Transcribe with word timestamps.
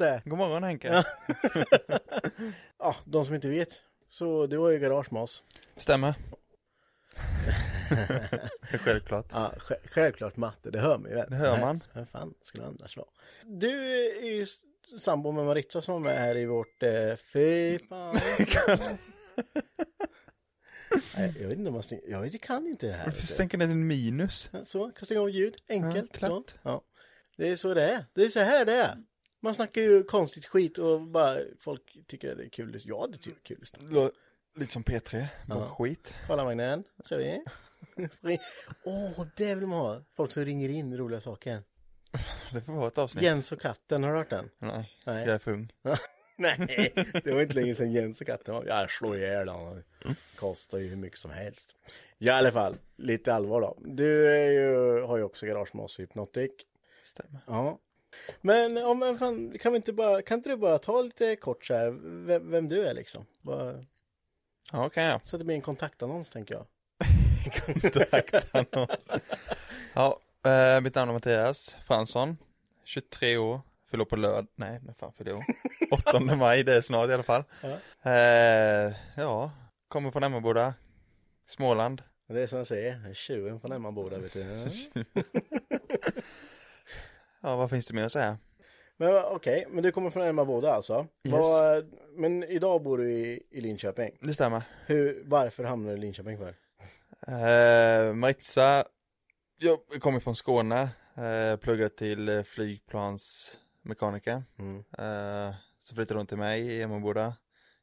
Matte! 0.00 0.22
God 0.24 0.38
morgon 0.38 0.62
Henke. 0.62 0.88
Ja. 0.88 1.04
ja, 2.78 2.96
de 3.04 3.24
som 3.24 3.34
inte 3.34 3.48
vet. 3.48 3.82
Så 4.08 4.46
du 4.46 4.56
var 4.56 4.70
ju 4.70 4.78
garage 4.78 5.12
med 5.12 5.22
oss. 5.22 5.44
Stämmer. 5.76 6.14
Självklart. 8.78 9.26
Ja, 9.32 9.52
sj- 9.58 9.88
självklart 9.88 10.36
Matte, 10.36 10.70
det 10.70 10.80
hör 10.80 10.98
man 10.98 11.10
ju. 11.10 11.16
Det 11.16 11.36
hör 11.36 11.60
man. 11.60 11.80
Hur 11.92 12.04
fan 12.04 12.34
skulle 12.42 12.64
det 12.64 12.68
annars 12.68 12.96
vara? 12.96 13.06
Du 13.44 13.70
är 14.18 14.30
ju 14.30 14.46
sambo 14.98 15.32
med 15.32 15.44
Maritza 15.44 15.80
som 15.80 16.02
med 16.02 16.18
här 16.18 16.36
i 16.36 16.46
vårt 16.46 16.82
eh, 16.82 17.16
Fy 17.32 17.78
fan. 17.78 18.14
Nej, 21.16 21.34
jag 21.40 21.48
vet 21.48 21.58
inte 21.58 21.68
om 21.68 21.74
man 21.74 21.82
stänger, 21.82 22.04
jag 22.10 22.20
vet, 22.20 22.32
jag 22.32 22.42
kan 22.42 22.66
inte 22.66 22.86
det 22.86 22.92
här. 22.92 23.04
Varför 23.04 23.26
stänker 23.26 23.58
ner 23.58 23.68
en 23.68 23.86
minus? 23.86 24.50
Så, 24.64 24.90
kan 24.90 25.04
stänga 25.04 25.20
av 25.20 25.30
ljud, 25.30 25.56
enkelt. 25.68 26.22
Ja, 26.22 26.28
så. 26.28 26.44
Ja. 26.62 26.82
Det 27.36 27.48
är 27.48 27.56
så 27.56 27.74
det 27.74 27.90
är. 27.90 28.04
Det 28.14 28.22
är 28.24 28.28
så 28.28 28.40
här 28.40 28.64
det 28.64 28.72
är. 28.74 28.96
Man 29.44 29.54
snackar 29.54 29.80
ju 29.80 30.02
konstigt 30.02 30.46
skit 30.46 30.78
och 30.78 31.00
bara 31.00 31.38
folk 31.60 31.96
tycker 32.06 32.32
att 32.32 32.38
det 32.38 32.44
är 32.44 32.48
kul. 32.48 32.80
Ja, 32.84 33.06
det 33.12 33.18
tycker 33.18 33.30
jag 33.30 33.36
är 33.38 33.42
kul. 33.44 33.58
att 33.62 33.68
snacka. 33.68 34.10
Lite 34.56 34.72
som 34.72 34.82
P3, 34.82 35.26
bara 35.48 35.58
Ja. 35.58 35.64
skit. 35.64 36.14
Kolla 36.26 36.44
Magnen, 36.44 36.84
kör 37.08 37.18
vi. 37.18 37.44
Åh, 38.84 39.26
det 39.36 39.54
vill 39.54 39.66
man 39.66 39.78
ha. 39.78 40.02
Folk 40.16 40.32
som 40.32 40.44
ringer 40.44 40.68
in 40.68 40.96
roliga 40.96 41.20
saker. 41.20 41.62
Det 42.52 42.60
får 42.60 42.72
vara 42.72 42.86
ett 42.86 42.98
avsnitt. 42.98 43.24
Jens 43.24 43.52
och 43.52 43.60
katten, 43.60 44.02
har 44.02 44.10
du 44.12 44.16
hört 44.18 44.30
den? 44.30 44.50
Nej, 44.58 44.90
Nej. 45.06 45.24
jag 45.26 45.34
är 45.34 45.38
för 45.38 45.52
ung. 45.52 45.72
Nej, 46.36 46.92
det 47.24 47.32
var 47.32 47.42
inte 47.42 47.54
länge 47.54 47.74
sedan 47.74 47.92
Jens 47.92 48.20
och 48.20 48.26
katten 48.26 48.54
var. 48.54 48.64
Jag 48.64 48.90
slår 48.90 49.16
ihjäl 49.16 49.48
honom. 49.48 49.82
Kostar 50.36 50.78
ju 50.78 50.88
hur 50.88 50.96
mycket 50.96 51.18
som 51.18 51.30
helst. 51.30 51.76
Ja, 52.18 52.32
i 52.32 52.36
alla 52.36 52.52
fall, 52.52 52.76
lite 52.96 53.34
allvar 53.34 53.60
då. 53.60 53.78
Du 53.84 54.04
ju, 54.52 55.00
har 55.02 55.16
ju 55.16 55.22
också 55.22 55.46
garage 55.46 55.74
med 55.74 55.84
oss 55.84 55.98
i 55.98 56.02
Hypnotic. 56.02 56.50
Stämmer. 57.02 57.40
Ja. 57.46 57.78
Men 58.40 58.76
om 58.78 58.98
men 58.98 59.18
fan, 59.18 59.58
kan 59.58 59.72
vi 59.72 59.76
inte 59.76 59.92
bara, 59.92 60.22
kan 60.22 60.38
inte 60.38 60.50
du 60.50 60.56
bara 60.56 60.78
ta 60.78 61.02
lite 61.02 61.36
kort 61.36 61.64
så 61.64 61.74
här, 61.74 61.90
vem, 62.26 62.50
vem 62.50 62.68
du 62.68 62.86
är 62.86 62.94
liksom? 62.94 63.26
Bara, 63.42 63.74
Ja, 64.72 64.88
kan 64.88 65.04
jag. 65.04 65.20
så 65.26 65.36
att 65.36 65.40
det 65.40 65.44
blir 65.44 65.56
en 65.56 65.62
kontaktannons 65.62 66.30
tänker 66.30 66.54
jag. 66.54 66.66
Kontaktannons. 67.82 69.14
ja, 69.94 70.20
eh, 70.46 70.80
mitt 70.80 70.94
namn 70.94 71.08
är 71.08 71.12
Mattias 71.12 71.76
Fransson. 71.86 72.36
23 72.84 73.36
år. 73.36 73.60
Fyller 73.90 74.04
på 74.04 74.16
lörd. 74.16 74.46
Nej, 74.54 74.80
när 74.82 74.92
fan 74.92 75.12
fyller 75.12 75.30
jag 75.30 75.38
år? 75.38 75.44
8 76.08 76.20
maj, 76.36 76.62
det 76.64 76.74
är 76.76 76.80
snart 76.80 77.10
i 77.10 77.12
alla 77.12 77.22
fall. 77.22 77.44
Ja. 77.62 78.10
Eh, 78.10 78.92
ja, 79.16 79.50
kommer 79.88 80.10
från 80.10 80.22
Emmaboda. 80.24 80.74
Småland. 81.46 82.02
Det 82.28 82.40
är 82.42 82.46
som 82.46 82.58
jag 82.58 82.66
säger, 82.66 83.14
tjuven 83.14 83.60
från 83.60 83.72
Emmaboda 83.72 84.18
vet 84.18 84.32
du. 84.32 84.44
Ja, 87.44 87.56
vad 87.56 87.70
finns 87.70 87.86
det 87.86 87.94
mer 87.94 88.02
att 88.04 88.12
säga? 88.12 88.38
Men 88.96 89.24
okej, 89.24 89.66
men 89.70 89.82
du 89.82 89.92
kommer 89.92 90.10
från 90.10 90.22
Emmaboda 90.22 90.72
alltså? 90.72 91.06
Yes. 91.24 91.32
Vad, 91.32 91.94
men 92.16 92.44
idag 92.44 92.82
bor 92.82 92.98
du 92.98 93.12
i, 93.12 93.42
i 93.50 93.60
Linköping. 93.60 94.18
Det 94.20 94.34
stämmer. 94.34 94.62
Hur, 94.86 95.22
varför 95.26 95.64
hamnade 95.64 95.94
du 95.94 95.98
i 95.98 96.00
Linköping 96.00 96.38
för? 96.38 96.54
Eh, 97.26 98.14
Maritza, 98.14 98.84
jag 99.58 99.78
kommer 100.00 100.20
från 100.20 100.34
Skåne, 100.34 100.88
eh, 101.16 101.56
pluggade 101.56 101.90
till 101.90 102.42
flygplansmekaniker. 102.46 104.42
Mm. 104.58 104.78
Eh, 104.98 105.54
så 105.80 105.94
flyttade 105.94 106.20
hon 106.20 106.26
till 106.26 106.38
mig 106.38 106.60
i 106.60 106.82
Emmaboda. 106.82 107.36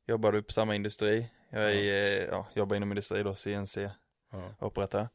Jobbade 0.08 0.38
upp 0.38 0.52
samma 0.52 0.76
industri. 0.76 1.30
Jag 1.50 1.74
är, 1.74 2.22
eh, 2.22 2.26
ja, 2.32 2.48
jobbar 2.54 2.76
inom 2.76 2.92
industri 2.92 3.24
då, 3.24 3.36
CNC-operatör. 3.36 5.08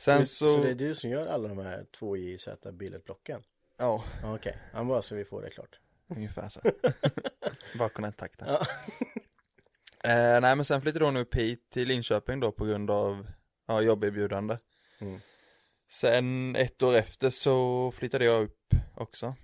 Sen 0.00 0.26
så, 0.26 0.46
så, 0.46 0.54
så 0.54 0.62
det 0.62 0.70
är 0.70 0.74
du 0.74 0.94
som 0.94 1.10
gör 1.10 1.26
alla 1.26 1.48
de 1.48 1.58
här 1.58 1.86
2JZ 1.98 2.72
bilderblocken? 2.72 3.42
ja, 3.78 4.04
Ja, 4.22 4.34
Okej, 4.34 4.56
okay. 4.72 4.84
bara 4.84 5.02
så 5.02 5.14
vi 5.14 5.24
får 5.24 5.42
det 5.42 5.50
klart. 5.50 5.80
ungefär 6.08 6.48
så. 6.48 6.60
Bara 7.78 7.88
kontakta. 7.88 8.46
Ja. 8.46 8.66
Eh, 10.04 10.40
nej 10.40 10.56
men 10.56 10.64
sen 10.64 10.82
flyttade 10.82 11.04
hon 11.04 11.16
upp 11.16 11.34
hit 11.34 11.70
till 11.70 11.88
Linköping 11.88 12.40
då 12.40 12.52
på 12.52 12.64
grund 12.64 12.90
av 12.90 13.26
ja, 13.66 13.80
jobberbjudande. 13.82 14.58
Mm. 14.98 15.20
Sen 15.88 16.56
ett 16.56 16.82
år 16.82 16.94
efter 16.94 17.30
så 17.30 17.90
flyttade 17.90 18.24
jag 18.24 18.42
upp 18.42 18.74
också. 18.94 19.34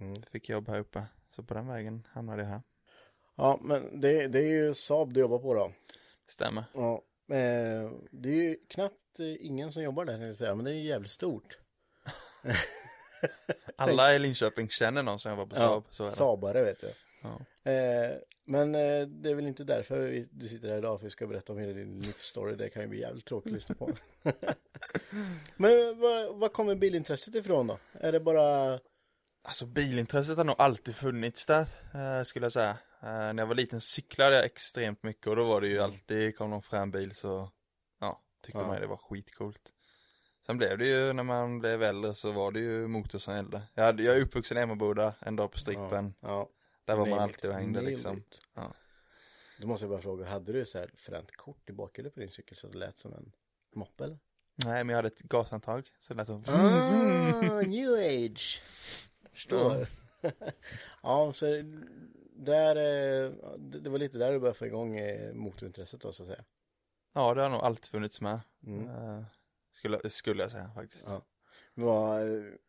Mm. 0.00 0.22
Fick 0.22 0.48
jobb 0.48 0.68
här 0.68 0.80
uppe. 0.80 1.02
Så 1.30 1.42
på 1.42 1.54
den 1.54 1.68
vägen 1.68 2.06
hamnade 2.12 2.42
jag 2.42 2.48
här. 2.48 2.62
Ja, 3.36 3.60
men 3.62 4.00
det, 4.00 4.28
det 4.28 4.38
är 4.38 4.48
ju 4.48 4.74
Saab 4.74 5.12
du 5.12 5.20
jobbar 5.20 5.38
på 5.38 5.54
då. 5.54 5.72
Stämmer. 6.28 6.64
Ja, 6.74 7.02
eh, 7.28 7.90
det 8.10 8.28
är 8.28 8.42
ju 8.42 8.56
knappt 8.68 9.20
eh, 9.20 9.46
ingen 9.46 9.72
som 9.72 9.82
jobbar 9.82 10.04
där, 10.04 10.26
jag 10.26 10.36
säga, 10.36 10.54
men 10.54 10.64
det 10.64 10.70
är 10.70 10.74
ju 10.74 10.88
jävligt 10.88 11.10
stort. 11.10 11.58
Alla 13.76 14.14
i 14.14 14.18
Linköping 14.18 14.68
känner 14.68 15.02
någon 15.02 15.18
som 15.18 15.30
jobbar 15.30 15.46
på 15.46 15.56
Saab. 15.56 15.84
så 15.90 16.04
det. 16.04 16.10
Saabare 16.10 16.64
vet 16.64 16.80
du. 16.80 16.92
Ja. 17.22 17.40
Eh, 17.70 18.16
men 18.46 18.74
eh, 18.74 19.06
det 19.06 19.30
är 19.30 19.34
väl 19.34 19.46
inte 19.46 19.64
därför 19.64 20.00
vi, 20.00 20.28
du 20.30 20.48
sitter 20.48 20.68
här 20.68 20.78
idag, 20.78 20.98
för 20.98 21.04
vi 21.04 21.10
ska 21.10 21.26
berätta 21.26 21.52
om 21.52 21.58
hela 21.58 21.72
din 21.72 22.00
livsstory. 22.00 22.56
Det 22.56 22.68
kan 22.68 22.82
ju 22.82 22.88
bli 22.88 23.00
jävligt 23.00 23.24
tråkigt 23.24 23.50
att 23.50 23.54
lyssna 23.54 23.74
på. 23.74 23.90
men 25.56 26.00
vad, 26.00 26.38
vad 26.38 26.52
kommer 26.52 26.74
bilintresset 26.74 27.34
ifrån 27.34 27.66
då? 27.66 27.78
Är 27.92 28.12
det 28.12 28.20
bara, 28.20 28.78
Alltså 29.46 29.66
bilintresset 29.66 30.36
har 30.36 30.44
nog 30.44 30.56
alltid 30.58 30.96
funnits 30.96 31.46
där, 31.46 31.66
eh, 31.94 32.24
skulle 32.24 32.44
jag 32.44 32.52
säga. 32.52 32.78
Eh, 33.02 33.08
när 33.08 33.38
jag 33.38 33.46
var 33.46 33.54
liten 33.54 33.80
cyklade 33.80 34.36
jag 34.36 34.44
extremt 34.44 35.02
mycket 35.02 35.26
och 35.26 35.36
då 35.36 35.44
var 35.44 35.60
det 35.60 35.68
ju 35.68 35.78
alltid, 35.78 36.36
kom 36.36 36.50
någon 36.50 36.62
fram 36.62 36.90
bil 36.90 37.14
så, 37.14 37.50
ja, 38.00 38.20
tyckte 38.42 38.60
Ja. 38.60 38.66
man 38.66 38.80
det 38.80 38.86
var 38.86 38.96
skitcoolt. 38.96 39.72
Sen 40.46 40.58
blev 40.58 40.78
det 40.78 40.86
ju, 40.86 41.12
när 41.12 41.22
man 41.22 41.58
blev 41.58 41.82
äldre 41.82 42.14
så 42.14 42.32
var 42.32 42.52
det 42.52 42.60
ju 42.60 42.86
motor 42.86 43.18
som 43.18 43.36
gällde. 43.36 43.62
Jag, 43.74 43.84
hade, 43.84 44.02
jag 44.02 44.16
är 44.16 44.20
uppvuxen 44.22 44.58
i 44.58 44.60
Emmaboda, 44.60 45.14
en 45.20 45.36
dag 45.36 45.52
på 45.52 45.58
Strippen. 45.58 46.14
ja, 46.20 46.48
Där 46.84 46.96
var 46.96 47.06
man 47.06 47.18
alltid 47.18 47.50
och 47.50 47.56
hängde 47.56 47.80
liksom. 47.80 48.22
Ja. 48.54 48.74
Då 49.60 49.66
måste 49.66 49.84
jag 49.84 49.90
bara 49.90 50.00
fråga, 50.02 50.24
hade 50.26 50.52
du 50.52 50.64
så 50.64 50.78
här 50.78 50.90
fränt 50.96 51.36
kort 51.36 51.70
i 51.70 51.72
bakhjulet 51.72 52.14
på 52.14 52.20
din 52.20 52.28
cykel 52.28 52.56
så 52.56 52.66
det 52.68 52.78
lät 52.78 52.98
som 52.98 53.12
en 53.12 53.32
moppe 53.74 54.04
eller? 54.04 54.18
Nej, 54.64 54.84
men 54.84 54.88
jag 54.88 54.96
hade 54.96 55.08
ett 55.08 55.18
gashandtag. 55.18 55.90
Så 56.00 56.14
det 56.14 56.18
lät 56.18 56.26
som... 56.28 56.44
Ah, 56.46 57.60
new 57.66 57.92
age. 57.94 58.62
Förstår. 59.32 59.86
Ja, 61.02 61.32
så 61.34 61.46
där, 62.36 62.76
eh, 62.76 63.32
det 63.58 63.90
var 63.90 63.98
lite 63.98 64.18
där 64.18 64.32
du 64.32 64.38
började 64.38 64.58
få 64.58 64.66
igång 64.66 64.96
eh, 64.98 65.34
motorintresset 65.34 66.00
då 66.00 66.12
så 66.12 66.22
att 66.22 66.28
säga. 66.28 66.44
Ja, 67.14 67.34
det 67.34 67.42
har 67.42 67.50
nog 67.50 67.60
alltid 67.60 67.86
funnits 67.86 68.20
med. 68.20 68.40
Mm. 68.66 68.88
Eh, 68.88 69.24
skulle, 69.70 70.10
skulle 70.10 70.42
jag 70.42 70.50
säga 70.50 70.70
faktiskt. 70.74 71.06
Ja. 71.08 71.22
Vad, 71.74 72.20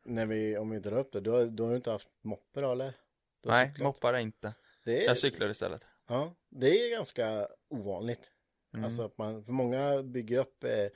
när 0.04 0.26
vi, 0.26 0.58
om 0.58 0.70
vi 0.70 0.80
drar 0.80 0.98
upp 0.98 1.12
det, 1.12 1.20
då 1.20 1.34
har 1.64 1.70
du 1.70 1.76
inte 1.76 1.92
haft 1.92 2.10
moppe 2.22 2.62
då 2.62 2.72
eller? 2.72 2.94
Du 3.42 3.50
har 3.50 3.58
Nej, 3.58 3.68
cyklat. 3.68 3.84
moppade 3.86 4.22
inte. 4.22 4.54
Det 4.84 5.04
är, 5.04 5.06
Jag 5.06 5.18
cyklade 5.18 5.52
istället. 5.52 5.86
ja, 6.08 6.36
det 6.50 6.68
är 6.68 6.92
ganska 6.92 7.48
ovanligt. 7.70 8.32
Mm. 8.74 8.86
Alltså 8.86 9.04
att 9.04 9.18
man, 9.18 9.44
för 9.44 9.52
många 9.52 10.04
bygger 10.04 10.40
upp 10.40 10.64
eh, 10.64 10.88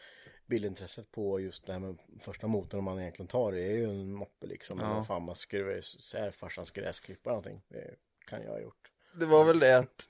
bilintresset 0.46 1.12
på 1.12 1.40
just 1.40 1.66
det 1.66 1.74
här 1.74 1.80
med 1.80 1.98
första 2.20 2.48
motorn 2.48 2.84
man 2.84 3.00
egentligen 3.00 3.28
tar. 3.28 3.52
Det 3.52 3.62
är 3.62 3.72
ju 3.72 3.90
en 3.90 4.14
moppe 4.14 4.48
liksom. 4.48 4.80
Ja. 4.82 5.04
Fan 5.04 5.22
man 5.22 5.36
skruvar 5.36 5.78
isär 5.78 6.32
farsans 6.32 6.72
gräsklippare 6.72 7.32
någonting. 7.32 7.62
Det 7.68 7.96
kan 8.26 8.42
jag 8.42 8.52
ha 8.52 8.60
gjort. 8.60 8.92
Det 9.14 9.26
var 9.26 9.46
väl 9.46 9.60
det 9.60 9.78
att 9.78 10.08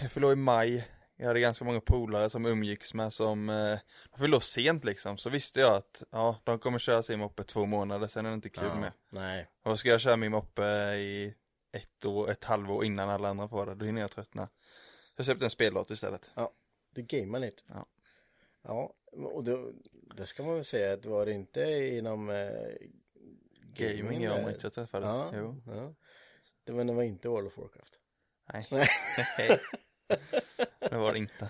jag 0.00 0.12
år 0.12 0.32
i 0.32 0.36
maj. 0.36 0.88
Jag 1.16 1.26
hade 1.26 1.40
ganska 1.40 1.64
många 1.64 1.80
polare 1.80 2.30
som 2.30 2.46
umgicks 2.46 2.94
med 2.94 3.12
som 3.12 3.48
eh, 3.48 3.78
de 4.10 4.40
sent 4.40 4.84
liksom. 4.84 5.18
Så 5.18 5.30
visste 5.30 5.60
jag 5.60 5.74
att 5.74 6.02
ja, 6.10 6.40
de 6.44 6.58
kommer 6.58 6.78
köra 6.78 7.02
sin 7.02 7.18
moppe 7.18 7.42
två 7.42 7.66
månader, 7.66 8.06
sen 8.06 8.26
är 8.26 8.30
det 8.30 8.34
inte 8.34 8.48
kul 8.48 8.74
med. 8.80 8.92
Nej. 9.10 9.50
Och 9.62 9.78
ska 9.78 9.88
jag 9.88 10.00
köra 10.00 10.16
min 10.16 10.30
moppe 10.30 10.62
i 10.94 11.34
ett 11.72 12.04
år, 12.04 12.30
ett 12.30 12.44
halvår 12.44 12.84
innan 12.84 13.08
alla 13.10 13.28
andra 13.28 13.48
får 13.48 13.66
det, 13.66 13.74
då 13.74 13.84
hinner 13.84 14.00
jag 14.00 14.10
tröttna. 14.10 14.48
Jag 15.16 15.26
köpte 15.26 15.44
en 15.46 15.50
speldator 15.50 15.94
istället. 15.94 16.30
Du 16.94 17.02
gamear 17.02 17.40
lite. 17.40 17.62
Ja. 17.66 17.86
Ja, 18.62 18.94
och 19.12 19.44
då, 19.44 19.72
det 20.16 20.26
ska 20.26 20.42
man 20.42 20.54
väl 20.54 20.64
säga 20.64 20.92
att 20.92 21.04
var 21.04 21.26
det 21.26 21.32
inte 21.32 21.62
inom 21.70 22.30
eh, 22.30 22.50
Gaming, 23.74 24.22
jag 24.22 24.38
och? 24.38 24.42
Mats 24.42 24.62
träffades. 24.72 25.08
Ja, 25.08 25.32
Jo. 25.34 25.62
ja. 25.66 25.94
Det 26.64 26.72
var, 26.72 26.84
det 26.84 26.92
var 26.92 27.02
inte 27.02 27.28
World 27.28 27.46
of 27.46 27.58
Warcraft. 27.58 27.98
Nej. 28.52 28.66
Nej. 28.70 28.88
det 30.78 30.96
var 30.96 31.12
det 31.12 31.18
inte. 31.18 31.48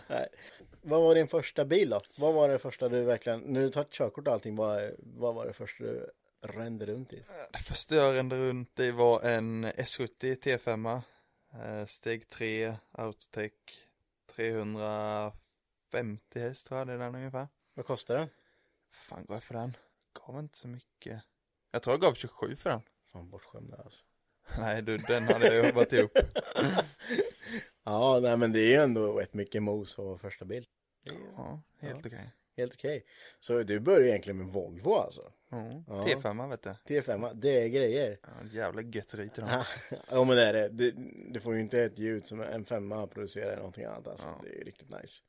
Vad 0.82 1.02
var 1.02 1.14
din 1.14 1.28
första 1.28 1.64
bil 1.64 1.90
då? 1.90 2.00
Vad 2.18 2.34
var 2.34 2.48
det 2.48 2.58
första 2.58 2.88
du 2.88 3.02
verkligen, 3.02 3.40
när 3.40 3.60
du 3.60 3.70
tagit 3.70 3.90
körkort 3.90 4.26
och 4.26 4.34
allting, 4.34 4.56
vad, 4.56 4.90
vad 4.98 5.34
var 5.34 5.46
det 5.46 5.52
första 5.52 5.84
du 5.84 6.10
rände 6.40 6.86
runt 6.86 7.12
i? 7.12 7.22
Det 7.52 7.58
första 7.58 7.94
jag 7.94 8.14
rände 8.14 8.36
runt 8.36 8.80
i 8.80 8.90
var 8.90 9.22
en 9.22 9.66
S70 9.66 10.38
T5 10.38 11.02
eh, 11.52 11.86
Steg 11.86 12.28
3 12.28 12.74
Autotech 12.92 13.52
350 14.26 16.40
häst 16.40 16.66
tror 16.66 16.78
jag 16.78 16.86
det 16.86 16.92
är 16.92 16.98
den 16.98 17.14
ungefär. 17.14 17.48
Vad 17.74 17.86
kostar 17.86 18.16
den? 18.16 18.28
Fan 18.90 19.24
gav 19.24 19.36
jag 19.36 19.42
för 19.42 19.54
den? 19.54 19.76
Gav 20.12 20.38
inte 20.38 20.58
så 20.58 20.68
mycket. 20.68 21.22
Jag 21.70 21.82
tror 21.82 21.94
jag 21.94 22.00
gav 22.00 22.14
27 22.14 22.56
för 22.56 22.70
den. 22.70 22.82
Fan 23.12 23.30
bortskämd 23.30 23.74
alltså. 23.74 24.04
Nej 24.58 24.82
du, 24.82 24.98
den 24.98 25.22
hade 25.22 25.54
jag 25.56 25.66
jobbat 25.66 25.92
ihop. 25.92 26.12
Ja, 27.84 28.18
nej 28.22 28.36
men 28.36 28.52
det 28.52 28.60
är 28.60 28.68
ju 28.68 28.74
ändå 28.74 29.12
rätt 29.12 29.34
mycket 29.34 29.62
mos 29.62 29.94
för 29.94 30.16
första 30.16 30.44
bil. 30.44 30.64
Det 31.04 31.10
är 31.10 31.14
ju 31.14 31.20
Ja, 31.36 31.62
helt 31.80 32.06
okej. 32.06 32.30
Helt 32.56 32.74
okej. 32.74 33.04
Så 33.40 33.62
du 33.62 33.80
började 33.80 34.08
egentligen 34.08 34.38
med 34.38 34.46
Volvo 34.46 34.94
alltså? 34.94 35.32
Ja. 35.50 35.84
Ja. 35.86 36.04
T5 36.06 36.50
vet 36.50 36.62
du. 36.62 36.70
T5, 36.94 37.30
det 37.34 37.62
är 37.64 37.68
grejer. 37.68 38.18
Ja, 38.22 38.28
jävla 38.52 38.82
götteri 38.82 39.28
till 39.28 39.42
dem. 39.46 39.64
ja 40.10 40.24
men 40.24 40.36
det 40.36 40.44
är 40.46 40.52
det. 40.52 40.68
Du, 40.68 40.90
du 41.32 41.40
får 41.40 41.54
ju 41.54 41.60
inte 41.60 41.82
ett 41.82 41.98
ljud 41.98 42.26
som 42.26 42.40
en 42.40 42.64
femma 42.64 43.06
producerar 43.06 43.56
någonting 43.56 43.84
annat 43.84 44.08
alltså. 44.08 44.26
Ja. 44.28 44.40
Det 44.42 44.48
är 44.48 44.54
ju 44.58 44.64
riktigt 44.64 44.90
nice. 44.90 45.22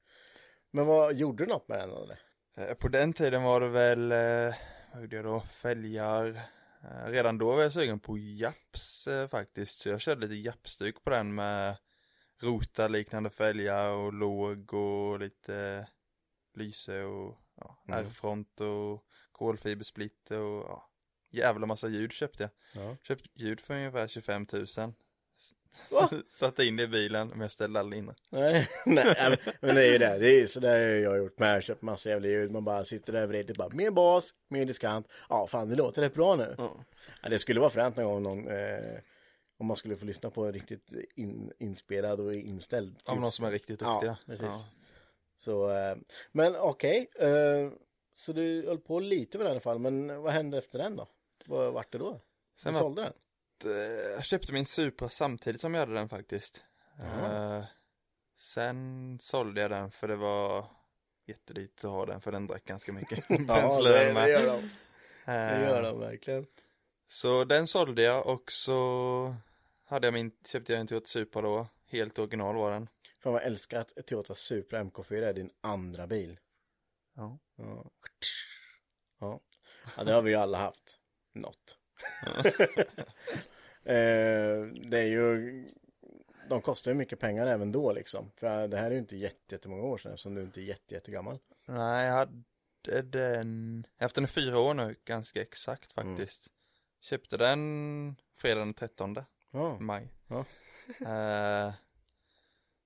Men 0.71 0.85
vad, 0.85 1.15
gjorde 1.15 1.45
du 1.45 1.49
något 1.49 1.67
med 1.67 1.79
den 1.79 1.89
eller? 1.89 2.19
Eh, 2.57 2.73
På 2.73 2.87
den 2.87 3.13
tiden 3.13 3.43
var 3.43 3.61
det 3.61 3.69
väl, 3.69 4.11
eh, 4.11 4.55
vad 4.93 5.01
gjorde 5.01 5.15
jag 5.15 5.25
då, 5.25 5.39
fälgar. 5.39 6.41
Eh, 6.83 7.11
Redan 7.11 7.37
då 7.37 7.51
var 7.51 7.61
jag 7.61 7.73
sugen 7.73 7.99
på 7.99 8.17
japs 8.17 9.07
eh, 9.07 9.27
faktiskt, 9.27 9.79
så 9.79 9.89
jag 9.89 10.01
körde 10.01 10.21
lite 10.21 10.35
japstuk 10.35 11.03
på 11.03 11.09
den 11.09 11.35
med 11.35 11.77
rota 12.39 12.87
liknande 12.87 13.29
fälgar 13.29 13.91
och 13.91 14.13
låg 14.13 14.73
och 14.73 15.19
lite 15.19 15.87
lyse 16.53 17.03
och 17.03 17.37
ja, 17.55 17.77
Mm. 17.87 18.05
R-front 18.05 18.61
och 18.61 19.05
kolfibersplitter 19.31 20.39
och 20.39 20.65
ja, 20.69 20.89
jävla 21.29 21.65
massa 21.65 21.87
ljud 21.87 22.11
köpte 22.11 22.43
jag. 22.43 22.83
Ja. 22.83 22.97
Köpte 23.03 23.29
ljud 23.33 23.59
för 23.59 23.73
ungefär 23.73 24.07
25 24.07 24.47
000. 24.53 24.93
Va? 25.91 26.09
Satte 26.27 26.63
in 26.65 26.75
det 26.75 26.83
i 26.83 26.87
bilen, 26.87 27.27
men 27.27 27.39
jag 27.41 27.51
ställde 27.51 27.79
aldrig 27.79 27.99
in 27.99 28.05
det. 28.05 28.15
Nej, 28.29 28.69
nej 28.85 29.37
men- 29.61 29.75
det 29.75 29.81
är 29.87 29.91
ju 29.91 29.97
det. 29.97 30.17
Det 30.17 30.27
är 30.31 30.39
ju 30.39 30.47
sådär 30.47 30.79
jag 30.95 31.09
har 31.09 31.17
gjort 31.17 31.39
med. 31.39 31.55
Jag 31.55 31.63
köpt 31.63 31.81
massa 31.81 32.09
jävla 32.09 32.27
ljud. 32.27 32.51
Man 32.51 32.63
bara 32.63 32.85
sitter 32.85 33.13
där 33.13 33.27
bredvid 33.27 33.57
bara 33.57 33.69
mer 33.69 33.91
bas, 33.91 34.33
mer 34.47 34.65
diskant. 34.65 35.07
Ja, 35.29 35.47
fan 35.47 35.69
det 35.69 35.75
låter 35.75 36.01
rätt 36.01 36.13
bra 36.13 36.35
nu. 36.35 36.55
Ja, 36.57 37.29
det 37.29 37.39
skulle 37.39 37.59
vara 37.59 37.69
fränt 37.69 37.95
någon 37.97 38.05
gång 38.05 38.23
någon, 38.23 38.47
eh, 38.47 38.97
om 39.59 39.65
man 39.65 39.75
skulle 39.77 39.95
få 39.95 40.05
lyssna 40.05 40.29
på 40.29 40.45
en 40.45 40.53
riktigt 40.53 40.93
in, 41.15 41.51
inspelad 41.59 42.19
och 42.19 42.33
inställd. 42.33 42.99
Av 43.05 43.19
någon 43.19 43.31
som 43.31 43.45
är 43.45 43.51
riktigt 43.51 43.81
Ja, 43.81 43.93
duktiga. 43.93 44.17
precis. 44.25 44.65
Så, 45.37 45.69
eh, 45.69 45.95
men 46.31 46.55
okej. 46.55 47.09
eh, 47.19 47.69
så 48.13 48.33
du 48.33 48.65
höll 48.67 48.77
på 48.79 48.99
lite 48.99 49.37
med 49.37 49.45
den 49.45 49.51
i 49.51 49.53
alla 49.53 49.59
fall. 49.61 49.79
Men 49.79 50.21
vad 50.21 50.33
hände 50.33 50.57
efter 50.57 50.79
den 50.79 50.95
då? 50.95 51.07
Vad 51.45 51.73
vart 51.73 51.91
det 51.91 51.97
då? 51.97 52.21
Sen 52.55 52.73
du 52.73 52.79
sålde 52.79 53.01
den? 53.01 53.13
Eh, 53.65 53.71
jag 54.15 54.25
köpte 54.25 54.53
min 54.53 54.65
Supra 54.65 55.09
samtidigt 55.09 55.61
som 55.61 55.73
jag 55.73 55.81
hade 55.81 55.93
den 55.93 56.09
faktiskt. 56.09 56.63
Eh, 56.99 57.63
sen 58.37 59.19
sålde 59.21 59.61
jag 59.61 59.71
den 59.71 59.91
för 59.91 60.07
det 60.07 60.15
var 60.15 60.65
jättedyrt 61.27 61.83
att 61.83 61.91
ha 61.91 62.05
den 62.05 62.21
för 62.21 62.31
den 62.31 62.47
drack 62.47 62.65
ganska 62.65 62.91
mycket 62.91 63.27
bränsle 63.47 63.89
det, 63.89 64.13
det 64.13 64.29
gör 64.29 64.47
de. 64.47 64.61
Det 64.61 65.31
Eh, 65.33 65.61
gör 65.61 65.83
de 65.83 65.99
verkligen. 65.99 66.45
Så 67.07 67.43
den 67.43 67.67
sålde 67.67 68.01
jag 68.01 68.27
och 68.27 68.51
så 68.51 69.35
hade 69.85 70.07
jag 70.07 70.13
min, 70.13 70.31
köpte 70.45 70.71
jag 70.71 70.81
en 70.81 70.87
Toyota 70.87 71.07
Supra 71.07 71.41
då, 71.41 71.67
helt 71.87 72.19
original 72.19 72.55
var 72.55 72.71
den. 72.71 72.89
Fan 73.19 73.33
vad 73.33 73.41
jag 73.41 73.47
älskar 73.47 73.79
att 73.79 74.07
Toyota 74.07 74.35
Supra 74.35 74.83
MK4 74.83 75.23
är 75.23 75.33
din 75.33 75.51
andra 75.61 76.07
bil. 76.07 76.39
Ja. 77.15 77.39
Ja. 77.55 77.85
Ja. 79.19 79.39
ja, 79.97 80.03
det 80.03 80.13
har 80.13 80.21
vi 80.21 80.31
ju 80.31 80.37
alla 80.37 80.57
haft. 80.57 80.99
Något. 81.33 81.77
eh, 83.83 84.65
det 84.89 84.97
är 84.99 85.05
ju, 85.05 85.65
de 86.49 86.61
kostar 86.61 86.91
ju 86.91 86.95
mycket 86.97 87.19
pengar 87.19 87.47
även 87.47 87.71
då 87.71 87.93
liksom. 87.93 88.31
För 88.35 88.67
det 88.67 88.77
här 88.77 88.85
är 88.85 88.91
ju 88.91 88.97
inte 88.97 89.15
jätte, 89.17 89.55
jättemånga 89.55 89.83
år 89.83 89.97
sedan 89.97 90.11
eftersom 90.11 90.35
du 90.35 90.41
inte 90.41 90.61
är 90.61 90.63
jätte, 90.63 90.93
jättegammal. 90.93 91.39
Nej, 91.65 92.05
jag 92.07 92.13
hade 92.13 93.01
den, 93.01 93.87
jag 93.97 94.05
haft 94.05 94.15
den 94.15 94.23
i 94.25 94.27
fyra 94.27 94.59
år 94.59 94.73
nu, 94.73 94.95
ganska 95.05 95.41
exakt 95.41 95.97
Mm. 95.97 96.15
faktiskt. 96.17 96.47
Köpte 97.01 97.37
den 97.37 98.15
fredag 98.35 98.59
den 98.59 98.73
13 98.73 99.15
Ja. 99.51 99.77
maj. 99.79 100.07
Ja. 100.27 100.45
Eh, 101.07 101.73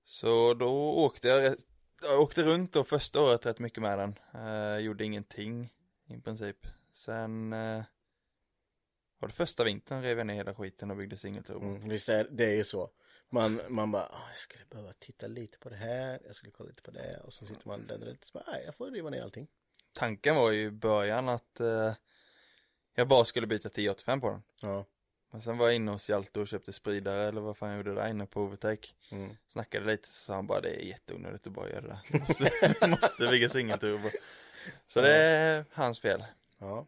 så 0.04 0.54
då 0.54 0.94
åkte 1.04 1.28
jag, 1.28 1.54
jag 2.02 2.20
åkte 2.20 2.42
runt 2.42 2.72
då 2.72 2.84
första 2.84 3.20
året 3.22 3.46
rätt 3.46 3.58
mycket 3.58 3.82
med 3.82 3.98
den. 3.98 4.14
Eh, 4.34 4.78
gjorde 4.78 5.04
ingenting 5.04 5.72
i 6.06 6.20
princip. 6.20 6.66
Sen 6.92 7.52
eh, 7.52 7.82
var 9.18 9.28
det 9.28 9.34
första 9.34 9.64
vintern 9.64 10.02
rev 10.02 10.18
jag 10.18 10.26
ner 10.26 10.34
hela 10.34 10.54
skiten 10.54 10.90
och 10.90 10.96
byggde 10.96 11.16
singelturbo. 11.16 11.66
Mm, 11.66 11.88
visst 11.88 12.08
är 12.08 12.28
det 12.30 12.44
är 12.44 12.54
ju 12.54 12.64
så. 12.64 12.90
Man, 13.30 13.60
man 13.68 13.90
bara, 13.90 14.02
"Ah, 14.06 14.28
jag 14.28 14.38
skulle 14.38 14.64
behöva 14.70 14.92
titta 14.92 15.26
lite 15.26 15.58
på 15.58 15.68
det 15.68 15.76
här, 15.76 16.20
jag 16.26 16.34
skulle 16.34 16.52
kolla 16.52 16.68
lite 16.68 16.82
på 16.82 16.90
det 16.90 17.20
och 17.24 17.32
så 17.32 17.46
sitter 17.46 17.68
man 17.68 17.86
där 17.86 17.98
lite 17.98 18.26
så 18.26 18.32
bara, 18.38 18.44
"Nej, 18.52 18.62
jag 18.66 18.74
får 18.74 18.90
riva 18.90 19.10
ner 19.10 19.22
allting. 19.22 19.48
Tanken 19.92 20.36
var 20.36 20.50
ju 20.50 20.62
i 20.62 20.70
början 20.70 21.28
att 21.28 21.60
eh, 21.60 21.94
jag 22.94 23.08
bara 23.08 23.24
skulle 23.24 23.46
byta 23.46 23.68
1085 23.68 24.20
på 24.20 24.30
den. 24.30 24.42
Ja. 24.60 24.84
Men 25.30 25.40
sen 25.42 25.58
var 25.58 25.66
jag 25.66 25.74
inne 25.74 25.90
hos 25.90 26.08
Hjalte 26.08 26.40
och 26.40 26.48
köpte 26.48 26.72
spridare 26.72 27.22
eller 27.24 27.40
vad 27.40 27.56
fan 27.56 27.68
jag 27.68 27.76
gjorde 27.76 27.94
där 27.94 28.08
inne 28.08 28.26
på 28.26 28.40
Overtake. 28.42 28.88
Mm. 29.10 29.36
Snackade 29.48 29.86
lite 29.86 30.08
så 30.08 30.12
sa 30.14 30.34
han 30.34 30.46
bara 30.46 30.60
det 30.60 30.68
är 30.68 30.84
jätteonödigt 30.86 31.46
att 31.46 31.52
bara 31.52 31.68
göra 31.70 31.80
det 31.80 31.88
där. 31.88 32.00
Du 32.08 32.18
måste, 32.28 32.86
måste 32.86 33.26
bygga 33.28 33.48
singelturbo. 33.48 34.10
Så 34.86 35.00
det 35.00 35.14
är 35.16 35.64
hans 35.72 36.00
fel. 36.00 36.24
Ja. 36.58 36.86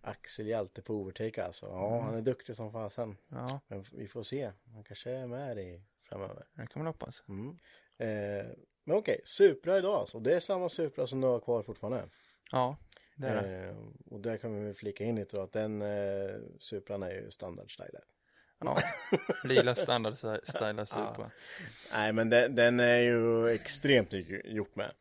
Axel 0.00 0.46
Hjalte 0.46 0.82
på 0.82 0.94
Overtake 0.94 1.44
alltså. 1.44 1.66
Ja, 1.66 2.00
han 2.00 2.14
är 2.14 2.20
duktig 2.20 2.56
som 2.56 2.72
fasen. 2.72 3.16
Ja, 3.28 3.60
Men 3.68 3.84
vi 3.92 4.08
får 4.08 4.22
se. 4.22 4.52
Han 4.74 4.84
kanske 4.84 5.10
är 5.10 5.26
med 5.26 5.58
i 5.58 5.82
framöver. 6.02 6.46
det 6.54 6.66
kan 6.66 6.82
man 6.82 6.86
hoppas. 6.86 7.24
Mm. 7.28 7.58
Eh, 7.98 8.46
men 8.84 8.96
okej, 8.96 9.20
Supra 9.24 9.78
idag 9.78 9.94
alltså. 9.94 10.20
Det 10.20 10.34
är 10.34 10.40
samma 10.40 10.68
Supra 10.68 11.06
som 11.06 11.20
du 11.20 11.26
har 11.26 11.40
kvar 11.40 11.62
fortfarande. 11.62 12.04
Ja, 12.52 12.76
det 13.14 13.26
är 13.28 13.42
det. 13.42 13.68
Eh, 13.68 13.76
och 14.10 14.20
där 14.20 14.36
kan 14.36 14.54
vi 14.54 14.64
väl 14.64 14.74
flika 14.74 15.04
in 15.04 15.16
lite 15.16 15.36
då 15.36 15.42
att 15.42 15.52
den 15.52 15.82
eh, 15.82 16.36
Supran 16.60 17.02
är 17.02 17.10
ju 17.10 17.30
standardstyle. 17.30 18.00
Ja, 18.58 18.82
lila 19.44 19.74
standard 19.74 20.16
stylar 20.42 20.84
Supra. 20.84 21.30
Nej 21.92 22.12
men 22.12 22.30
den, 22.30 22.54
den 22.54 22.80
är 22.80 22.98
ju 22.98 23.48
extremt 23.48 24.12
mycket 24.12 24.46
gjort 24.46 24.76
med. 24.76 24.92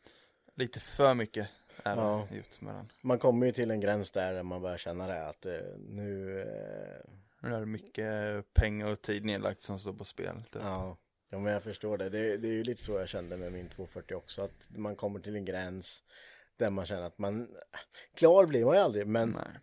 Lite 0.56 0.80
för 0.80 1.14
mycket 1.14 1.50
det 1.84 1.90
Ja. 2.02 2.28
med 2.60 2.76
den. 2.76 2.92
Man 3.02 3.20
kommer 3.20 3.46
ju 3.46 3.52
till 3.52 3.72
en 3.72 3.80
gräns 3.80 4.12
där 4.12 4.44
man 4.44 4.62
börjar 4.62 4.78
känna 4.78 5.08
det 5.08 5.26
att 5.28 5.46
eh, 5.46 5.54
nu 5.90 6.40
eh, 6.42 7.12
Nu 7.42 7.56
är 7.56 7.60
det 7.60 7.66
mycket 7.66 8.54
pengar 8.54 8.92
och 8.92 9.02
tid 9.02 9.26
nedlagt 9.26 9.62
som 9.62 9.80
står 9.80 9.94
på 9.94 10.06
spel. 10.06 10.44
Typ. 10.52 10.62
Ja, 10.64 10.98
ja 11.30 11.40
men 11.40 11.54
jag 11.54 11.64
förstår 11.64 11.98
det. 11.98 12.10
det. 12.10 12.38
Det 12.38 12.48
är 12.48 12.52
ju 12.54 12.64
lite 12.64 12.84
så 12.84 12.94
jag 12.94 13.10
kände 13.10 13.38
med 13.38 13.52
min 13.52 13.70
240 13.70 14.16
också. 14.16 14.42
Att 14.42 14.70
man 14.70 14.96
kommer 14.96 15.20
till 15.20 15.36
en 15.36 15.46
gräns 15.46 16.04
där 16.58 16.70
man 16.70 16.86
känner 16.86 17.04
att 17.04 17.18
man, 17.18 17.48
klar 18.16 18.46
blir 18.46 18.66
man 18.66 18.76
ju 18.76 18.82
aldrig, 18.82 19.08
men 19.08 19.30
Nej. 19.30 19.60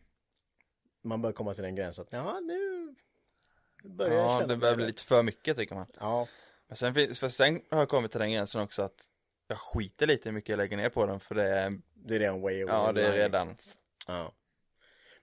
man 1.02 1.22
börjar 1.22 1.34
komma 1.34 1.54
till 1.54 1.62
den 1.64 1.74
gränsen 1.74 2.02
att 2.02 2.12
ja 2.12 2.40
nu 2.40 2.94
börjar 3.84 4.14
jag 4.16 4.24
Ja, 4.24 4.38
känna 4.40 4.46
det 4.52 4.56
börjar 4.56 4.72
mig 4.72 4.76
bli 4.76 4.84
rätt. 4.84 4.88
lite 4.90 5.04
för 5.04 5.22
mycket 5.22 5.56
tycker 5.56 5.74
man. 5.74 5.86
Ja, 6.00 6.26
Men 6.68 6.76
sen, 6.76 6.94
för 6.94 7.28
sen 7.28 7.60
har 7.70 7.78
jag 7.78 7.88
kommit 7.88 8.10
till 8.12 8.20
den 8.20 8.32
gränsen 8.32 8.60
också 8.60 8.82
att 8.82 9.08
jag 9.46 9.58
skiter 9.58 10.06
lite 10.06 10.28
hur 10.28 10.34
mycket 10.34 10.48
jag 10.48 10.56
lägger 10.56 10.76
ner 10.76 10.88
på 10.88 11.06
den 11.06 11.20
för 11.20 11.34
det 11.34 11.48
är, 11.48 11.78
det 11.94 12.14
är 12.14 12.18
redan 12.18 12.40
way 12.40 12.64
over 12.64 12.74
ja 12.74 12.92
det 12.92 13.06
är 13.06 13.12
redan, 13.12 13.48
liksom. 13.48 13.72
Ja. 14.06 14.32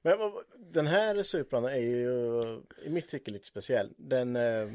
Men 0.02 0.18
den 0.58 0.88
här 0.88 1.24
Supran 1.24 1.66
är 1.66 1.76
ju 1.76 2.62
i 2.86 2.90
mitt 2.90 3.08
tycke 3.08 3.32
lite 3.32 3.48
speciell. 3.48 3.94
Den, 3.98 4.36
eh, 4.36 4.72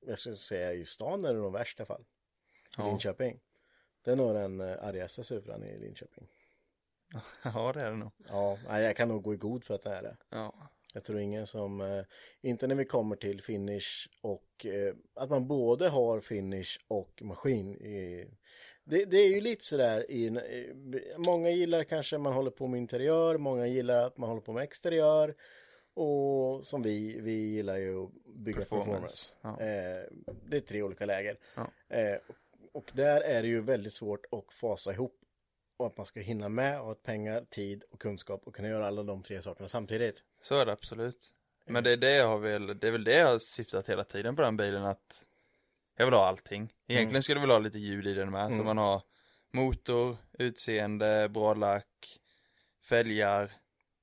jag 0.00 0.18
skulle 0.18 0.36
säga 0.36 0.72
i 0.72 0.84
stan 0.84 1.24
är 1.24 1.34
det 1.34 1.40
nog 1.40 1.52
värst 1.52 1.78
i 1.78 1.82
alla 1.82 1.86
fall. 1.86 2.04
Ja. 2.78 2.86
Linköping. 2.86 3.40
Det 4.04 4.10
är 4.10 4.16
nog 4.16 4.34
den 4.34 4.60
eh, 4.60 4.84
argaste 4.84 5.24
Supran 5.24 5.64
i 5.64 5.78
Linköping. 5.78 6.28
ja 7.44 7.72
det 7.72 7.80
är 7.80 7.90
det 7.90 7.96
nog. 7.96 8.12
Ja, 8.28 8.80
jag 8.80 8.96
kan 8.96 9.08
nog 9.08 9.22
gå 9.22 9.34
i 9.34 9.36
god 9.36 9.64
för 9.64 9.74
att 9.74 9.82
det 9.82 9.94
är 9.94 10.02
det. 10.02 10.16
Ja. 10.28 10.70
Jag 10.94 11.04
tror 11.04 11.18
ingen 11.20 11.46
som, 11.46 11.80
eh, 11.80 12.04
inte 12.42 12.66
när 12.66 12.74
vi 12.74 12.84
kommer 12.84 13.16
till 13.16 13.42
finish 13.42 14.08
och 14.20 14.66
eh, 14.66 14.94
att 15.14 15.30
man 15.30 15.48
både 15.48 15.88
har 15.88 16.20
finish 16.20 16.78
och 16.88 17.22
maskin. 17.22 17.76
I, 17.76 18.26
det, 18.84 19.04
det 19.04 19.16
är 19.16 19.28
ju 19.28 19.40
lite 19.40 19.64
sådär 19.64 20.10
i, 20.10 20.26
i, 20.26 20.74
många 21.26 21.50
gillar 21.50 21.84
kanske 21.84 22.18
man 22.18 22.32
håller 22.32 22.50
på 22.50 22.66
med 22.66 22.78
interiör, 22.78 23.38
många 23.38 23.66
gillar 23.66 24.06
att 24.06 24.16
man 24.16 24.28
håller 24.28 24.42
på 24.42 24.52
med 24.52 24.62
exteriör. 24.62 25.34
Och 25.94 26.66
som 26.66 26.82
vi, 26.82 27.20
vi 27.20 27.32
gillar 27.32 27.76
ju 27.76 28.04
att 28.04 28.10
bygga 28.34 28.58
performance. 28.58 28.86
Performance, 28.86 29.34
ja. 29.42 29.50
Eh, 29.50 30.04
det 30.50 30.56
är 30.56 30.60
tre 30.60 30.82
olika 30.82 31.06
läger. 31.06 31.38
Ja. 31.54 31.70
Eh, 31.88 32.18
och 32.72 32.90
där 32.94 33.20
är 33.20 33.42
det 33.42 33.48
ju 33.48 33.60
väldigt 33.60 33.92
svårt 33.92 34.26
att 34.30 34.54
fasa 34.54 34.92
ihop 34.92 35.19
och 35.80 35.86
att 35.86 35.96
man 35.96 36.06
ska 36.06 36.20
hinna 36.20 36.48
med 36.48 36.80
och 36.80 36.86
ha 36.86 36.94
pengar, 36.94 37.44
tid 37.50 37.84
och 37.90 38.00
kunskap 38.00 38.42
och 38.44 38.54
kunna 38.54 38.68
göra 38.68 38.86
alla 38.86 39.02
de 39.02 39.22
tre 39.22 39.42
sakerna 39.42 39.68
samtidigt. 39.68 40.22
Så 40.42 40.54
är 40.54 40.66
det 40.66 40.72
absolut. 40.72 41.32
Men 41.66 41.84
det 41.84 41.90
är 41.90 41.96
det 41.96 42.16
jag 42.16 42.26
har 42.28 42.38
väl, 42.38 42.66
det 42.66 42.86
är 42.88 42.92
väl 42.92 43.04
det 43.04 43.16
jag 43.18 43.26
har 43.28 43.38
syftat 43.38 43.88
hela 43.88 44.04
tiden 44.04 44.36
på 44.36 44.42
den 44.42 44.56
bilen 44.56 44.84
att 44.84 45.24
jag 45.96 46.04
vill 46.06 46.14
ha 46.14 46.26
allting. 46.26 46.72
Egentligen 46.86 47.22
skulle 47.22 47.36
jag 47.36 47.40
vilja 47.40 47.54
ha 47.54 47.60
lite 47.60 47.78
ljud 47.78 48.06
i 48.06 48.14
den 48.14 48.30
med, 48.30 48.56
så 48.56 48.62
man 48.62 48.78
har 48.78 49.02
motor, 49.50 50.16
utseende, 50.38 51.28
bra 51.28 51.54
lack, 51.54 52.18
fälgar 52.82 53.52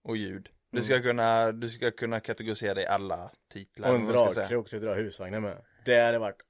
och 0.03 0.17
ljud. 0.17 0.49
Du 0.71 0.83
ska 0.83 1.01
kunna, 1.01 1.51
du 1.51 1.69
ska 1.69 1.91
kunna 1.91 2.19
kategorisera 2.19 2.73
det 2.73 2.81
i 2.81 2.85
alla 2.85 3.31
titlar. 3.47 3.89
Och 3.89 3.95
en 3.95 4.05
dragkrok 4.05 4.69
till 4.69 4.77
att 4.77 4.83
dra 4.83 4.93
husvagnen 4.93 5.41
med. 5.43 5.65
Det 5.85 5.99
hade 6.01 6.19
varit... 6.19 6.41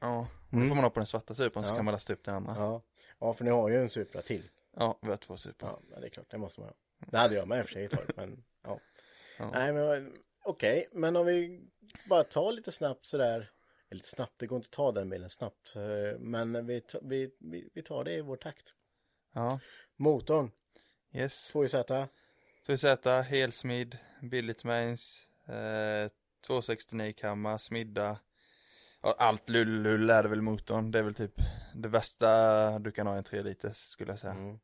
Ja, 0.00 0.28
och 0.50 0.60
det 0.60 0.68
får 0.68 0.74
man 0.74 0.84
ha 0.84 0.90
på 0.90 1.00
den 1.00 1.06
svarta 1.06 1.34
Supran 1.34 1.64
så 1.64 1.70
Ja. 1.70 1.76
kan 1.76 1.84
man 1.84 1.92
lasta 1.92 2.12
upp 2.12 2.24
den 2.24 2.34
andra. 2.34 2.54
Ja, 2.56 2.82
Ja. 3.18 3.26
ja, 3.26 3.34
för 3.34 3.44
ni 3.44 3.50
har 3.50 3.68
ju 3.68 3.80
en 3.80 3.88
Supra 3.88 4.22
till. 4.22 4.42
vi 5.00 5.08
har 5.08 5.16
två 5.16 5.36
Supra. 5.36 5.68
Ja, 5.68 5.80
ja, 5.94 6.00
det 6.00 6.06
är 6.06 6.10
klart, 6.10 6.30
det 6.30 6.38
måste 6.38 6.60
man 6.60 6.68
ha. 6.68 6.76
Det 7.10 7.18
hade 7.18 7.34
jag 7.34 7.48
med 7.48 7.58
i 7.58 7.62
och 7.62 7.66
för 7.66 7.72
sig 7.72 7.84
ett 7.84 7.90
tag, 7.92 8.06
men 8.16 8.44
ja. 8.62 8.80
Ja. 9.38 9.50
Nej, 9.50 9.72
men 9.72 10.16
okej, 10.44 10.88
men 10.92 11.16
om 11.16 11.26
vi 11.26 11.60
bara 12.08 12.24
tar 12.24 12.52
lite 12.52 12.72
snabbt 12.72 13.06
sådär. 13.06 13.50
Lite 13.90 14.08
snabbt, 14.08 14.32
det 14.38 14.46
går 14.46 14.56
inte 14.56 14.66
att 14.66 14.72
ta 14.72 14.92
den 14.92 15.10
bilen 15.10 15.30
snabbt. 15.30 15.76
eh, 15.76 16.18
Men 16.18 16.66
vi, 16.66 16.82
vi, 17.02 17.30
vi, 17.38 17.68
vi 17.74 17.82
tar 17.82 18.04
det 18.04 18.12
i 18.12 18.20
vår 18.20 18.36
takt. 18.36 18.74
Ja, 19.32 19.60
Motorn, 19.96 20.50
yes. 21.12 21.50
2JZ. 21.54 22.08
2Z, 22.68 23.22
helsmidd, 23.22 23.98
billigt 24.22 24.64
mains, 24.64 25.28
eh, 25.46 26.10
269 26.46 27.12
kammar, 27.16 27.58
smidda. 27.58 28.18
Ja, 29.04 29.14
allt 29.18 29.48
lull-lull 29.48 30.10
är 30.10 30.22
det 30.22 30.28
väl 30.28 30.42
motorn. 30.42 30.90
Det 30.90 30.98
är 30.98 31.02
väl 31.02 31.14
typ 31.14 31.34
det 31.74 31.88
värsta 31.88 32.78
du 32.78 32.92
kan 32.92 33.06
ha 33.06 33.14
i 33.14 33.18
en 33.18 33.24
3 33.24 33.42
liters 33.42 33.76
skulle 33.76 34.12
jag 34.12 34.18
säga. 34.18 34.32
Mm. 34.32 34.58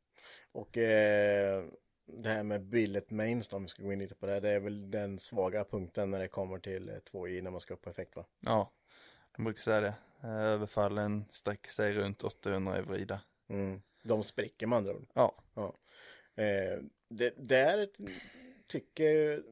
Och 0.53 0.79
eh, 0.79 1.65
det 2.07 2.29
här 2.29 2.43
med 2.43 2.63
billet 2.63 3.11
mains 3.11 3.53
om 3.53 3.63
vi 3.63 3.69
ska 3.69 3.83
gå 3.83 3.93
in 3.93 3.99
lite 3.99 4.15
på 4.15 4.27
det. 4.27 4.41
Det 4.41 4.51
är 4.51 4.61
väl 4.61 4.91
den 4.91 5.19
svaga 5.19 5.65
punkten 5.65 6.11
när 6.11 6.19
det 6.19 6.29
kommer 6.29 6.59
till 6.59 6.89
eh, 6.89 6.95
2i 6.95 7.43
när 7.43 7.51
man 7.51 7.61
ska 7.61 7.75
upp 7.75 7.83
på 7.83 7.91
effekt 7.91 8.17
va? 8.17 8.25
Ja, 8.41 8.73
de 9.37 9.45
brukar 9.45 9.61
säga 9.61 9.81
det. 9.81 9.95
Eh, 10.23 10.45
överfallen 10.45 11.25
sträcker 11.31 11.71
sig 11.71 11.93
runt 11.93 12.25
800 12.25 12.79
i 12.79 12.83
vrida. 12.83 13.21
Mm. 13.49 13.83
De 14.03 14.23
spricker 14.23 14.67
med 14.67 14.77
andra 14.77 14.93
ord. 14.93 15.07
Ja, 15.15 15.35
Eh, 16.41 16.79
det, 17.09 17.35
där 17.37 17.89
tycker 18.67 19.43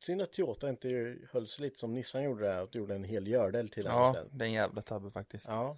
synd 0.00 0.22
att 0.22 0.32
Toyota 0.32 0.68
inte 0.68 1.16
höll 1.30 1.46
sig 1.46 1.62
lite 1.64 1.78
som 1.78 1.94
Nissan 1.94 2.22
gjorde 2.22 2.44
där 2.46 2.62
och 2.62 2.74
gjorde 2.74 2.94
en 2.94 3.04
hel 3.04 3.26
gördel 3.28 3.68
till 3.68 3.84
den 3.84 3.92
ja 3.94 4.10
istället. 4.10 4.30
det 4.38 4.44
är 4.44 4.46
en 4.46 4.52
jävla 4.52 4.82
tabbe 4.82 5.10
faktiskt. 5.10 5.48
Ja. 5.48 5.76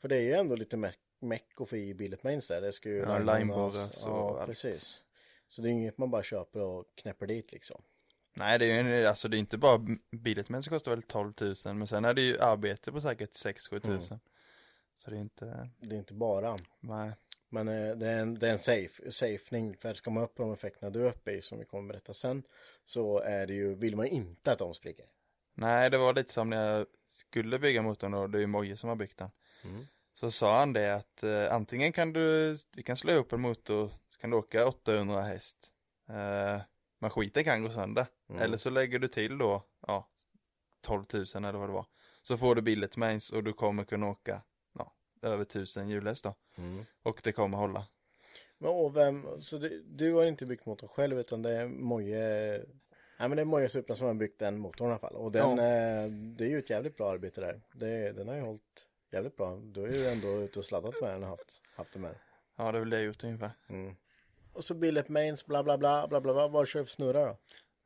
För 0.00 0.08
det 0.08 0.16
är 0.16 0.20
ju 0.20 0.32
ändå 0.34 0.54
lite 0.56 0.76
meck, 0.76 0.98
meck 1.20 1.60
och 1.60 1.68
få 1.68 1.76
i 1.76 1.94
billet 1.94 2.22
mains 2.22 2.48
där. 2.48 2.60
Det 2.60 2.72
ska 2.72 2.88
ju 2.88 2.96
Ja, 2.98 3.18
larmas. 3.18 3.38
lineborras 3.38 4.04
och 4.06 4.10
Ja, 4.12 4.38
allt. 4.40 4.46
precis. 4.46 5.02
Så 5.48 5.62
det 5.62 5.68
är 5.68 5.70
inget 5.70 5.98
man 5.98 6.10
bara 6.10 6.22
köper 6.22 6.60
och 6.60 6.84
knäpper 6.94 7.26
dit 7.26 7.52
liksom. 7.52 7.82
Nej, 8.34 8.58
det 8.58 8.66
är 8.66 8.82
ju 8.98 9.06
alltså 9.06 9.28
det 9.28 9.36
är 9.36 9.38
inte 9.38 9.58
bara 9.58 9.80
billigt 10.10 10.48
men 10.48 10.62
så 10.62 10.70
kostar 10.70 10.90
väl 10.90 11.02
12 11.02 11.32
000 11.40 11.54
men 11.74 11.86
sen 11.86 12.04
är 12.04 12.14
det 12.14 12.20
ju 12.22 12.38
arbete 12.40 12.92
på 12.92 13.00
säkert 13.00 13.30
6-7 13.30 13.80
tusen. 13.80 13.90
Mm. 14.08 14.20
Så 14.96 15.10
det 15.10 15.16
är 15.16 15.20
inte, 15.20 15.68
Det 15.80 15.94
är 15.94 15.98
inte 15.98 16.14
bara. 16.14 16.58
nej. 16.80 17.12
Men 17.48 17.68
eh, 17.68 17.96
det 17.96 18.08
är 18.08 18.18
en, 18.18 18.38
det 18.38 18.48
är 18.48 18.52
en 18.52 18.58
safe, 18.58 19.10
safening. 19.10 19.76
För 19.76 19.90
att 19.90 20.06
man 20.06 20.24
upp 20.24 20.34
på 20.34 20.42
de 20.42 20.52
effekterna 20.52 20.90
du 20.90 21.00
är 21.00 21.08
uppe 21.08 21.32
i 21.32 21.42
som 21.42 21.58
vi 21.58 21.64
kommer 21.64 21.92
berätta 21.92 22.14
sen. 22.14 22.42
Så 22.84 23.18
är 23.18 23.46
det 23.46 23.54
ju, 23.54 23.74
vill 23.74 23.96
man 23.96 24.06
inte 24.06 24.52
att 24.52 24.58
de 24.58 24.74
spricker. 24.74 25.06
Nej, 25.54 25.90
det 25.90 25.98
var 25.98 26.14
lite 26.14 26.32
som 26.32 26.50
när 26.50 26.76
jag 26.76 26.86
skulle 27.08 27.58
bygga 27.58 27.82
motorn 27.82 28.12
då, 28.12 28.26
det 28.26 28.38
är 28.38 28.40
ju 28.40 28.46
Moje 28.46 28.76
som 28.76 28.88
har 28.88 28.96
byggt 28.96 29.18
den. 29.18 29.30
Mm. 29.64 29.86
Så 30.14 30.30
sa 30.30 30.58
han 30.58 30.72
det 30.72 30.94
att 30.94 31.22
eh, 31.22 31.54
antingen 31.54 31.92
kan 31.92 32.12
du, 32.12 32.56
vi 32.76 32.82
kan 32.82 32.96
slå 32.96 33.12
ihop 33.12 33.32
en 33.32 33.40
motor, 33.40 33.90
så 34.08 34.18
kan 34.20 34.30
du 34.30 34.36
åka 34.36 34.66
800 34.66 35.20
häst. 35.20 35.56
Eh, 36.08 36.60
men 36.98 37.10
skiten 37.10 37.44
kan 37.44 37.62
gå 37.62 37.70
sönder. 37.70 38.06
Mm. 38.30 38.42
Eller 38.42 38.56
så 38.56 38.70
lägger 38.70 38.98
du 38.98 39.08
till 39.08 39.38
då, 39.38 39.62
ja, 39.86 40.08
12 40.80 41.04
000 41.12 41.24
eller 41.36 41.52
vad 41.52 41.68
det 41.68 41.72
var. 41.72 41.86
Så 42.22 42.38
får 42.38 42.54
du 42.54 42.62
billigt 42.62 42.96
mains 42.96 43.30
och 43.30 43.44
du 43.44 43.52
kommer 43.52 43.84
kunna 43.84 44.08
åka, 44.08 44.42
över 45.22 45.42
1000 45.42 45.88
hjulhäst 45.88 46.24
då. 46.24 46.34
Mm. 46.56 46.84
Och 47.02 47.20
det 47.24 47.32
kommer 47.32 47.58
hålla. 47.58 47.86
Men 48.58 48.70
och 48.70 48.96
vem, 48.96 49.42
så 49.42 49.58
du, 49.58 49.82
du 49.82 50.12
har 50.12 50.24
inte 50.24 50.46
byggt 50.46 50.66
motorn 50.66 50.88
själv 50.88 51.20
utan 51.20 51.42
det 51.42 51.50
är 51.50 51.66
Moje 51.66 52.18
Nej 53.20 53.28
men 53.28 53.36
det 53.36 53.40
är 53.42 53.44
Moje 53.44 53.68
Supra 53.68 53.96
som 53.96 54.06
har 54.06 54.14
byggt 54.14 54.38
den 54.38 54.58
motorn 54.58 54.88
i 54.88 54.90
alla 54.90 54.98
fall 54.98 55.14
och 55.14 55.32
den, 55.32 55.56
Ja. 55.56 55.64
eh, 55.64 56.10
det 56.10 56.44
är 56.44 56.48
ju 56.48 56.58
ett 56.58 56.70
jävligt 56.70 56.96
bra 56.96 57.10
arbete 57.10 57.40
där. 57.40 57.60
Det, 57.72 58.12
den 58.12 58.28
har 58.28 58.34
ju 58.34 58.40
hållit 58.40 58.86
jävligt 59.10 59.36
bra. 59.36 59.56
Du 59.56 59.84
är 59.84 59.92
ju 59.92 60.06
ändå 60.06 60.28
ute 60.28 60.58
och 60.58 60.64
sladdat 60.64 60.94
med 61.00 61.10
den 61.10 61.22
och 61.22 61.28
haft, 61.28 61.62
haft 61.76 61.92
den 61.92 62.02
med. 62.02 62.14
Ja, 62.56 62.72
det 62.72 62.78
är 62.78 62.80
väl 62.80 62.90
det 62.90 62.96
jag 62.96 63.06
gjort 63.06 63.24
ungefär. 63.24 63.50
Mm. 63.68 63.96
Och 64.52 64.64
så 64.64 64.74
billet 64.74 65.08
mains 65.08 65.46
bla 65.46 65.62
bla 65.62 65.78
bla 65.78 66.08
bla 66.08 66.20
bla 66.20 66.32
bla. 66.32 66.48
Vad 66.48 66.68
kör 66.68 66.80
du 66.80 66.86
för 66.86 66.92
snurra 66.92 67.24
då? 67.24 67.38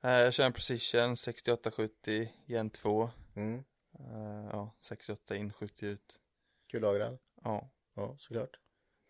Eh, 0.08 0.14
jag 0.14 0.32
kör 0.34 0.44
en 0.44 0.52
Precision 0.52 1.16
6870 1.16 2.28
Gen 2.46 2.70
2. 2.70 3.10
Mm. 3.36 3.64
Eh, 3.98 4.48
ja, 4.52 4.70
68 4.80 5.36
in, 5.36 5.52
70 5.52 5.86
ut. 5.86 6.18
Kullagrad? 6.72 7.18
Ja, 7.42 7.70
Ja 7.94 8.16
såklart. 8.18 8.56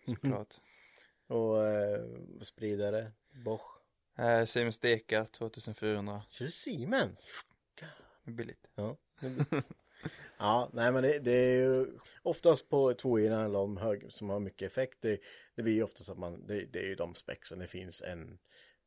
såklart. 0.06 0.54
Och 1.26 1.66
eh, 1.66 2.04
spridare, 2.40 3.12
Bosch. 3.44 3.78
Eh, 4.18 4.44
Siemens 4.44 4.78
Deka 4.78 5.24
2400. 5.24 6.22
Kör 6.30 6.44
du 6.44 6.50
Siemens? 6.50 7.46
Billigt. 8.24 8.70
Ja. 8.74 8.96
ja, 10.38 10.70
nej 10.72 10.92
men 10.92 11.02
det, 11.02 11.18
det 11.18 11.32
är 11.32 11.58
ju 11.58 11.98
oftast 12.22 12.68
på 12.68 12.94
tvåhjulsdrivna 12.94 13.44
eller 13.44 13.58
de 13.58 13.76
hög, 13.76 14.12
som 14.12 14.30
har 14.30 14.40
mycket 14.40 14.70
effekt. 14.70 14.98
Det, 15.00 15.20
det 15.54 15.62
blir 15.62 15.74
ju 15.74 15.82
oftast 15.82 16.10
att 16.10 16.18
man, 16.18 16.46
det, 16.46 16.64
det 16.64 16.78
är 16.78 16.88
ju 16.88 16.94
de 16.94 17.14
spexen, 17.14 17.58
det 17.58 17.66
finns 17.66 18.02
en 18.02 18.38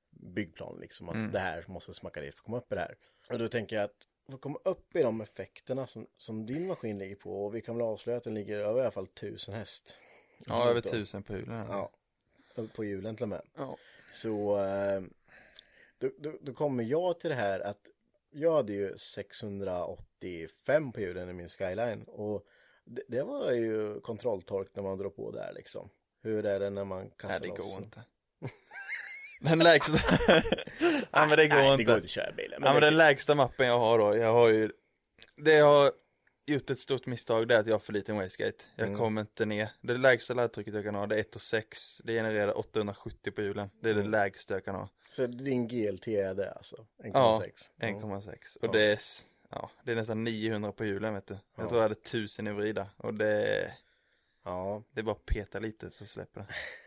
byggplan 0.09 0.79
liksom. 0.79 1.09
Att 1.09 1.31
det 1.31 1.39
här 1.39 1.65
måste 1.67 1.93
smacka 1.93 2.21
dit 2.21 2.33
för 2.33 2.39
att 2.39 2.45
komma 2.45 2.57
upp 2.57 2.71
i 2.71 2.75
det 2.75 2.81
här. 2.81 2.97
Och 3.29 3.39
då 3.39 3.47
tänker 3.47 3.75
jag 3.75 3.85
att 3.85 4.07
för 4.25 4.33
att 4.33 4.41
komma 4.41 4.59
upp 4.63 4.95
i 4.95 5.01
de 5.01 5.21
effekterna 5.21 5.87
som, 5.87 6.07
som 6.17 6.45
din 6.45 6.67
maskin 6.67 6.97
ligger 6.97 7.15
på 7.15 7.45
och 7.45 7.55
vi 7.55 7.61
kan 7.61 7.77
väl 7.77 7.85
avslöja 7.87 8.17
att 8.17 8.23
den 8.23 8.33
ligger 8.33 8.57
över 8.59 8.79
i 8.79 8.81
alla 8.81 8.91
fall 8.91 9.07
tusen 9.07 9.53
häst. 9.53 9.97
Ja, 10.47 10.69
över 10.69 10.79
1000 10.79 11.23
på 11.23 11.33
hjulen. 11.33 11.65
Ja, 11.69 11.91
på 12.75 12.83
hjulen 12.83 13.15
till 13.15 13.23
och 13.23 13.29
med. 13.29 13.41
Ja. 13.57 13.77
Så 14.11 14.57
eh, 14.59 15.01
då, 15.97 16.09
då, 16.17 16.33
då 16.41 16.53
kommer 16.53 16.83
jag 16.83 17.19
till 17.19 17.29
det 17.29 17.35
här 17.35 17.59
att 17.59 17.89
jag 18.31 18.55
hade 18.55 18.73
ju 18.73 18.97
685 18.97 20.91
på 20.91 21.01
hjulen 21.01 21.29
i 21.29 21.33
min 21.33 21.49
skyline 21.49 22.03
och 22.03 22.45
det, 22.83 23.03
det 23.07 23.23
var 23.23 23.51
ju 23.51 23.99
kontrolltork 23.99 24.69
när 24.73 24.83
man 24.83 24.97
drar 24.97 25.09
på 25.09 25.31
där 25.31 25.53
liksom. 25.53 25.89
Hur 26.21 26.45
är 26.45 26.59
det 26.59 26.69
när 26.69 26.85
man 26.85 27.01
Nej, 27.01 27.11
kastar 27.17 27.39
det 27.39 27.47
loss? 27.47 27.57
går 27.57 27.83
inte. 27.83 28.01
Den 29.39 29.59
lägsta. 29.59 29.97
ja, 31.11 31.25
men 31.27 31.37
det 31.37 31.47
går 31.47 31.55
Nej, 31.55 31.71
inte. 31.71 31.77
det 31.77 31.83
går 31.83 31.95
inte 31.95 32.05
att 32.05 32.09
köra 32.09 32.31
bilen. 32.31 32.61
ja, 32.65 32.73
men 32.73 32.81
den 32.81 32.97
lägsta 32.97 33.35
mappen 33.35 33.67
jag 33.67 33.79
har 33.79 33.99
då, 33.99 34.17
jag 34.17 34.33
har 34.33 34.49
ju, 34.49 34.71
det 35.37 35.53
jag 35.53 35.65
har 35.65 35.91
gjort 36.47 36.69
ett 36.69 36.79
stort 36.79 37.05
misstag 37.05 37.47
det 37.47 37.55
är 37.55 37.59
att 37.59 37.67
jag 37.67 37.73
har 37.73 37.79
för 37.79 37.93
liten 37.93 38.15
wastegate. 38.17 38.63
Jag 38.75 38.87
Mm. 38.87 38.99
kommer 38.99 39.21
inte 39.21 39.45
ner. 39.45 39.69
Det 39.81 39.93
lägsta 39.97 40.33
laddtrycket 40.33 40.73
jag 40.73 40.83
kan 40.83 40.95
ha 40.95 41.07
det 41.07 41.15
är 41.15 41.19
1 41.19 41.35
och 41.35 41.41
6. 41.41 42.01
Det 42.03 42.13
genererar 42.13 42.57
870 42.59 43.31
på 43.31 43.41
hjulen. 43.41 43.69
Det 43.81 43.89
är 43.89 43.93
Mm. 43.93 44.03
det 44.05 44.09
lägsta 44.11 44.53
jag 44.53 44.65
kan 44.65 44.75
ha. 44.75 44.89
Så 45.09 45.27
din 45.27 45.67
GLT 45.67 46.07
är 46.07 46.33
det 46.33 46.51
alltså? 46.51 46.75
1,6? 47.03 47.11
Ja, 47.13 47.87
Ja. 47.87 47.87
1,6. 47.87 48.55
Och 48.61 48.65
Ja. 48.67 48.71
det 48.71 48.83
är, 48.91 48.99
ja, 49.49 49.69
det 49.83 49.91
är 49.91 49.95
nästan 49.95 50.23
900 50.23 50.71
på 50.71 50.85
hjulen 50.85 51.13
vet 51.13 51.27
du. 51.27 51.33
Jag 51.33 51.65
Ja. 51.65 51.69
tror 51.69 51.77
jag 51.77 51.83
hade 51.83 51.95
1000 51.95 52.47
i 52.47 52.51
vrida. 52.51 52.87
Och 52.97 53.13
det, 53.13 53.71
Ja, 54.47 54.83
det 54.91 54.99
är 54.99 55.03
bara 55.03 55.15
att 55.15 55.25
peta 55.25 55.59
lite 55.59 55.91
så 55.91 56.05
släpper 56.05 56.39
det. 56.41 56.47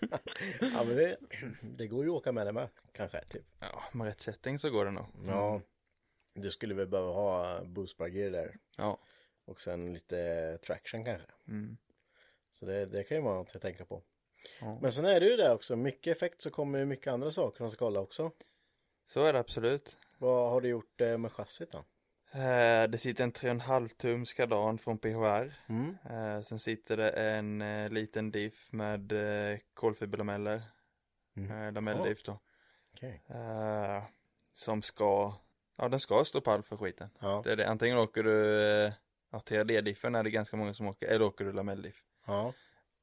ja 0.60 0.84
men 0.84 0.96
det, 0.96 1.16
det 1.62 1.86
går 1.86 2.04
ju 2.04 2.10
att 2.10 2.16
åka 2.16 2.32
med 2.32 2.46
det 2.46 2.52
med, 2.52 2.68
kanske, 2.92 3.24
typ. 3.24 3.44
Ja, 3.58 3.82
med 3.92 4.06
rätt 4.06 4.20
setting 4.20 4.58
så 4.58 4.70
går 4.70 4.84
det 4.84 4.90
nog. 4.90 5.06
Ja. 5.26 5.60
Du 6.34 6.50
skulle 6.50 6.74
väl 6.74 6.86
behöva 6.86 7.12
ha 7.12 7.64
boostbar-gear 7.64 8.30
där. 8.30 8.58
Ja. 8.76 8.98
Och 9.44 9.60
sen 9.60 9.92
lite 9.92 10.58
traction 10.58 11.04
kanske. 11.04 11.26
Mm. 11.48 11.76
Så 12.52 12.66
det, 12.66 12.86
det 12.86 13.04
kan 13.04 13.16
ju 13.16 13.22
vara 13.22 13.34
något 13.34 13.56
att 13.56 13.62
tänka 13.62 13.84
på. 13.84 14.02
Ja. 14.60 14.78
Men 14.82 14.92
sen 14.92 15.04
är 15.04 15.20
det 15.20 15.26
ju 15.26 15.36
det 15.36 15.52
också, 15.52 15.76
mycket 15.76 16.16
effekt 16.16 16.42
så 16.42 16.50
kommer 16.50 16.78
ju 16.78 16.84
mycket 16.84 17.12
andra 17.12 17.32
saker 17.32 17.62
man 17.62 17.70
ska 17.70 17.78
kolla 17.78 18.00
också. 18.00 18.32
Så 19.06 19.24
är 19.24 19.32
det 19.32 19.38
absolut. 19.38 19.96
Vad 20.18 20.50
har 20.50 20.60
du 20.60 20.68
gjort 20.68 21.00
eh, 21.00 21.18
med 21.18 21.32
chassit 21.32 21.70
då? 21.70 21.84
Eh, 22.32 22.90
Det 22.90 22.98
sitter 22.98 23.24
en 23.24 23.32
3,5 23.32 23.88
tums 23.88 24.34
kardan 24.34 24.78
från 24.78 24.98
PHR. 24.98 25.52
Mm. 25.68 25.96
Eh, 26.10 26.42
Sen 26.42 26.58
sitter 26.58 26.96
det 26.96 27.10
en 27.10 27.62
eh, 27.62 27.90
liten 27.90 28.30
diff 28.30 28.72
med 28.72 29.12
kolfiberlameller. 29.74 30.62
Mm. 31.36 31.74
Lamelldiff 31.74 32.22
då. 32.22 32.38
Eh, 33.02 34.02
Som 34.54 34.82
ska, 34.82 35.34
ja 35.78 35.88
den 35.88 36.00
ska 36.00 36.24
stå 36.24 36.40
pall 36.40 36.62
för 36.62 36.76
skiten. 36.76 37.08
Ja. 37.18 37.42
Det 37.44 37.52
är 37.52 37.56
det. 37.56 37.68
Antingen 37.68 37.98
åker 37.98 38.22
du 38.22 38.32
ja, 39.30 39.40
TRD-diffen 39.40 40.14
är 40.14 40.22
det 40.22 40.30
ganska 40.30 40.56
många 40.56 40.74
som 40.74 40.86
åker, 40.88 41.06
eller 41.08 41.24
åker 41.26 41.44
du 41.44 41.52
lamelldiff. 41.52 42.02
Ja. 42.26 42.52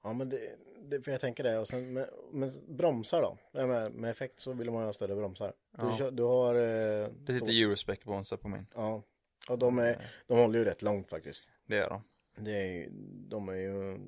Ja 0.04 0.14
men 0.14 0.30
det, 0.30 0.56
det, 0.90 1.02
för 1.02 1.12
jag 1.12 1.22
tänker 1.22 1.44
det 1.44 1.58
och 1.60 1.68
sen 1.68 1.94
med, 1.94 2.10
med 2.32 2.52
bromsar 2.68 3.22
då? 3.22 3.38
Med, 3.68 3.92
med 3.92 4.12
effekt 4.12 4.40
så 4.40 4.54
vill 4.54 4.72
man 4.72 4.84
ha 4.86 4.94
större 4.94 5.16
bromsar. 5.16 5.54
Du, 5.72 5.82
Ja. 5.84 5.98
kör, 5.98 6.12
du 6.12 6.24
har... 6.24 6.56
Eh, 6.56 7.08
Det 7.20 7.34
sitter 7.34 7.64
Eurospec 7.64 8.00
bromsar 8.04 8.38
på 8.38 8.48
min. 8.48 8.68
Ja. 8.76 9.02
Och 9.50 9.60
de, 9.60 9.80
är, 9.80 10.12
de 10.28 10.38
håller 10.38 10.60
ju 10.60 10.66
rätt 10.66 10.82
långt 10.82 11.10
faktiskt. 11.10 11.44
Det 11.66 11.76
gör 11.76 11.90
de. 11.90 12.04
Det 12.44 12.52
är 12.52 12.74
ju, 12.74 12.90
de 13.30 13.50
är 13.50 13.54
ju... 13.54 14.00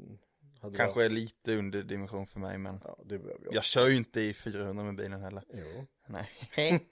Kanske 0.78 1.06
är 1.06 1.10
lite 1.10 1.56
under 1.56 1.84
dimension 1.84 2.28
för 2.28 2.40
mig 2.40 2.58
men 2.58 2.80
Ja, 2.84 3.00
du 3.06 3.20
behöver 3.20 3.46
ju 3.46 3.52
jag 3.52 3.64
kör 3.64 3.88
ju 3.88 3.98
inte 3.98 4.22
i 4.22 4.34
400 4.34 4.84
med 4.84 4.96
bilen 4.96 5.22
heller. 5.22 5.44
Jo. 5.54 5.86
Nej. 6.08 6.30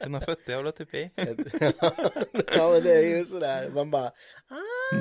140 0.00 0.54
håller 0.54 0.70
typ 0.70 0.94
i. 0.94 1.10
ja 2.56 2.70
men 2.72 2.82
det 2.82 2.94
är 2.94 3.16
ju 3.16 3.24
sådär, 3.24 3.70
man 3.70 3.90
bara 3.90 4.06
ah, 4.48 4.96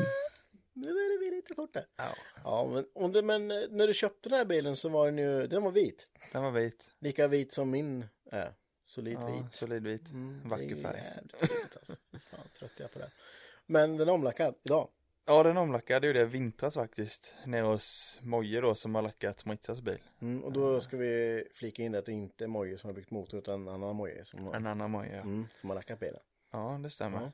nu 0.76 0.90
är 0.90 1.30
det 1.32 1.36
lite 1.36 1.56
fortare. 1.56 1.86
Ja. 1.96 2.16
Ja 2.44 2.70
men, 2.74 2.86
och 2.94 3.10
det, 3.10 3.22
men 3.22 3.52
eh, 3.52 3.58
när 3.70 3.88
du 3.88 3.94
köpte 3.94 4.30
den 4.30 4.38
här 4.38 4.46
bilen 4.46 4.76
så 4.76 4.90
var 4.90 5.06
den 5.06 5.18
ju, 5.18 5.48
den 5.48 5.64
var 5.64 5.72
vit. 5.72 6.08
Den 6.34 6.44
var 6.44 6.52
vit. 6.52 6.92
Lika 7.00 7.28
vit 7.28 7.54
som 7.54 7.70
min 7.70 8.06
är. 8.32 8.54
Solid 8.86 9.14
Ja, 9.20 9.26
vit. 9.26 9.54
solid 9.54 9.84
vit. 9.84 10.10
Mm, 10.10 10.50
Vacker 10.50 10.66
det 10.76 10.80
är 10.80 10.84
färg. 10.84 11.02
jävligt 11.04 11.36
fint, 11.38 11.78
alltså. 11.78 11.96
Fan 12.32 12.40
trött 12.60 12.72
jag 12.78 12.86
är 12.86 12.94
på 12.94 13.00
det. 13.00 13.12
Men 13.66 13.98
den 13.98 14.08
är 14.10 14.14
omlackad 14.14 14.56
idag. 14.64 14.90
Ja 15.28 15.44
den 15.44 15.58
omlackade 15.58 16.08
gjorde 16.08 16.20
jag 16.20 16.26
vintras 16.26 16.74
faktiskt. 16.74 17.36
Nere 17.46 17.62
hos 17.66 18.20
Moje 18.22 18.62
då 18.62 18.76
som 18.76 18.96
har 18.96 19.02
lackat 19.02 19.46
Moritzas 19.46 19.82
bil. 19.82 20.02
Mm, 20.22 20.44
och 20.44 20.52
då 20.52 20.82
ska 20.82 20.98
vi 20.98 21.44
flika 21.54 21.84
in 21.84 21.96
att 21.96 22.06
det 22.06 22.12
inte 22.12 22.44
är 22.44 22.48
Moje 22.48 22.78
som 22.78 22.88
har 22.88 22.96
byggt 22.96 23.12
motor 23.12 23.40
utan 23.40 23.62
en 23.62 23.74
annan 23.74 23.96
Moje 23.96 24.26
som 24.26 24.44
har, 24.44 24.54
En 24.54 24.68
annan 24.68 24.92
Moje. 24.92 25.16
Ja. 25.16 25.22
mm, 25.22 25.48
som 25.60 25.70
har 25.70 25.76
lackat 25.76 26.00
bilen. 26.00 26.20
ja 26.52 26.80
det 26.84 26.90
stämmer. 26.90 27.22
Ja. 27.22 27.32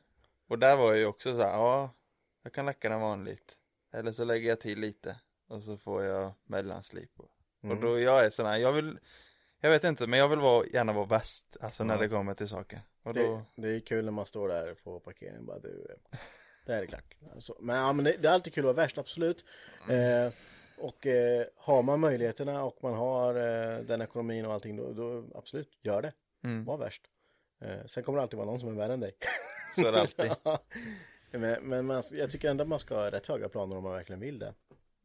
Och 0.47 0.59
där 0.59 0.77
var 0.77 0.87
jag 0.87 0.97
ju 0.97 1.05
också 1.05 1.35
så 1.35 1.41
här, 1.41 1.51
ja 1.57 1.89
jag 2.43 2.53
kan 2.53 2.65
lacka 2.65 2.89
den 2.89 3.01
vanligt. 3.01 3.57
Eller 3.93 4.11
så 4.11 4.25
lägger 4.25 4.49
jag 4.49 4.59
till 4.59 4.79
lite. 4.79 5.19
Och 5.47 5.63
så 5.63 5.77
får 5.77 6.03
jag 6.03 6.31
mellanslip. 6.45 7.19
Och, 7.19 7.31
Mm. 7.63 7.77
och 7.77 7.83
då 7.83 7.99
jag 7.99 8.25
är 8.25 8.29
sån 8.29 8.45
här, 8.45 8.57
jag 8.57 8.73
vill 8.73 8.99
Jag 9.61 9.69
vet 9.69 9.83
inte 9.83 10.07
men 10.07 10.19
jag 10.19 10.29
vill 10.29 10.39
vara, 10.39 10.65
gärna 10.65 10.93
vara 10.93 11.05
bäst. 11.05 11.57
Alltså 11.61 11.83
när 11.83 11.95
Ja. 11.95 12.01
det 12.01 12.07
kommer 12.09 12.33
till 12.33 12.47
saker. 12.47 12.81
Och 13.03 13.13
Det, 13.13 13.23
då, 13.23 13.41
det 13.55 13.67
är 13.75 13.79
kul 13.79 14.05
när 14.05 14.11
man 14.11 14.25
står 14.25 14.47
där 14.47 14.73
på 14.83 14.99
parkeringen 14.99 15.45
bara 15.45 15.59
du, 15.59 15.87
eh, 16.11 16.17
det 16.65 16.73
här 16.73 16.81
är 16.81 16.85
klart. 16.85 17.15
Alltså, 17.35 17.55
men 17.59 17.75
ja, 17.75 17.93
men 17.93 18.05
det, 18.05 18.15
det 18.19 18.27
är 18.27 18.31
alltid 18.31 18.53
kul 18.53 18.61
att 18.63 18.75
vara 18.75 18.83
värst, 18.85 18.97
absolut. 18.97 19.45
Mm. 19.89 20.25
Eh, 20.27 20.33
och 20.77 21.07
eh, 21.07 21.45
har 21.55 21.83
man 21.83 21.99
möjligheterna 21.99 22.63
och 22.63 22.77
man 22.83 22.93
har 22.93 23.35
eh, 23.35 23.79
den 23.79 24.01
ekonomin 24.01 24.45
och 24.45 24.53
allting 24.53 24.75
då, 24.77 24.93
då 24.93 25.25
absolut, 25.35 25.69
gör 25.81 26.01
det. 26.01 26.13
mm, 26.43 26.65
Var 26.65 26.77
värst. 26.77 27.03
Eh, 27.61 27.85
sen 27.85 28.03
kommer 28.03 28.17
det 28.17 28.23
alltid 28.23 28.37
vara 28.37 28.49
någon 28.49 28.59
som 28.59 28.69
är 28.69 28.73
värre 28.73 28.93
än 28.93 29.01
dig. 29.01 29.15
så 29.75 29.87
är 29.87 29.91
det 29.91 30.01
alltid. 30.01 30.31
men 31.41 31.63
men 31.63 31.85
man, 31.85 32.03
jag 32.11 32.29
tycker 32.29 32.49
ändå 32.49 32.61
att 32.61 32.67
man 32.67 32.79
ska 32.79 32.95
ha 32.95 33.11
rätt 33.11 33.27
höga 33.27 33.49
planer 33.49 33.77
om 33.77 33.83
man 33.83 33.93
verkligen 33.93 34.19
vill 34.19 34.39
det. 34.39 34.53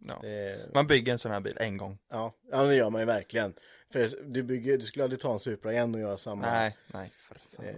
Ja. 0.08 0.18
det 0.22 0.70
Man 0.74 0.86
bygger 0.86 1.12
en 1.12 1.18
sån 1.18 1.32
här 1.32 1.40
bil 1.40 1.56
en 1.60 1.76
gång. 1.76 1.98
ja, 2.08 2.32
ja, 2.50 2.62
det 2.62 2.74
gör 2.74 2.90
man 2.90 3.00
ju 3.02 3.06
verkligen. 3.06 3.54
För 3.92 4.08
du, 4.24 4.42
bygger, 4.42 4.78
du 4.78 4.84
skulle 4.84 5.04
aldrig 5.04 5.20
ta 5.20 5.32
en 5.32 5.38
Supra 5.38 5.72
igen 5.72 5.94
och 5.94 6.00
göra 6.00 6.16
samma. 6.16 6.42
Nej, 6.46 6.76
nej 6.86 7.12
för 7.28 7.38
fan. 7.56 7.66
Eh, 7.66 7.74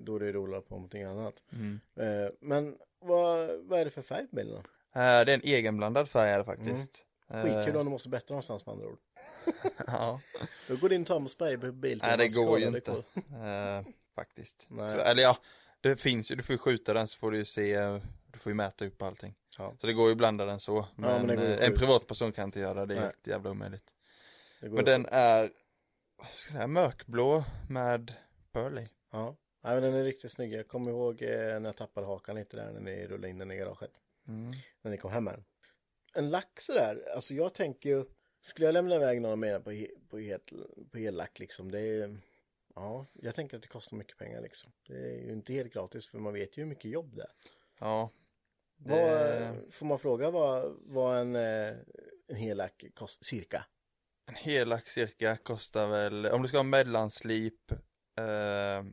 då 0.00 0.16
är 0.16 0.20
det 0.20 0.32
roligare 0.32 0.62
på 0.62 0.74
någonting 0.74 1.02
annat. 1.02 1.34
Mm. 1.52 1.80
Eh, 2.00 2.30
men 2.40 2.76
vad, 3.00 3.50
vad 3.62 3.80
är 3.80 3.84
det 3.84 3.90
för 3.90 4.02
färg 4.02 4.26
på 4.26 4.36
bilen 4.36 4.52
då? 4.52 4.58
Eh, 5.00 5.24
det 5.24 5.32
är 5.32 5.34
en 5.34 5.40
egenblandad 5.44 6.08
färg 6.08 6.30
är 6.30 6.38
det 6.38 6.44
faktiskt. 6.44 7.06
Mm. 7.30 7.42
Skitkul 7.42 7.76
om 7.76 7.86
du 7.86 7.90
måste 7.90 8.08
bättra 8.08 8.32
någonstans 8.34 8.66
med 8.66 8.72
andra 8.72 8.86
ord. 8.86 8.98
Ja, 9.86 10.20
Då 10.68 10.76
går 10.76 10.88
du 10.88 10.94
in 10.94 11.00
och 11.00 11.06
tar 11.06 11.20
med 11.20 11.30
spray 11.30 11.58
på 11.58 11.72
bil. 11.72 12.00
nej 12.02 12.16
det 12.18 12.28
går 12.28 12.58
ju 12.58 12.64
är 12.64 12.76
inte. 12.76 12.90
Eh, 12.92 13.92
faktiskt. 14.14 14.66
Nej. 14.68 14.90
Så, 14.90 14.96
eller 14.96 15.22
ja, 15.22 15.36
det 15.80 15.96
finns 15.96 16.30
ju, 16.30 16.34
du 16.34 16.42
får 16.42 16.52
ju 16.52 16.58
skjuta 16.58 16.94
den 16.94 17.08
så 17.08 17.18
får 17.18 17.30
du 17.30 17.36
ju 17.36 17.44
se, 17.44 17.78
du 18.36 18.40
får 18.40 18.50
ju 18.50 18.56
mäta 18.56 18.86
upp 18.86 19.02
allting. 19.02 19.34
Ja. 19.58 19.74
Så 19.80 19.86
det 19.86 19.92
går 19.92 20.06
ju 20.06 20.12
att 20.12 20.18
blanda 20.18 20.44
den 20.44 20.60
så. 20.60 20.86
Men, 20.96 21.26
men 21.26 21.38
eh, 21.38 21.64
en 21.64 21.74
privatperson 21.74 22.32
kan 22.32 22.44
inte 22.44 22.60
göra 22.60 22.80
det, 22.80 22.86
det 22.86 22.94
är 22.94 22.96
Nej. 22.96 23.04
helt 23.04 23.26
jävla 23.26 23.50
omöjligt. 23.50 23.92
Men 24.60 24.84
den 24.84 25.06
är, 25.10 25.50
vad 26.16 26.26
ska 26.26 26.46
jag 26.46 26.52
säga, 26.52 26.66
mörkblå 26.66 27.44
med 27.68 28.12
pearl 28.52 28.78
i. 28.78 28.88
Ja. 29.10 29.36
ja, 29.62 29.68
men 29.68 29.82
den 29.82 29.94
är 29.94 30.04
riktigt 30.04 30.32
snygg. 30.32 30.52
Jag 30.52 30.68
kommer 30.68 30.90
ihåg 30.90 31.22
eh, 31.22 31.28
när 31.30 31.64
jag 31.64 31.76
tappade 31.76 32.06
hakan 32.06 32.36
lite 32.36 32.56
där 32.56 32.72
när 32.72 32.80
ni 32.80 33.06
rullade 33.06 33.28
in 33.28 33.38
den 33.38 33.50
i 33.50 33.56
garaget. 33.56 33.92
Mm. 34.28 34.52
När 34.82 34.90
ni 34.90 34.96
kom 34.96 35.12
hem 35.12 35.24
med 35.24 35.34
den. 35.34 35.44
En 36.14 36.30
lack 36.30 36.60
sådär, 36.60 37.08
alltså 37.14 37.34
jag 37.34 37.54
tänker 37.54 37.90
ju, 37.90 38.04
skulle 38.40 38.66
jag 38.66 38.72
lämna 38.72 38.94
iväg 38.94 39.20
några 39.20 39.36
mer 39.36 39.58
på, 39.58 39.70
he, 39.70 39.86
på, 40.08 40.20
el, 40.20 40.40
på 40.90 40.98
ellack 40.98 41.38
liksom, 41.38 41.70
det 41.70 41.80
är, 41.80 42.18
ja, 42.74 43.06
jag 43.12 43.34
tänker 43.34 43.56
att 43.56 43.62
det 43.62 43.68
kostar 43.68 43.96
mycket 43.96 44.18
pengar 44.18 44.40
liksom. 44.40 44.72
Det 44.86 44.94
är 44.94 45.24
ju 45.26 45.32
inte 45.32 45.52
helt 45.52 45.72
gratis 45.72 46.08
för 46.08 46.18
man 46.18 46.32
vet 46.32 46.56
ju 46.56 46.62
hur 46.62 46.68
mycket 46.68 46.90
jobb 46.90 47.16
det 47.16 47.22
är. 47.22 47.30
Ja. 47.78 48.10
Vad, 48.76 48.98
Det, 49.00 49.54
får 49.70 49.86
man 49.86 49.98
fråga 49.98 50.30
vad, 50.30 50.76
vad 50.80 51.18
en, 51.18 51.36
eh, 51.36 51.74
en 52.28 52.36
hel 52.36 52.56
lack 52.56 52.84
kostar, 52.94 53.24
cirka? 53.24 53.64
en 54.28 54.34
hel 54.34 54.68
lack 54.68 54.88
cirka 54.88 55.36
kostar 55.36 55.88
väl, 55.88 56.26
om 56.26 56.42
du 56.42 56.48
ska 56.48 56.56
ha 56.58 56.62
mellanslip, 56.62 57.70
eh, 58.18 58.84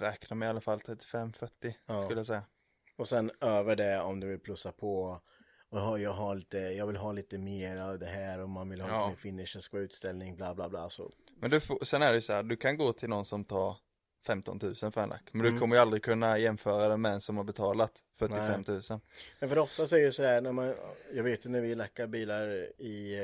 räkna 0.00 0.36
med 0.36 0.46
i 0.46 0.50
alla 0.50 0.60
fall 0.60 0.78
35-40 0.80 1.74
Ja. 1.86 2.04
skulle 2.04 2.20
jag 2.20 2.26
säga. 2.26 2.44
Och 2.96 3.08
sen 3.08 3.30
över 3.40 3.76
det 3.76 4.00
om 4.00 4.20
du 4.20 4.26
vill 4.26 4.40
plussa 4.40 4.72
på 4.72 5.20
och 5.68 5.78
jag 5.78 5.82
har, 5.84 5.98
jag 5.98 6.36
lite, 6.36 6.58
jag 6.58 6.86
vill 6.86 6.96
ha 6.96 7.12
lite 7.12 7.38
mer 7.38 7.76
av 7.76 7.98
det 7.98 8.06
här 8.06 8.38
och 8.38 8.48
man 8.48 8.68
vill 8.68 8.80
ha 8.80 8.88
Ja. 8.88 8.96
lite 8.96 9.08
mer 9.10 9.16
finish, 9.16 9.52
det 9.56 9.62
ska 9.62 9.76
vara 9.76 9.84
utställning, 9.84 10.36
bla 10.36 10.54
bla 10.54 10.68
bla 10.68 10.90
så. 10.90 11.12
Men 11.36 11.50
du 11.50 11.60
får, 11.60 11.84
sen 11.84 12.02
är 12.02 12.08
det 12.10 12.14
ju 12.14 12.22
så 12.22 12.32
här, 12.32 12.42
du 12.42 12.56
kan 12.56 12.76
gå 12.76 12.92
till 12.92 13.08
någon 13.08 13.24
som 13.24 13.44
tar 13.44 13.76
15 14.26 14.58
000 14.62 14.74
för 14.74 15.00
en 15.02 15.08
lack. 15.08 15.22
Men 15.32 15.40
Mm. 15.40 15.54
du 15.54 15.60
kommer 15.60 15.76
ju 15.76 15.82
aldrig 15.82 16.02
kunna 16.02 16.38
jämföra 16.38 16.88
den 16.88 17.00
med 17.00 17.12
en 17.12 17.20
som 17.20 17.36
har 17.36 17.44
betalat 17.44 17.92
45 18.18 18.64
000. 18.68 18.80
Men 19.40 19.48
för 19.48 19.58
ofta 19.58 19.86
så 19.86 19.96
är 19.96 20.04
det 20.04 20.12
så 20.12 20.22
här 20.22 20.40
när 20.40 20.52
man, 20.52 20.74
jag 21.14 21.22
vet 21.22 21.46
ju 21.46 21.50
när 21.50 21.60
vi 21.60 21.74
lackar 21.74 22.06
bilar 22.06 22.48
i, 22.78 23.14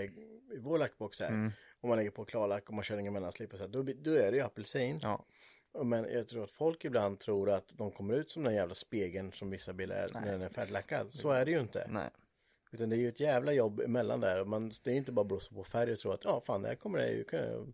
i 0.50 0.58
vår 0.58 0.78
lackbox 0.78 1.20
här. 1.20 1.28
Mm. 1.28 1.52
Och 1.80 1.88
man 1.88 1.98
lägger 1.98 2.11
på 2.11 2.24
klarlack 2.24 2.68
och 2.68 2.74
man 2.74 2.84
kör 2.84 2.98
ingen 2.98 3.12
mellanslip 3.12 3.52
och 3.52 3.58
så 3.58 3.64
här, 3.64 3.70
då, 3.70 3.82
då 3.82 4.11
är 4.12 4.30
det 4.30 4.37
ju 4.37 4.42
apelsin. 4.42 5.00
Ja. 5.02 5.24
Men 5.84 6.06
jag 6.12 6.28
tror 6.28 6.44
att 6.44 6.50
folk 6.50 6.84
ibland 6.84 7.18
tror 7.20 7.50
att 7.50 7.68
de 7.76 7.90
kommer 7.90 8.14
ut 8.14 8.30
som 8.30 8.44
den 8.44 8.54
jävla 8.54 8.74
spegeln 8.74 9.32
som 9.32 9.50
vissa 9.50 9.72
bilar 9.72 9.96
är 9.96 10.11
Nej. 10.12 10.22
när 10.24 10.32
den 10.32 10.42
är 10.42 10.48
färdiglackad. 10.48 11.12
Så 11.12 11.30
är 11.30 11.44
det 11.44 11.50
ju 11.50 11.61
inte. 11.61 11.87
Nej. 11.90 12.08
Utan 12.70 12.88
det 12.88 12.96
är 12.96 12.98
ju 12.98 13.08
ett 13.08 13.20
jävla 13.20 13.52
jobb 13.52 13.80
emellan 13.80 14.20
där. 14.20 14.44
Man, 14.44 14.70
det 14.84 14.90
är 14.90 14.94
inte 14.94 15.12
bara 15.12 15.24
blåsa 15.24 15.54
på 15.54 15.64
färg 15.64 15.92
och 15.92 15.98
tro 15.98 16.12
att 16.12 16.24
ja 16.24 16.42
fan 16.46 16.62
det 16.62 16.68
här 16.68 16.74
kommer 16.74 16.98
det 16.98 17.11
ju 17.11 17.24
kunna 17.24 17.66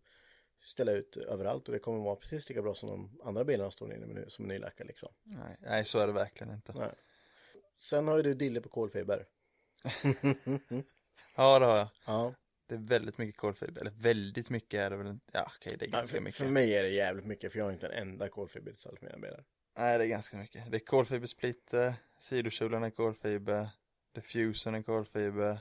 ställa 0.60 0.92
ut 0.92 1.16
överallt 1.16 1.68
och 1.68 1.72
det 1.72 1.78
kommer 1.78 2.04
vara 2.04 2.16
precis 2.16 2.48
lika 2.48 2.62
bra 2.62 2.74
som 2.74 2.88
de 2.88 3.20
andra 3.24 3.44
bilarna 3.44 3.70
står 3.70 3.94
inne 3.94 4.06
med 4.06 4.14
nu 4.16 4.24
som 4.28 4.44
nylackar 4.48 4.84
liksom. 4.84 5.08
Nej. 5.22 5.56
Nej, 5.60 5.84
så 5.84 5.98
är 5.98 6.06
det 6.06 6.12
verkligen 6.12 6.52
inte. 6.54 6.72
Nej. 6.72 6.90
Sen 7.78 8.08
har 8.08 8.16
ju 8.16 8.22
du 8.22 8.34
dille 8.34 8.60
på 8.60 8.68
kolfiber. 8.68 9.26
Ja, 11.36 11.58
det 11.58 11.66
har 11.66 11.76
jag. 11.76 11.88
Ja. 12.06 12.34
Det 12.66 12.74
är 12.74 12.78
väldigt 12.78 13.18
mycket 13.18 13.36
kolfiber. 13.40 13.80
Eller 13.80 13.90
väldigt 13.90 14.50
mycket 14.50 14.80
är 14.80 14.90
det 14.90 14.96
väl 14.96 15.06
inte. 15.06 15.26
Ja, 15.32 15.52
okej, 15.56 15.76
det 15.78 15.84
är 15.84 15.88
Ja, 15.88 15.92
ganska 15.98 16.16
för, 16.16 16.22
mycket. 16.22 16.36
för 16.36 16.48
mig 16.50 16.74
är 16.74 16.82
det 16.82 16.88
jävligt 16.88 17.24
mycket 17.26 17.52
för 17.52 17.58
jag 17.58 17.66
har 17.66 17.72
inte 17.72 17.86
en 17.86 18.08
enda 18.08 18.28
kolfiberdetalj 18.28 18.96
på 18.98 19.04
mina 19.04 19.18
bilar. 19.18 19.44
Nej, 19.78 19.98
det 19.98 20.04
är 20.04 20.08
ganska 20.08 20.36
mycket. 20.36 20.70
Det 20.70 20.76
är 20.76 20.84
kolfibersplitter, 20.84 21.94
sidokjolen 22.18 22.82
är 22.82 22.90
kolfiber, 22.90 23.68
diffusen 24.14 24.74
är 24.74 24.82
kolfiber, 24.82 25.58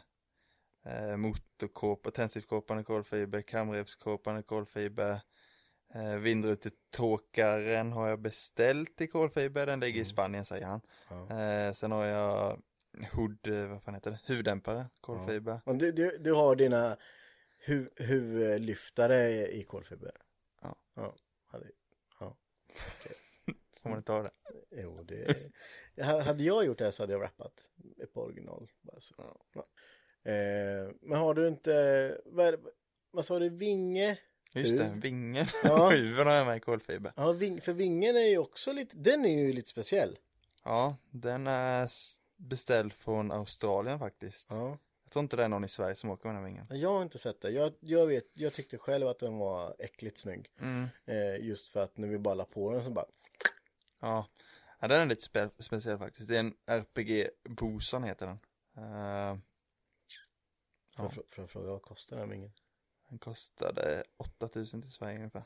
eh, 0.85 1.17
motorkåpa, 1.17 2.11
tändstiftskåpan 2.11 2.77
är 2.77 2.83
kolfiber, 2.83 3.41
kamrevskåpan 3.41 4.37
kolfiber, 4.43 5.21
eh, 5.93 6.15
vindrutetåkaren 6.17 7.91
har 7.91 8.07
jag 8.07 8.19
beställt 8.19 9.01
i 9.01 9.07
kolfiber, 9.07 9.65
den 9.65 9.79
ligger 9.79 10.01
i 10.01 10.05
Spanien 10.05 10.45
säger 10.45 10.65
han. 10.65 10.81
Ja. 11.09 11.39
Eh, 11.39 11.73
sen 11.73 11.91
har 11.91 12.05
jag 12.05 12.59
eh, 13.47 13.67
vad 13.67 13.83
fan 13.83 13.93
heter 13.93 14.11
det, 14.11 14.19
huvuddämpare, 14.25 14.89
kolfiber. 15.01 15.61
Och 15.65 15.75
du, 15.75 15.91
du, 15.91 16.17
du 16.17 16.33
har 16.33 16.55
dina 16.55 16.97
hu, 17.65 17.89
huvudlyftare 17.95 19.51
i 19.51 19.63
kolfiber? 19.63 20.11
Ja. 20.61 20.75
Ja. 20.95 21.15
Ja, 21.51 21.59
ja. 22.19 22.37
Får 23.81 23.89
man 23.89 23.97
inte 23.97 24.11
ha 24.11 24.23
det? 24.23 24.31
Jo, 24.71 25.03
det... 25.03 25.37
Ja, 25.95 26.21
hade 26.21 26.43
jag 26.43 26.65
gjort 26.65 26.77
det 26.77 26.91
så 26.91 27.03
hade 27.03 27.13
jag 27.13 27.21
rappat 27.21 27.71
par 28.13 28.21
original. 28.21 28.71
Bara 28.81 29.01
så. 29.01 29.37
Ja. 29.53 29.65
Eh, 30.23 30.93
men 31.01 31.17
har 31.17 31.33
du 31.33 31.47
inte... 31.47 32.17
Vad 32.25 32.55
vad 33.11 33.25
sa 33.25 33.39
du, 33.39 33.49
Vinge? 33.49 34.17
Just 34.51 34.77
det, 34.77 34.93
vingen. 34.95 35.45
Ja. 35.63 35.89
Huven 35.91 36.27
har 36.27 36.33
jag 36.33 36.47
med 36.47 36.57
i 36.57 36.59
kolfiber. 36.59 37.11
Ja, 37.15 37.31
ving, 37.31 37.61
för 37.61 37.73
vingen 37.73 38.15
är 38.15 38.27
ju 38.29 38.37
också 38.37 38.73
lite, 38.73 38.97
den 38.97 39.25
är 39.25 39.39
ju 39.39 39.53
lite 39.53 39.69
speciell. 39.69 40.19
Ja, 40.63 40.95
den 41.11 41.47
är 41.47 41.91
beställd 42.37 42.93
från 42.93 43.31
Australien 43.31 43.99
faktiskt. 43.99 44.47
Ja. 44.49 44.77
Jag 45.03 45.11
tror 45.11 45.23
inte 45.23 45.35
det 45.35 45.43
är 45.43 45.47
någon 45.47 45.63
i 45.63 45.67
Sverige 45.67 45.95
som 45.95 46.09
åker 46.09 46.27
med 46.27 46.35
den 46.35 46.43
här 46.43 46.49
vingen. 46.51 46.81
Jag 46.81 46.89
har 46.89 47.01
inte 47.03 47.19
sett 47.19 47.41
det. 47.41 47.49
Jag, 47.49 47.73
jag 47.79 48.07
vet, 48.07 48.25
jag 48.33 48.53
tyckte 48.53 48.77
själv 48.77 49.07
att 49.07 49.19
den 49.19 49.37
var 49.37 49.75
äckligt 49.79 50.17
snygg. 50.17 50.49
Mm. 50.61 50.87
Eh, 51.05 51.45
just 51.45 51.67
för 51.67 51.83
att 51.83 51.97
när 51.97 52.07
vi 52.07 52.17
bara 52.17 52.33
la 52.33 52.45
på 52.45 52.71
den 52.71 52.83
så 52.83 52.91
bara, 52.91 53.05
Ja. 53.99 54.27
ja, 54.79 54.87
den 54.87 55.01
är 55.01 55.05
lite 55.05 55.21
spe 55.21 55.49
speciell 55.57 55.97
faktiskt. 55.97 56.27
Det 56.27 56.35
är 56.35 56.39
en 56.39 56.53
RPG 56.65 57.29
Boson 57.49 58.03
heter 58.03 58.25
den. 58.25 58.39
För, 58.73 59.39
Ja. 60.97 61.09
för, 61.09 61.23
för 61.29 61.43
att 61.43 61.51
fråga 61.51 61.71
vad 61.71 61.81
kostar 61.81 62.17
den 62.17 62.25
här 62.29 62.35
vingen? 62.35 62.51
den 63.09 63.19
kostade 63.19 64.03
8000 64.17 64.81
till 64.81 64.91
Sverige 64.91 65.15
ungefär. 65.17 65.43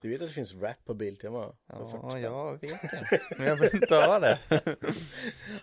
Du 0.00 0.08
vet 0.10 0.22
att 0.22 0.28
det 0.28 0.34
finns 0.34 0.54
rap 0.54 0.84
på 0.84 0.94
Biltema? 0.94 1.56
För 1.66 1.88
40 1.90 1.98
Ja, 2.02 2.18
jag 2.18 2.60
vet 2.60 2.82
det. 2.82 3.20
Men 3.38 3.46
jag 3.46 3.56
vill 3.56 3.74
inte 3.74 3.94
ha 3.94 4.18
det. 4.18 4.38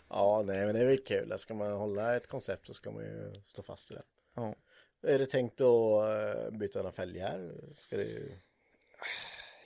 ja, 0.09 0.43
nej 0.45 0.65
men 0.65 0.75
det 0.75 0.81
är 0.81 0.85
väl 0.85 1.03
kul. 1.03 1.39
Ska 1.39 1.53
man 1.53 1.71
hålla 1.71 2.15
ett 2.15 2.27
koncept 2.27 2.67
så 2.67 2.73
ska 2.73 2.91
man 2.91 3.03
ju 3.03 3.41
stå 3.45 3.63
fast 3.63 3.91
vid 3.91 3.97
det. 3.97 4.03
Ja. 4.35 4.55
Är 5.01 5.19
det 5.19 5.25
tänkt 5.25 5.61
att 5.61 6.03
eh, 6.51 6.57
byta 6.57 6.79
några 6.79 6.91
fälgar? 6.91 7.51
Ska 7.75 7.97
det 7.97 8.03
ju... 8.03 8.39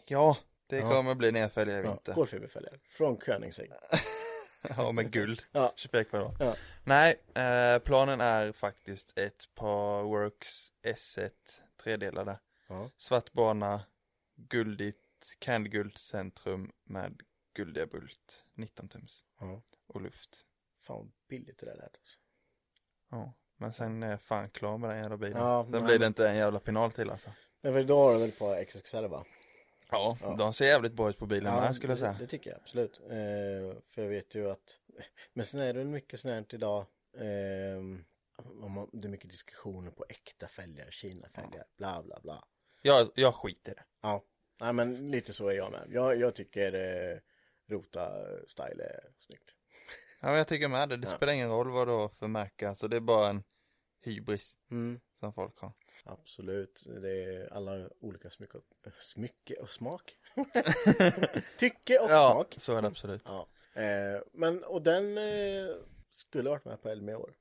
Ja, 0.05 0.37
det 0.67 0.77
Ja. 0.77 0.89
kommer 0.91 1.15
bli 1.15 1.31
nedfälgar 1.31 1.73
i 1.79 1.83
Ja, 1.85 1.89
vinter. 1.91 2.13
kolfiberfälgar. 2.13 2.79
Från 2.89 3.17
Koenigsegg. 3.17 3.71
Ja, 4.77 4.91
med 4.91 5.11
guld. 5.11 5.43
Ja. 5.51 5.73
24 5.75 6.03
kvadrat. 6.03 6.35
Ja. 6.39 6.55
Nej, 6.83 7.15
eh, 7.35 7.79
planen 7.79 8.21
är 8.21 8.51
faktiskt 8.51 9.17
ett 9.19 9.49
par 9.55 10.03
Works 10.03 10.71
S1 10.83 11.29
tredelade. 11.83 12.39
Ja. 12.67 12.89
Svart 12.97 13.31
bana, 13.33 13.81
guldigt, 14.35 14.97
Candguld 15.39 15.97
centrum 15.97 16.71
med 16.83 17.21
guldiga 17.53 17.85
bult, 17.87 18.45
19 18.53 18.87
tums 18.87 19.23
Ja. 19.39 19.61
och 19.87 20.01
luft. 20.01 20.41
Fan 20.81 21.11
billigt 21.29 21.57
det 21.59 21.65
där 21.65 21.75
lät 21.75 21.83
alltså. 21.97 22.19
Ja, 23.09 23.33
men 23.57 23.73
sen 23.73 24.03
är 24.03 24.09
jag 24.09 24.21
fan 24.21 24.49
klar 24.49 24.77
med 24.77 24.89
den 24.89 24.99
jävla 24.99 25.17
bilen. 25.17 25.37
Ja, 25.41 25.63
Sen 25.63 25.71
men- 25.71 25.83
blir 25.85 25.99
det 25.99 26.07
inte 26.07 26.29
en 26.29 26.35
jävla 26.35 26.59
penal 26.59 26.91
till 26.91 27.09
alltså. 27.09 27.29
Men 27.61 27.73
för 27.73 27.79
idag 27.79 28.03
har 28.03 28.13
du 28.13 28.19
väl 28.19 28.31
på 28.31 28.65
XXR 28.65 29.07
va? 29.07 29.25
Ja, 29.91 30.17
Ja. 30.21 30.35
de 30.35 30.53
ser 30.53 30.65
jävligt 30.65 30.93
bra 30.93 31.09
ut 31.09 31.17
på 31.17 31.25
bilen 31.25 31.53
med 31.55 31.75
skulle 31.75 31.91
jag 31.91 31.99
säga. 31.99 32.11
Det, 32.11 32.17
det 32.19 32.27
tycker 32.27 32.49
jag 32.49 32.59
absolut. 32.59 32.99
Eh, 33.03 33.81
för 33.89 34.01
jag 34.01 34.09
vet 34.09 34.35
ju 34.35 34.51
att, 34.51 34.79
men 35.33 35.45
sen 35.45 35.61
är 35.61 35.73
det 35.73 35.83
mycket 35.85 36.19
sånt 36.19 36.53
idag. 36.53 36.85
Eh, 37.17 37.77
om 38.63 38.71
man, 38.71 38.89
det 38.93 39.07
är 39.07 39.09
mycket 39.09 39.29
diskussioner 39.29 39.91
på 39.91 40.05
äkta 40.09 40.47
fälgar, 40.47 40.91
Kina-fälgar, 40.91 41.65
bla 41.77 42.03
bla 42.03 42.19
bla. 42.23 42.43
Jag, 42.81 43.09
jag 43.15 43.35
skiter 43.35 43.75
det. 43.75 43.83
Ja, 44.01 44.23
nej 44.59 44.73
men 44.73 45.11
lite 45.11 45.33
så 45.33 45.47
är 45.47 45.53
jag 45.55 45.71
med. 45.71 45.87
Jag, 45.91 46.19
jag 46.19 46.35
tycker 46.35 46.73
eh, 46.73 47.17
Rota-style 47.67 48.81
är 48.81 48.99
snyggt. 49.19 49.55
Ja, 50.19 50.27
men 50.27 50.37
jag 50.37 50.47
tycker 50.47 50.67
med 50.67 50.89
det. 50.89 50.97
Det 50.97 51.07
Ja. 51.09 51.15
spelar 51.15 51.33
ingen 51.33 51.49
roll 51.49 51.71
vad 51.71 51.87
du 51.87 51.91
har 51.91 52.09
för 52.09 52.27
märke. 52.27 52.69
Alltså 52.69 52.87
det 52.87 52.95
är 52.95 52.99
bara 52.99 53.27
en 53.29 53.43
hybris 54.03 54.55
Mm. 54.71 54.99
som 55.19 55.33
folk 55.33 55.59
har. 55.59 55.71
Absolut, 56.05 56.83
det 57.01 57.23
är 57.23 57.53
alla 57.53 57.89
olika 57.99 58.29
smycke 58.29 58.57
och, 58.57 58.93
smycke 58.99 59.55
och 59.55 59.69
smak. 59.69 60.17
Tycke 61.57 61.99
och 61.99 62.09
ja, 62.09 62.31
smak. 62.33 62.55
så 62.57 62.75
är 62.77 62.81
det 62.81 62.87
absolut. 62.87 63.21
Ja. 63.25 63.47
Eh, 63.81 64.21
men 64.33 64.63
och 64.63 64.81
den 64.81 65.17
eh, 65.17 65.75
skulle 66.09 66.49
varit 66.49 66.65
med 66.65 66.81
på 66.81 66.89
Elmia 66.89 67.13
i 67.13 67.15
år. 67.17 67.33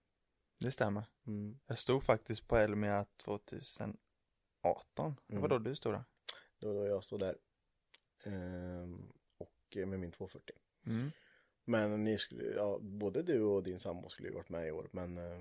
Det 0.59 0.70
stämmer. 0.70 1.03
Mm. 1.27 1.59
Jag 1.66 1.79
stod 1.79 2.03
faktiskt 2.05 2.49
på 2.49 2.57
Elmia 2.57 3.07
2018. 3.16 3.96
Det 5.27 5.37
var 5.37 5.38
Mm. 5.38 5.49
då 5.49 5.59
du 5.59 5.75
stod 5.77 5.92
där. 5.92 6.05
Det 6.61 6.66
var 6.66 6.75
då 6.75 6.87
jag 6.87 7.05
stod 7.05 7.20
där. 7.20 7.37
Ehm, 8.25 9.12
och 9.38 9.77
eh, 9.77 9.87
med 9.87 10.01
min 10.01 10.12
240. 10.12 10.57
Mm. 10.87 11.11
Men 11.64 12.05
ni 12.05 12.18
skulle, 12.18 12.44
ja, 12.44 12.79
både 12.83 13.23
du 13.23 13.42
och 13.42 13.62
din 13.62 13.81
sambo 13.81 14.09
skulle 14.09 14.29
ju 14.29 14.35
varit 14.35 14.49
med 14.49 14.68
i 14.68 14.70
år. 14.70 14.88
Men 14.92 15.18
eh, 15.18 15.40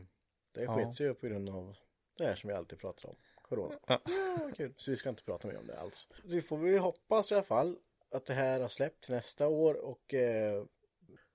det 0.52 0.64
Ja. 0.64 0.76
sket 0.76 0.94
sig 0.94 1.06
ju 1.08 1.14
på 1.14 1.28
grund 1.28 1.50
av 1.50 1.78
det 2.24 2.30
här 2.30 2.36
som 2.36 2.48
vi 2.48 2.54
alltid 2.54 2.80
pratar 2.80 3.10
om. 3.10 3.16
Corona. 3.42 3.80
Ja. 3.88 4.02
Ja, 4.06 4.52
kul. 4.58 4.74
Så 4.78 4.92
vi 4.92 4.98
ska 4.98 5.10
inte 5.10 5.24
prata 5.24 5.48
mer 5.48 5.58
om 5.58 5.68
det 5.68 5.80
alls. 5.80 6.08
Vi 6.24 6.42
får 6.42 6.58
väl 6.58 6.78
hoppas 6.80 7.32
i 7.32 7.36
alla 7.36 7.44
fall 7.44 7.78
att 8.12 8.26
det 8.26 8.34
här 8.34 8.60
har 8.60 8.68
släppt 8.68 9.10
nästa 9.10 9.48
år. 9.48 9.74
Och 9.86 10.14
eh, 10.14 10.66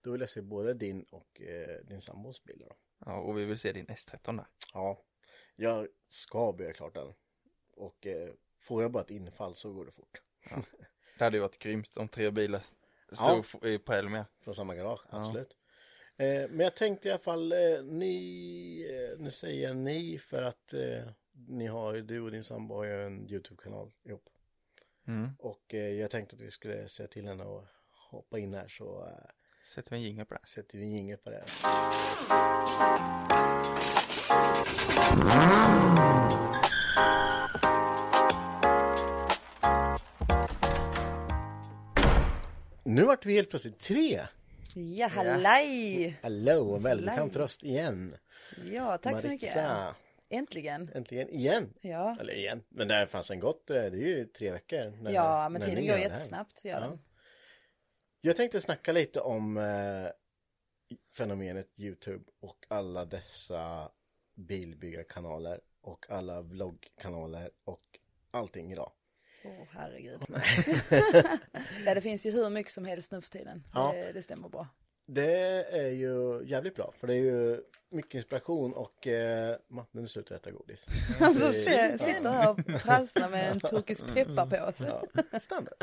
då 0.01 0.12
vill 0.12 0.20
jag 0.20 0.31
se 0.31 0.40
både 0.42 0.75
din 0.75 1.03
och 1.03 1.40
eh, 1.40 1.79
din 1.85 2.01
sambos 2.01 2.44
bilar 2.44 2.66
då. 2.68 2.77
Ja, 3.07 3.20
och 3.20 3.38
vi 3.38 3.44
vill 3.44 3.59
se 3.59 3.73
din 3.73 3.87
S13 3.87 4.37
där. 4.37 4.47
Ja, 4.75 5.03
jag 5.57 5.88
ska 6.09 6.53
bygga 6.53 6.73
klart 6.73 6.94
den. 6.94 7.14
Och 7.77 8.07
eh, 8.07 8.33
får 8.61 8.83
jag 8.83 8.90
bara 8.92 9.03
ett 9.03 9.11
infall 9.11 9.55
så 9.55 9.73
går 9.73 9.85
det 9.87 9.92
fort. 9.92 10.23
Det 11.18 11.25
hade 11.25 11.37
ju 11.37 11.40
varit 11.40 11.59
grymt 11.59 11.97
om 11.97 12.09
tre 12.09 12.31
bilar 12.31 12.61
stod 13.12 13.44
Ja. 13.62 13.68
i- 13.68 13.81
Elmia. 13.99 14.27
Från 14.40 14.55
samma 14.55 14.75
garage, 14.75 15.01
Ja. 15.11 15.18
absolut. 15.20 15.57
Eh, 16.16 16.48
men 16.50 16.61
jag 16.61 16.74
tänkte 16.74 17.09
i 17.09 17.11
alla 17.12 17.18
fall, 17.18 17.53
eh, 17.53 17.83
ni, 17.85 18.87
eh, 18.90 19.18
nu 19.20 19.31
säger 19.31 19.68
jag 19.68 19.77
ni 19.77 20.18
för 20.18 20.42
att 20.42 20.74
ni 21.48 21.66
har 21.66 21.94
ju, 21.94 22.03
du 22.03 22.20
och 22.20 22.31
din 22.31 22.44
sambo 22.44 22.74
har 22.74 22.85
ju 22.85 23.07
en 23.07 23.31
YouTube-kanal 23.31 23.92
ihop. 24.05 24.29
Mm. 25.07 25.31
Och 25.38 25.74
jag 25.74 26.11
tänkte 26.11 26.37
att 26.37 26.42
vi 26.42 26.50
skulle 26.50 26.88
säga 26.88 27.09
till 27.09 27.27
henne 27.27 27.44
och 27.44 27.64
hoppa 28.11 28.38
in 28.38 28.55
här 28.55 28.68
så 28.68 29.09
Sätter 29.64 29.90
vi 29.90 29.96
en 29.96 30.03
jingel 30.03 30.27
på 30.27 30.35
det. 30.35 30.40
sätter 30.46 30.79
vi 30.79 30.85
en 30.85 30.92
jingel 30.92 31.18
på 31.18 31.31
det. 31.31 31.44
Nu 42.85 43.05
vart 43.05 43.27
vi 43.27 43.35
helt 43.35 43.50
plötsligt 43.50 43.79
tre. 43.79 44.20
Ja, 44.75 45.07
hallaj! 45.07 46.19
Hallå 46.23 46.61
och 46.73 46.85
välbekant 46.85 47.37
röst 47.37 47.63
igen. 47.63 48.17
Ja, 48.73 48.99
tack 48.99 49.21
så 49.21 49.29
mycket. 49.29 49.55
Maritza. 49.57 49.97
Äntligen. 50.29 50.91
Äntligen 50.95 51.29
igen. 51.29 51.75
Ja, 51.81 52.17
Eller 52.21 52.35
igen. 52.35 52.63
Men 52.69 52.89
det 52.89 52.95
här 52.95 53.07
fanns 53.07 53.31
en 53.31 53.41
gott, 53.41 53.71
eh, 53.71 53.75
det 53.77 53.83
är 53.83 53.93
ju 53.93 54.27
tre 54.27 54.51
veckor. 54.53 55.03
när- 55.03 55.11
ja 55.13 55.49
men 55.49 55.63
tiden 55.63 55.87
går 55.87 55.97
jättesnabbt. 55.99 56.61
Ja. 56.65 56.81
den. 56.81 56.99
Jag 58.21 58.37
tänkte 58.37 58.61
snacka 58.61 58.93
lite 58.93 59.21
om 59.21 59.57
eh, 59.57 60.09
fenomenet 61.17 61.71
YouTube 61.77 62.25
och 62.41 62.67
alla 62.69 63.05
dessa 63.05 63.91
bilbyggarkanaler 64.35 65.61
och 65.81 66.11
alla 66.11 66.43
vloggkanaler 66.43 67.51
och 67.65 67.83
allting 68.31 68.73
idag. 68.73 68.93
Åh, 69.45 69.67
herregud. 69.71 70.21
ja, 71.87 71.95
det 71.95 72.01
finns 72.01 72.27
ju 72.27 72.31
hur 72.31 72.51
mycket 72.51 72.73
som 72.73 72.85
helst 72.85 73.11
nu 73.13 73.21
för 73.21 73.31
tiden. 73.31 73.65
Ja. 73.75 73.93
Det, 73.95 74.13
det 74.13 74.23
stämmer 74.23 74.49
bra. 74.49 74.69
Det 75.07 75.33
är 75.73 75.89
ju 75.89 76.43
jävligt 76.47 76.75
bra 76.75 76.95
för 77.01 77.07
det 77.07 77.15
är 77.15 77.19
ju 77.19 77.61
mycket 77.91 78.15
inspiration 78.15 78.73
och 78.75 79.07
eh, 79.07 79.57
Matte 79.69 79.89
nu 79.93 80.09
slutar 80.09 80.37
äta 80.37 80.51
godis. 80.51 80.87
Alltså 81.21 81.47
Det- 81.47 81.99
sitter 81.99 82.29
här 82.31 82.51
och 82.51 82.67
prasslar 82.83 83.29
med 83.31 83.51
en 83.51 83.61
turkisk 83.61 84.05
pepparpåse. 84.15 85.01
Ja, 85.33 85.39
standard. 85.41 85.75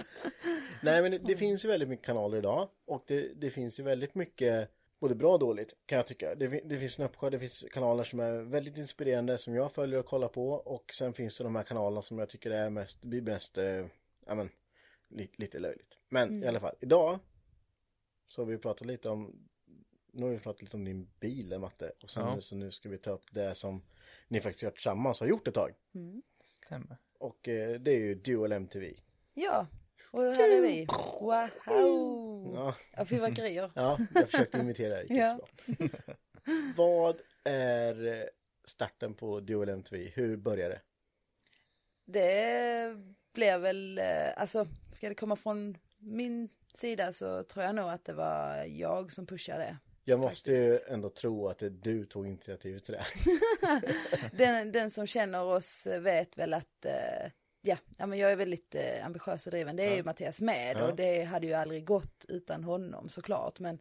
Nej 0.84 1.02
men 1.02 1.12
det, 1.12 1.17
det 1.17 1.36
finns 1.38 1.65
ju 1.65 1.69
väldigt 1.69 1.89
mycket 1.89 2.06
kanaler 2.06 2.38
idag 2.38 2.69
och 2.88 3.04
det, 3.08 3.34
det 3.41 3.50
finns 3.50 3.80
ju 3.80 3.84
väldigt 3.84 4.15
mycket 4.15 4.69
både 5.01 5.15
bra 5.15 5.33
och 5.33 5.39
dåligt 5.39 5.75
kan 5.85 5.95
jag 5.95 6.07
tycka. 6.07 6.35
Det, 6.35 6.47
det 6.47 6.77
finns 6.77 6.99
en 6.99 7.05
uppsjö, 7.05 7.29
det 7.29 7.39
finns 7.39 7.65
kanaler 7.71 8.03
som 8.03 8.19
är 8.19 8.31
väldigt 8.41 8.77
inspirerande 8.77 9.37
som 9.37 9.55
jag 9.55 9.71
följer 9.71 9.99
och 9.99 10.05
kollar 10.05 10.27
på 10.27 10.49
och 10.51 10.93
sen 10.93 11.13
finns 11.13 11.37
det 11.37 11.43
de 11.43 11.55
här 11.55 11.63
kanalerna 11.63 12.01
som 12.01 12.19
jag 12.19 12.29
tycker 12.29 12.51
är 12.51 12.69
mest, 12.69 13.01
blir 13.01 13.21
mest, 13.21 13.57
eh, 13.57 13.85
ja 14.25 14.35
men 14.35 14.49
li, 15.09 15.29
lite 15.35 15.59
löjligt. 15.59 15.97
Men 16.09 16.43
i 16.43 16.47
alla 16.47 16.59
fall, 16.59 16.75
idag 16.79 17.19
så 18.27 18.41
har 18.41 18.45
vi 18.45 18.57
pratat 18.57 18.87
lite 18.87 19.09
om 19.09 19.35
nu 20.13 20.23
har 20.23 20.31
vi 20.31 20.39
pratat 20.39 20.61
lite 20.61 20.77
om 20.77 20.83
din 20.85 21.09
bil 21.19 21.59
Matte 21.59 21.91
och 22.03 22.09
sen 22.09 22.23
Ja. 22.25 22.35
nu, 22.35 22.41
så 22.41 22.55
nu 22.55 22.71
ska 22.71 22.89
vi 22.89 22.97
ta 22.97 23.11
upp 23.11 23.25
det 23.31 23.55
som 23.55 23.81
ni 24.27 24.39
faktiskt 24.41 24.63
gjort 24.63 24.73
tillsammans 24.73 25.19
har 25.19 25.27
gjort 25.27 25.47
ett 25.47 25.53
tag. 25.53 25.71
Stämmer. 26.43 26.97
Och 27.19 27.47
eh, 27.47 27.79
det 27.79 27.91
är 27.91 27.99
ju 27.99 28.15
Dual 28.15 28.51
MTV. 28.51 28.93
Ja, 29.33 29.67
och 30.13 30.21
här 30.23 30.57
är 30.57 30.61
vi. 30.61 30.85
Wow! 31.21 32.20
Ja, 32.54 32.75
Ja, 32.97 33.06
fyrverkerier. 33.06 33.71
ja 33.75 33.97
jag 34.15 34.30
försökte 34.30 34.58
imitera 34.58 34.95
det. 34.95 35.13
Ja. 35.13 35.39
Vad 36.75 37.21
är 37.43 38.30
starten 38.65 39.13
på 39.13 39.39
Dual 39.39 39.69
MTV? 39.69 40.10
Hur 40.10 40.38
började 40.38 40.73
det? 40.73 40.82
Det 42.06 42.95
blev 43.34 43.62
väl, 43.62 43.97
eh, 43.97 44.06
alltså 44.38 44.67
ska 44.91 45.10
det 45.10 45.15
komma 45.15 45.36
från 45.36 45.77
min 45.99 46.49
sida 46.73 47.13
så 47.13 47.43
tror 47.43 47.65
jag 47.65 47.75
nog 47.75 47.89
att 47.89 48.06
det 48.06 48.13
var 48.13 48.63
jag 48.65 49.12
som 49.12 49.25
pushade. 49.25 49.77
Jag 50.04 50.19
måste 50.19 50.51
ju 50.51 50.71
Faktiskt. 50.73 50.91
ändå 50.91 51.10
tro 51.10 51.47
att 51.49 51.58
det 51.58 51.69
du 51.69 52.06
tog 52.06 52.27
initiativet 52.27 52.86
till 52.86 52.93
det. 52.93 53.06
Den, 54.38 54.71
den 54.71 54.91
som 54.91 55.08
känner 55.08 55.43
oss 55.43 55.88
vet 56.01 56.38
väl 56.38 56.54
att 56.54 56.86
eh, 56.86 57.32
ja, 57.62 57.78
ja, 57.97 58.06
men 58.06 58.19
jag 58.19 58.32
är 58.32 58.36
väldigt 58.36 58.76
eh, 58.76 59.06
ambitiös 59.06 59.47
och 59.47 59.52
driven. 59.52 59.76
Det 59.76 59.84
är 59.84 59.95
ju 59.95 60.04
Mattias 60.04 60.41
med 60.41 60.76
Ja. 60.78 60.88
och 60.88 60.95
det 60.95 61.24
hade 61.24 61.47
ju 61.47 61.54
aldrig 61.54 61.86
gått 61.86 62.26
utan 62.30 62.63
honom 62.63 63.10
såklart. 63.10 63.60
Men 63.60 63.80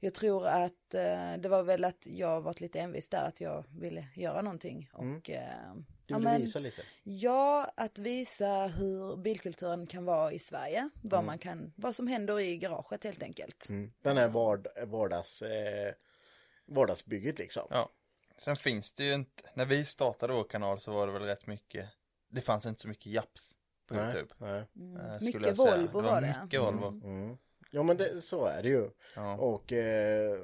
jag 0.00 0.14
tror 0.14 0.46
att 0.46 0.94
eh, 0.94 1.32
det 1.38 1.48
var 1.48 1.62
väl 1.62 1.84
att 1.84 2.06
jag 2.06 2.40
varit 2.40 2.60
lite 2.60 2.80
envis 2.80 3.08
där 3.08 3.28
att 3.28 3.40
jag 3.40 3.64
ville 3.80 4.06
göra 4.14 4.42
någonting 4.42 4.90
och 4.92 5.02
Mm. 5.02 5.16
eh, 5.26 5.74
Du 6.06 6.14
Ja, 6.14 6.18
vill 6.18 6.24
men- 6.24 6.40
visa 6.40 6.58
lite? 6.58 6.82
Ja, 7.02 7.72
att 7.76 7.98
visa 7.98 8.66
hur 8.66 9.16
bilkulturen 9.16 9.86
kan 9.86 10.04
vara 10.04 10.32
i 10.32 10.38
Sverige. 10.38 10.88
Vad, 11.02 11.24
man 11.24 11.38
kan, 11.38 11.72
vad 11.76 11.94
som 11.96 12.06
händer 12.06 12.40
i 12.40 12.56
garaget 12.58 13.04
helt 13.04 13.22
enkelt. 13.22 13.68
Mm. 13.68 13.90
Den 14.02 14.16
här 14.16 14.28
vard, 14.28 14.68
vardags, 14.86 15.42
eh, 15.42 15.94
vardagsbygget 16.66 17.38
liksom. 17.38 17.66
Ja. 17.70 17.90
Sen 18.38 18.56
finns 18.56 18.92
det 18.92 19.04
ju 19.04 19.14
inte, 19.14 19.42
när 19.54 19.64
vi 19.64 19.84
startade 19.84 20.32
vår 20.32 20.44
kanal 20.44 20.80
så 20.80 20.92
var 20.92 21.06
det 21.06 21.12
väl 21.12 21.22
rätt 21.22 21.46
mycket, 21.46 21.86
det 22.32 22.40
fanns 22.40 22.66
inte 22.66 22.80
så 22.80 22.88
mycket 22.88 23.06
japs 23.06 23.54
på 23.86 23.94
Nej, 23.94 24.04
Youtube. 24.04 24.34
nej. 24.38 24.58
eh, 24.58 24.64
Mm. 24.76 25.24
Mycket 25.24 25.46
jag 25.46 25.56
säga. 25.56 25.76
Volvo 25.76 26.00
var 26.00 26.20
det. 26.20 26.36
Mycket 26.44 26.60
Volvo. 26.60 26.86
Mm. 27.04 27.36
Ja 27.70 27.82
men 27.82 27.96
det, 27.96 28.22
så 28.22 28.44
är 28.44 28.62
det 28.62 28.68
ju. 28.68 28.90
Ja. 29.16 29.36
Och 29.36 29.72
eh, 29.72 30.40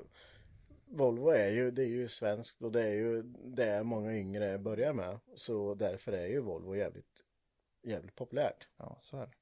Volvo 0.86 1.28
är 1.30 1.48
ju, 1.48 1.70
det 1.70 1.82
är 1.82 1.86
ju 1.86 2.08
svenskt 2.08 2.62
och 2.62 2.72
det 2.72 2.82
är 2.82 2.94
ju 2.94 3.22
det 3.44 3.82
många 3.82 4.14
yngre 4.16 4.58
börjar 4.58 4.92
med. 4.92 5.18
Så 5.36 5.74
därför 5.74 6.12
är 6.12 6.26
ju 6.26 6.40
Volvo 6.40 6.76
jävligt, 6.76 7.22
jävligt 7.82 8.14
populärt. 8.14 8.68
ja, 8.76 8.98
så 9.02 9.16
är 9.16 9.26
det. 9.26 9.32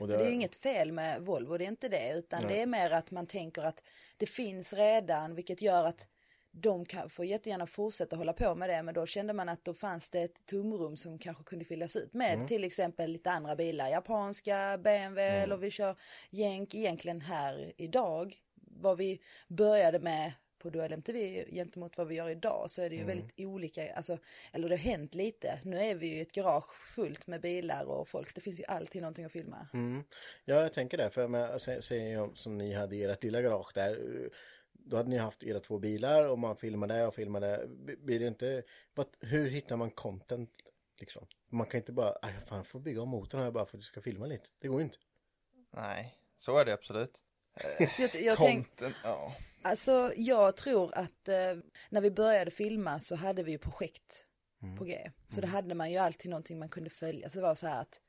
Och 0.00 0.08
Det 0.08 0.14
är 0.14 0.26
ju 0.28 0.34
inget 0.34 0.54
fel 0.56 0.92
med 0.92 1.22
Volvo, 1.22 1.56
det 1.58 1.64
är 1.64 1.68
inte 1.68 1.88
det, 1.88 2.12
utan 2.18 2.42
Nej. 2.42 2.54
det 2.54 2.62
är 2.62 2.66
mer 2.66 2.90
att 2.90 3.10
man 3.10 3.26
tänker 3.26 3.62
att 3.62 3.82
det 4.16 4.26
finns 4.26 4.72
redan, 4.72 5.34
vilket 5.34 5.62
gör 5.62 5.84
att 5.84 6.08
de 6.58 6.84
kan, 6.86 7.10
får 7.10 7.24
jättegärna 7.24 7.66
fortsätta 7.66 8.16
hålla 8.16 8.32
på 8.32 8.54
med 8.54 8.68
det, 8.70 8.82
men 8.82 8.94
då 8.94 9.06
kände 9.06 9.32
man 9.32 9.48
att 9.48 9.64
då 9.64 9.74
fanns 9.74 10.08
det 10.08 10.20
ett 10.22 10.46
tomrum 10.46 10.96
som 10.96 11.18
kanske 11.18 11.44
kunde 11.44 11.64
fyllas 11.64 11.96
ut 11.96 12.14
med 12.14 12.34
Mm. 12.34 12.46
till 12.46 12.64
exempel 12.64 13.10
lite 13.10 13.30
andra 13.30 13.56
bilar, 13.56 13.88
japanska, 13.88 14.78
BMW 14.78 15.22
eller 15.42 15.56
vi 15.56 15.70
kör 15.70 15.96
jänk 16.30 16.74
egentligen 16.74 17.20
här 17.20 17.72
idag. 17.76 18.36
Vad 18.54 18.98
vi 18.98 19.20
började 19.48 19.98
med 19.98 20.32
på 20.58 20.70
Duell 20.70 20.92
MTV 20.92 21.44
gentemot 21.50 21.98
vad 21.98 22.06
vi 22.08 22.14
gör 22.14 22.28
idag 22.30 22.70
så 22.70 22.82
är 22.82 22.90
det 22.90 22.96
ju 22.96 23.04
väldigt 23.04 23.40
olika, 23.40 23.94
alltså, 23.94 24.18
eller 24.52 24.68
det 24.68 24.74
har 24.76 24.80
hänt 24.82 25.14
lite. 25.14 25.58
Nu 25.64 25.78
är 25.80 25.94
vi 25.94 26.14
ju 26.16 26.22
ett 26.22 26.32
garage 26.32 26.72
fullt 26.94 27.26
med 27.26 27.40
bilar 27.40 27.84
och 27.84 28.08
folk, 28.08 28.34
det 28.34 28.40
finns 28.40 28.60
ju 28.60 28.64
alltid 28.64 29.02
någonting 29.02 29.24
att 29.24 29.32
filma. 29.32 29.68
Mm. 29.74 30.04
Ja, 30.44 30.62
jag 30.62 30.72
tänker 30.72 30.98
det. 30.98 31.10
För 31.10 31.58
se- 31.58 31.82
säger 31.82 32.12
jag 32.12 32.38
som 32.38 32.58
ni 32.58 32.74
hade 32.74 32.96
i 32.96 33.04
ert 33.04 33.22
lilla 33.24 33.40
garage 33.42 33.70
där. 33.74 33.98
Då 34.88 34.96
hade 34.96 35.08
ni 35.08 35.18
haft 35.18 35.42
era 35.42 35.60
två 35.60 35.78
bilar 35.78 36.24
och 36.24 36.38
man 36.38 36.56
filmade 36.56 37.06
och 37.06 37.14
filmade. 37.14 37.66
Blir 37.98 38.20
det 38.20 38.26
inte, 38.26 38.62
vad, 38.94 39.06
hur 39.20 39.50
hittar 39.50 39.76
man 39.76 39.90
content 39.90 40.50
liksom? 41.00 41.26
Man 41.48 41.66
kan 41.66 41.78
inte 41.78 41.92
bara, 41.92 42.16
"Aj, 42.22 42.34
fan 42.46 42.58
jag 42.58 42.66
får 42.66 42.80
bygga 42.80 43.02
om 43.02 43.08
motorn 43.08 43.40
här 43.40 43.50
bara 43.50 43.66
för 43.66 43.76
att 43.76 43.80
du 43.80 43.86
ska 43.86 44.00
filma 44.00 44.26
lite. 44.26 44.46
Det 44.58 44.68
går 44.68 44.80
ju 44.80 44.84
inte. 44.84 44.98
Nej, 45.70 46.14
så 46.38 46.56
är 46.58 46.64
det 46.64 46.72
absolut. 46.72 47.22
Jag, 47.78 48.14
jag 48.14 48.38
tänk, 48.38 48.68
Content, 48.68 48.96
ja. 49.04 49.36
alltså 49.62 50.12
jag 50.16 50.56
tror 50.56 50.94
att 50.94 51.28
eh, 51.28 51.56
när 51.90 52.00
vi 52.00 52.10
började 52.10 52.50
filma 52.50 53.00
så 53.00 53.16
hade 53.16 53.42
vi 53.42 53.52
ju 53.52 53.58
projekt 53.58 54.24
på 54.78 54.84
G. 54.84 55.10
Så 55.26 55.40
då 55.40 55.46
hade 55.46 55.74
man 55.74 55.90
ju 55.90 55.98
alltid 55.98 56.30
någonting 56.30 56.58
man 56.58 56.68
kunde 56.68 56.90
följa. 56.90 57.30
Så 57.30 57.38
det 57.38 57.42
var 57.42 57.54
så 57.54 57.66
här 57.66 57.80
att, 57.80 58.00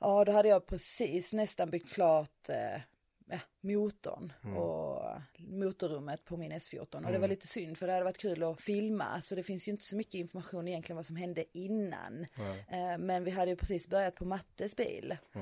ja 0.00 0.24
då 0.24 0.32
hade 0.32 0.48
jag 0.48 0.66
precis 0.66 1.32
nästan 1.32 1.70
byggt 1.70 1.92
klart 1.92 2.48
eh, 2.48 2.80
ja, 3.26 3.38
motorn 3.60 4.32
och 4.56 5.20
motorrummet 5.38 6.24
på 6.24 6.36
min 6.36 6.52
S14. 6.52 7.06
Och 7.06 7.12
det 7.12 7.18
var 7.18 7.28
lite 7.28 7.46
synd 7.46 7.78
för 7.78 7.86
det 7.86 7.92
hade 7.92 8.04
varit 8.04 8.18
kul 8.18 8.42
att 8.42 8.60
filma. 8.60 9.20
Så 9.20 9.34
det 9.34 9.42
finns 9.42 9.68
ju 9.68 9.72
inte 9.72 9.84
så 9.84 9.96
mycket 9.96 10.14
information 10.14 10.68
egentligen 10.68 10.96
vad 10.96 11.06
som 11.06 11.16
hände 11.16 11.44
innan. 11.58 12.26
Eh, 12.68 12.98
men 12.98 13.24
vi 13.24 13.30
hade 13.30 13.50
ju 13.50 13.56
precis 13.56 13.88
börjat 13.88 14.14
på 14.14 14.24
Mattes 14.24 14.76
bil. 14.76 15.16
Eh, 15.34 15.40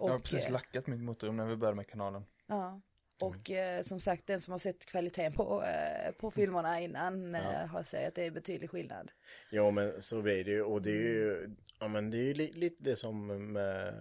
Jag 0.00 0.08
har 0.08 0.16
och, 0.16 0.22
precis 0.22 0.46
eh, 0.46 0.52
lackat 0.52 0.86
mitt 0.86 1.00
motorrum 1.00 1.36
när 1.36 1.46
vi 1.46 1.56
började 1.56 1.76
med 1.76 1.86
kanalen. 1.88 2.24
Ja, 2.46 2.80
och 3.22 3.50
eh, 3.50 3.82
som 3.82 4.00
sagt 4.00 4.26
den 4.26 4.40
som 4.40 4.52
har 4.52 4.58
sett 4.58 4.86
kvaliteten 4.86 5.32
på, 5.32 5.62
eh, 5.62 6.12
på 6.12 6.30
filmerna 6.30 6.80
innan 6.80 7.34
eh, 7.34 7.66
har 7.66 7.82
sett 7.82 8.08
att 8.08 8.14
det 8.14 8.26
är 8.26 8.30
betydlig 8.30 8.70
skillnad. 8.70 9.10
Ja 9.50 9.70
men 9.70 10.02
så 10.02 10.22
blir 10.22 10.44
det 10.44 10.50
ju 10.50 10.62
och 10.62 10.82
det 10.82 10.90
är 10.90 10.94
ju, 10.94 11.50
ja 11.80 11.88
men 11.88 12.10
det 12.10 12.16
är 12.18 12.22
ju 12.22 12.34
li, 12.34 12.52
lite 12.52 12.84
det 12.84 12.96
som 12.96 13.26
med 13.52 13.94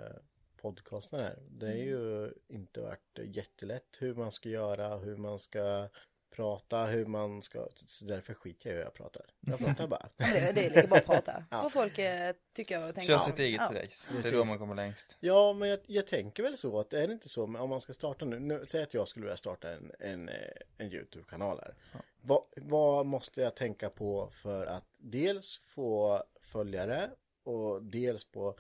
podcasten 0.62 1.20
här. 1.20 1.40
Det 1.50 1.68
är 1.68 1.84
ju 1.84 2.34
inte 2.48 2.82
varit 2.82 3.20
jättelätt 3.24 3.98
hur 4.00 4.16
man 4.16 4.32
ska 4.32 4.50
göra, 4.50 4.98
hur 4.98 5.18
man 5.18 5.40
ska 5.40 5.90
prata, 6.30 6.86
hur 6.86 7.06
man 7.06 7.42
ska, 7.42 7.68
så 7.74 8.06
därför 8.06 8.34
skiter 8.34 8.70
jag 8.70 8.74
i 8.74 8.78
hur 8.78 8.84
jag 8.84 8.94
pratar. 8.94 9.26
Jag 9.40 9.60
pratar 9.60 9.88
bara. 9.88 10.10
Men 10.18 10.34
det, 10.34 10.52
det 10.52 10.66
är 10.66 10.70
lika 10.70 10.88
bra 10.88 10.98
att 10.98 11.06
prata. 11.06 11.44
Får 11.62 11.70
folk 11.70 12.00
eh, 12.00 12.36
tycka 12.54 12.86
och 12.86 12.96
tänka. 12.96 13.08
Kör 13.08 13.14
ja, 13.14 13.20
sitt 13.20 13.40
eget 13.40 13.62
ja. 13.72 13.82
race, 13.82 14.10
det 14.22 14.28
är 14.28 14.32
då 14.32 14.46
man 14.46 14.58
kommer 14.58 14.76
längst. 14.76 15.18
Ja, 15.20 15.54
men 15.54 15.70
jag, 15.70 15.80
jag 15.86 16.08
tänker 16.08 16.44
väl 16.44 16.58
så 16.58 16.80
att 16.80 16.94
är 16.94 17.08
det 17.08 17.14
inte 17.14 17.30
så 17.30 17.44
om 17.44 17.70
man 17.70 17.82
ska 17.82 17.94
starta 17.94 18.26
nu, 18.26 18.40
nu 18.40 18.66
säg 18.68 18.84
att 18.84 18.94
jag 18.94 19.08
skulle 19.08 19.26
vilja 19.26 19.38
starta 19.38 19.70
en, 19.72 19.92
en, 20.00 20.30
eh, 20.30 20.36
en 20.78 20.94
YouTube-kanal 20.94 21.60
här. 21.62 21.74
Vad, 22.22 22.44
vad 22.56 23.06
måste 23.06 23.42
jag 23.42 23.56
tänka 23.56 23.90
på 23.90 24.30
för 24.32 24.66
att 24.66 24.88
dels 24.98 25.58
få 25.58 26.24
följare 26.42 27.10
och 27.44 27.84
dels 27.84 28.26
på 28.26 28.58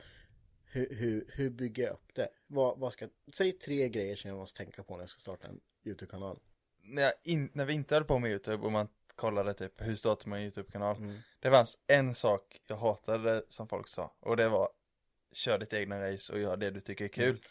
hur, 0.71 0.95
hur, 0.95 1.25
hur 1.33 1.49
bygger 1.49 1.83
jag 1.83 1.93
upp 1.93 2.15
det? 2.15 2.29
Vad, 2.47 2.79
vad 2.79 2.93
ska, 2.93 3.07
säg 3.33 3.51
tre 3.51 3.89
grejer 3.89 4.15
som 4.15 4.29
jag 4.29 4.37
måste 4.37 4.57
tänka 4.57 4.83
på 4.83 4.93
när 4.93 5.01
jag 5.01 5.09
ska 5.09 5.19
starta 5.19 5.47
en 5.47 5.59
YouTube-kanal. 5.83 6.39
När, 6.81 7.11
in, 7.23 7.49
när 7.53 7.65
vi 7.65 7.73
inte 7.73 7.95
höll 7.95 8.03
på 8.03 8.19
med 8.19 8.31
YouTube 8.31 8.65
och 8.65 8.71
man 8.71 8.87
kollade 9.15 9.53
typ 9.53 9.81
hur 9.81 9.95
startar 9.95 10.29
man 10.29 10.39
en 10.39 10.43
YouTube-kanal. 10.45 10.97
Mm. 10.97 11.19
Det 11.39 11.51
fanns 11.51 11.77
en 11.87 12.15
sak 12.15 12.61
jag 12.67 12.75
hatade 12.75 13.43
som 13.47 13.67
folk 13.67 13.87
sa 13.87 14.15
och 14.19 14.37
det 14.37 14.49
var 14.49 14.69
kör 15.31 15.59
ditt 15.59 15.73
egna 15.73 16.11
race 16.11 16.33
och 16.33 16.39
gör 16.39 16.57
det 16.57 16.71
du 16.71 16.81
tycker 16.81 17.05
är 17.05 17.09
kul. 17.09 17.41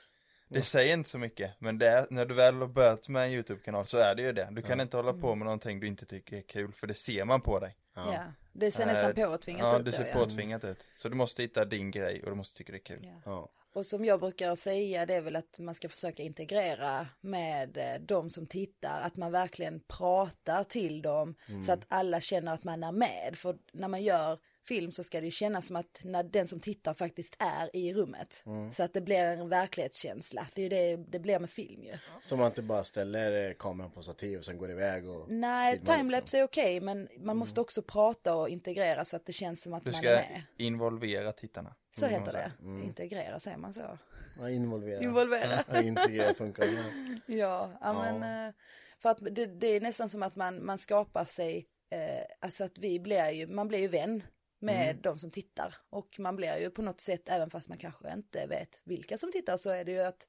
Det 0.48 0.62
säger 0.62 0.94
inte 0.94 1.10
så 1.10 1.18
mycket, 1.18 1.50
men 1.58 1.78
det 1.78 1.88
är, 1.88 2.06
när 2.10 2.26
du 2.26 2.34
väl 2.34 2.54
har 2.54 2.66
börjat 2.66 3.08
med 3.08 3.24
en 3.24 3.32
YouTube-kanal 3.32 3.86
så 3.86 3.98
är 3.98 4.14
det 4.14 4.22
ju 4.22 4.32
det. 4.32 4.48
Du 4.50 4.62
kan 4.62 4.80
inte 4.80 4.96
hålla 4.96 5.12
på 5.12 5.34
med 5.34 5.44
någonting 5.44 5.80
du 5.80 5.86
inte 5.86 6.06
tycker 6.06 6.36
är 6.36 6.42
kul, 6.42 6.72
för 6.72 6.86
det 6.86 6.94
ser 6.94 7.24
man 7.24 7.40
på 7.40 7.58
dig. 7.58 7.76
Ja, 7.94 8.24
det 8.52 8.70
ser 8.70 8.86
nästan 8.86 9.24
Eh, 9.24 9.30
påtvingat 9.30 9.62
Ja, 9.62 9.78
ut 9.78 9.84
det 9.84 9.90
då, 9.90 9.96
ser 9.96 10.06
ja. 10.06 10.14
påtvingat 10.14 10.64
ut. 10.64 10.86
Så 10.94 11.08
du 11.08 11.14
måste 11.14 11.42
hitta 11.42 11.64
din 11.64 11.90
grej 11.90 12.22
och 12.22 12.30
du 12.30 12.36
måste 12.36 12.58
tycka 12.58 12.72
det 12.72 12.78
är 12.78 12.82
kul. 12.96 13.00
Ja. 13.02 13.20
Ja. 13.24 13.48
Och 13.72 13.86
som 13.86 14.04
jag 14.04 14.20
brukar 14.20 14.54
säga 14.54 15.06
det 15.06 15.14
är 15.14 15.20
väl 15.20 15.36
att 15.36 15.58
man 15.58 15.74
ska 15.74 15.88
försöka 15.88 16.22
integrera 16.22 17.06
med 17.20 17.76
eh, 17.76 18.00
de 18.00 18.30
som 18.30 18.46
tittar, 18.46 19.00
att 19.00 19.16
man 19.16 19.32
verkligen 19.32 19.80
pratar 19.80 20.64
till 20.64 21.02
dem 21.02 21.34
så 21.66 21.72
att 21.72 21.84
alla 21.88 22.20
känner 22.20 22.54
att 22.54 22.64
man 22.64 22.84
är 22.84 22.92
med. 22.92 23.34
För 23.36 23.58
när 23.72 23.88
man 23.88 24.02
gör 24.02 24.38
film 24.68 24.92
så 24.92 25.04
ska 25.04 25.20
det 25.20 25.24
ju 25.26 25.30
kännas 25.32 25.66
som 25.66 25.76
att 25.76 26.00
när 26.04 26.22
den 26.22 26.46
som 26.48 26.60
tittar 26.60 26.94
faktiskt 26.94 27.36
är 27.38 27.76
i 27.76 27.94
rummet. 27.94 28.44
Så 28.72 28.82
att 28.82 28.92
det 28.94 29.00
blir 29.00 29.24
en 29.24 29.48
verklighetskänsla. 29.48 30.46
Det 30.54 30.60
är 30.60 30.62
ju 30.62 30.96
det 30.96 31.04
det 31.10 31.18
blir 31.18 31.38
med 31.38 31.50
film 31.50 31.82
ju. 31.82 31.92
Så 32.22 32.36
man 32.36 32.46
inte 32.46 32.62
bara 32.62 32.84
ställer 32.84 33.48
eh, 33.48 33.54
kameran 33.54 33.90
på 33.90 34.02
stativ 34.02 34.38
och 34.38 34.44
sen 34.44 34.58
går 34.58 34.70
iväg 34.70 35.08
och 35.08 35.30
Nej, 35.30 35.78
filmar 35.78 35.96
timelapse 35.96 36.22
liksom. 36.24 36.40
är 36.40 36.44
okej 36.44 36.80
men 36.80 37.08
man 37.18 37.36
måste 37.36 37.60
också 37.60 37.82
prata 37.82 38.34
och 38.36 38.48
integrera 38.48 39.04
så 39.04 39.16
att 39.16 39.26
det 39.26 39.32
känns 39.32 39.62
som 39.62 39.74
att 39.74 39.84
Du 39.84 39.90
man 39.90 40.00
ska 40.00 40.10
är 40.10 40.14
med. 40.16 40.42
involvera 40.56 41.32
tittarna. 41.32 41.74
Så 41.96 42.00
man 42.00 42.10
heter 42.10 42.32
det. 42.32 42.52
Integrera 42.84 43.40
säger 43.40 43.56
man 43.58 43.72
så. 43.72 43.98
Ja, 44.40 44.50
involvera. 44.50 45.00
Involvera. 45.02 45.64
Ja, 45.72 45.82
integrera 45.82 46.34
funkar. 46.34 46.64
Ja, 47.26 47.78
ja 47.80 47.92
men 47.92 48.46
eh, 48.48 48.54
för 48.98 49.08
att 49.10 49.18
det, 49.30 49.46
det 49.46 49.66
är 49.66 49.80
nästan 49.80 50.08
som 50.08 50.22
att 50.22 50.36
man, 50.36 50.64
man 50.66 50.78
skapar 50.78 51.24
sig, 51.24 51.66
eh, 51.90 52.24
alltså 52.40 52.64
att 52.64 52.78
vi 52.78 53.00
blir 53.00 53.30
ju, 53.30 53.46
man 53.46 53.68
blir 53.68 53.78
ju 53.78 53.88
vän 53.88 54.22
med 54.58 54.96
de 55.02 55.18
som 55.18 55.30
tittar 55.30 55.74
och 55.90 56.16
man 56.18 56.36
blir 56.36 56.58
ju 56.58 56.70
på 56.70 56.82
något 56.82 57.00
sätt, 57.00 57.28
även 57.28 57.50
fast 57.50 57.68
man 57.68 57.78
kanske 57.78 58.12
inte 58.12 58.46
vet 58.46 58.80
vilka 58.84 59.18
som 59.18 59.32
tittar 59.32 59.56
så 59.56 59.70
är 59.70 59.84
det 59.84 59.92
ju 59.92 60.00
att 60.00 60.28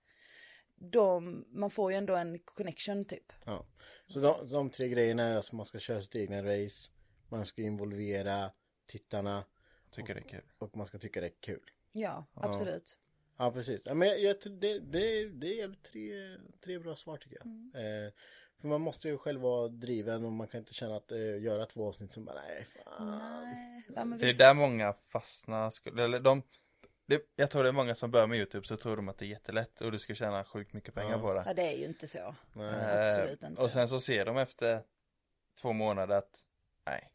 de, 0.76 1.46
man 1.50 1.72
får 1.72 1.92
ju 1.92 1.98
ändå 1.98 2.16
en 2.16 2.40
connection 2.40 3.06
typ. 3.06 3.34
Ja. 3.46 3.66
Så 4.08 4.20
de, 4.20 4.48
de 4.48 4.70
tre 4.70 4.90
grejerna 4.90 5.24
är 5.24 5.36
att 5.36 5.52
man 5.52 5.66
ska 5.66 5.80
köra 5.80 6.02
sitt 6.02 6.16
egna 6.16 6.44
race, 6.44 6.92
man 7.30 7.46
ska 7.46 7.62
involvera 7.62 8.52
tittarna 8.88 9.46
Tycker 9.92 10.16
det 10.16 10.20
är 10.20 10.28
kul. 10.30 10.52
och 10.58 10.78
man 10.78 10.88
ska 10.88 10.98
tycka 10.98 11.22
det 11.22 11.28
är 11.28 11.34
kul. 11.40 11.72
Ja, 11.92 12.26
absolut. 12.34 13.00
Ja, 13.38 13.52
precis. 13.52 13.82
Ja, 13.86 13.94
men 13.94 14.08
jag, 14.08 14.20
jag, 14.20 14.36
det, 14.44 14.80
det, 14.80 15.30
det 15.30 15.62
är 15.62 15.76
tre, 15.84 16.38
tre 16.64 16.80
bra 16.80 16.96
svar 16.96 17.18
tycker 17.18 17.38
jag. 17.38 17.48
Eh, 17.84 18.12
för 18.62 18.68
man 18.68 18.82
måste 18.82 19.08
ju 19.08 19.18
själv 19.18 19.42
vara 19.42 19.68
driven 19.68 20.26
och 20.26 20.32
man 20.32 20.48
kan 20.48 20.60
inte 20.60 20.74
känna 20.74 20.96
att 20.96 21.12
eh, 21.12 21.18
göra 21.42 21.66
två 21.66 21.88
avsnitt 21.88 22.12
som 22.12 22.26
bara 22.26 22.42
nej 22.42 22.66
fan. 22.86 23.20
Nej, 23.44 23.84
ja, 23.96 24.06
Det 24.20 24.30
är 24.30 24.38
där 24.38 24.54
många 24.54 24.94
fastnar, 24.94 25.70
skulle- 25.70 26.04
eller 26.04 26.20
de, 26.20 26.44
det, 27.06 27.22
jag 27.36 27.52
tror 27.52 27.64
det 27.64 27.70
är 27.70 27.74
många 27.74 27.96
som 27.96 28.12
börjar 28.12 28.28
med 28.28 28.38
YouTube 28.38 28.68
så 28.68 28.78
tror 28.78 28.96
de 28.96 29.10
att 29.10 29.18
det 29.18 29.26
är 29.26 29.30
jättelätt 29.30 29.82
och 29.82 29.92
du 29.92 30.00
ska 30.00 30.16
tjäna 30.16 30.44
sjukt 30.44 30.74
mycket 30.74 30.94
pengar 30.94 31.20
på 31.20 31.34
det. 31.34 31.44
Ja, 31.48 31.54
det 31.54 31.74
är 31.74 31.78
ju 31.78 31.86
inte 31.86 32.08
så. 32.08 32.36
Nej. 32.54 33.08
Absolut 33.10 33.44
inte. 33.44 33.62
Och 33.62 33.72
sen 33.72 33.88
så 33.88 34.00
ser 34.00 34.26
de 34.26 34.38
efter 34.38 34.82
två 35.62 35.74
månader 35.74 36.18
att 36.18 36.40
nej, 36.86 37.12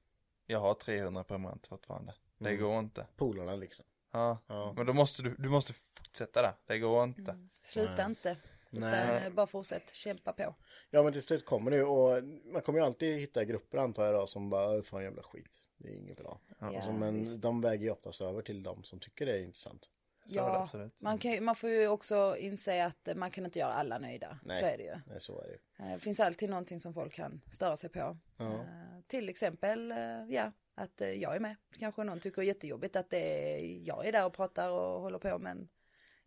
jag 0.46 0.59
har 0.59 0.74
300 0.74 1.24
per 1.24 1.38
månad 1.38 1.66
fortfarande. 1.68 2.14
Det 2.38 2.48
Mm. 2.48 2.61
går 2.62 2.78
inte. 2.78 3.07
Polarna 3.16 3.57
liksom. 3.57 3.85
Ja. 4.12 4.38
Ja. 4.46 4.72
men 4.76 4.87
då 4.87 4.92
måste 4.92 5.22
du, 5.22 5.35
du 5.38 5.48
måste 5.48 5.72
fortsätta 5.72 6.42
där. 6.42 6.52
Det 6.66 6.78
går 6.78 7.04
inte. 7.04 7.38
Sluta 7.62 8.04
inte. 8.04 8.37
Utan 8.76 8.90
Nej. 8.90 9.26
eh, 9.26 9.32
bara 9.32 9.46
fortsätt, 9.46 9.94
kämpa 9.94 10.32
på. 10.32 10.54
Ja 10.90 11.02
men 11.02 11.12
till 11.12 11.22
slut 11.22 11.44
kommer 11.44 11.70
det 11.70 11.76
ju 11.76 11.84
och 11.84 12.24
man 12.52 12.62
kommer 12.62 12.78
ju 12.78 12.84
alltid 12.84 13.18
hitta 13.20 13.44
grupper 13.44 13.78
antar 13.78 14.04
jag 14.04 14.14
då 14.14 14.26
som 14.26 14.50
bara 14.50 14.82
fan 14.82 15.02
jävla 15.02 15.22
skit. 15.22 15.56
Det 15.76 15.88
är 15.88 15.92
inget 15.94 16.16
bra. 16.16 16.40
Ja, 16.60 16.66
Alltså, 16.76 16.92
men 16.92 17.14
visst. 17.18 17.40
de 17.42 17.60
väger 17.60 17.84
ju 17.84 17.90
oftast 17.90 18.20
över 18.20 18.42
till 18.42 18.62
de 18.62 18.82
som 18.84 19.00
tycker 19.00 19.26
det 19.26 19.32
är 19.32 19.40
intressant. 19.42 19.88
Så 20.26 20.32
är 20.34 20.37
Ja, 20.37 20.62
absolut. 20.62 21.00
man, 21.02 21.18
kan, 21.18 21.32
ju- 21.32 21.40
man 21.40 21.56
får 21.56 21.70
ju 21.70 21.88
också 21.88 22.37
inse 22.38 22.84
att 22.84 23.08
man 23.16 23.30
kan 23.30 23.44
inte 23.44 23.58
göra 23.58 23.72
alla 23.72 23.98
nöjda. 23.98 24.38
Nej. 24.42 24.56
Så 24.56 24.64
är 24.66 24.78
det 24.78 24.84
ju. 24.84 24.94
Nej, 25.06 25.20
så 25.20 25.40
är 25.40 25.46
det. 25.46 25.84
Eh, 25.84 25.92
Det 25.92 25.98
finns 26.00 26.20
alltid 26.20 26.50
någonting 26.50 26.80
som 26.80 26.94
folk 26.94 27.12
kan 27.12 27.40
störa 27.50 27.76
sig 27.76 27.90
på. 27.90 28.16
Ja. 28.37 28.52
Eh, 28.52 29.00
Till 29.06 29.28
exempel, 29.28 29.94
ja, 30.28 30.52
att 30.74 31.00
jag 31.00 31.37
är 31.37 31.40
med. 31.40 31.56
Kanske 31.78 32.04
någon 32.04 32.20
tycker 32.20 32.42
det 32.42 32.44
är 32.46 32.48
jättejobbigt 32.48 32.96
att 32.96 33.10
det 33.10 33.54
är, 33.54 33.78
jag 33.88 34.06
är 34.06 34.12
där 34.12 34.26
och 34.26 34.32
pratar 34.32 34.70
och 34.70 35.00
håller 35.00 35.18
på 35.18 35.38
men 35.38 35.68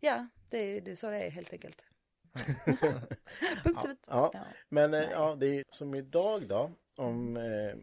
ja, 0.00 0.28
det, 0.50 0.80
det 0.80 0.90
är 0.90 0.94
så 0.94 1.10
det 1.10 1.18
är 1.18 1.30
helt 1.30 1.52
enkelt. 1.52 1.84
Punkt 3.64 3.82
slut. 3.82 4.06
Ja, 4.10 4.30
Ja. 4.34 4.40
men 4.68 4.94
eh, 4.94 5.10
ja, 5.10 5.34
det 5.34 5.46
är 5.46 5.64
som 5.70 5.94
idag 5.94 6.48
då. 6.48 6.70
Om, 6.96 7.36
eh, 7.36 7.74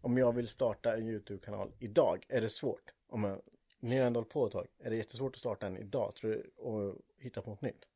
om 0.00 0.18
jag 0.18 0.32
vill 0.32 0.48
starta 0.48 0.96
en 0.96 1.06
YouTube-kanal 1.08 1.72
idag, 1.78 2.26
är 2.28 2.40
det 2.40 2.48
svårt? 2.48 2.92
Om 3.08 3.24
jag, 3.24 3.40
ni 3.80 3.98
har 3.98 4.06
ändå 4.06 4.20
hållit 4.20 4.32
på 4.32 4.46
ett 4.46 4.52
tag. 4.52 4.66
Är 4.78 4.90
det 4.90 4.96
jättesvårt 4.96 5.34
att 5.34 5.40
starta 5.40 5.66
en 5.66 5.76
idag, 5.76 6.14
tror 6.14 6.30
du? 6.30 6.50
Och 6.56 6.96
hitta 7.18 7.42
på 7.42 7.50
något 7.50 7.62
nytt? 7.62 7.88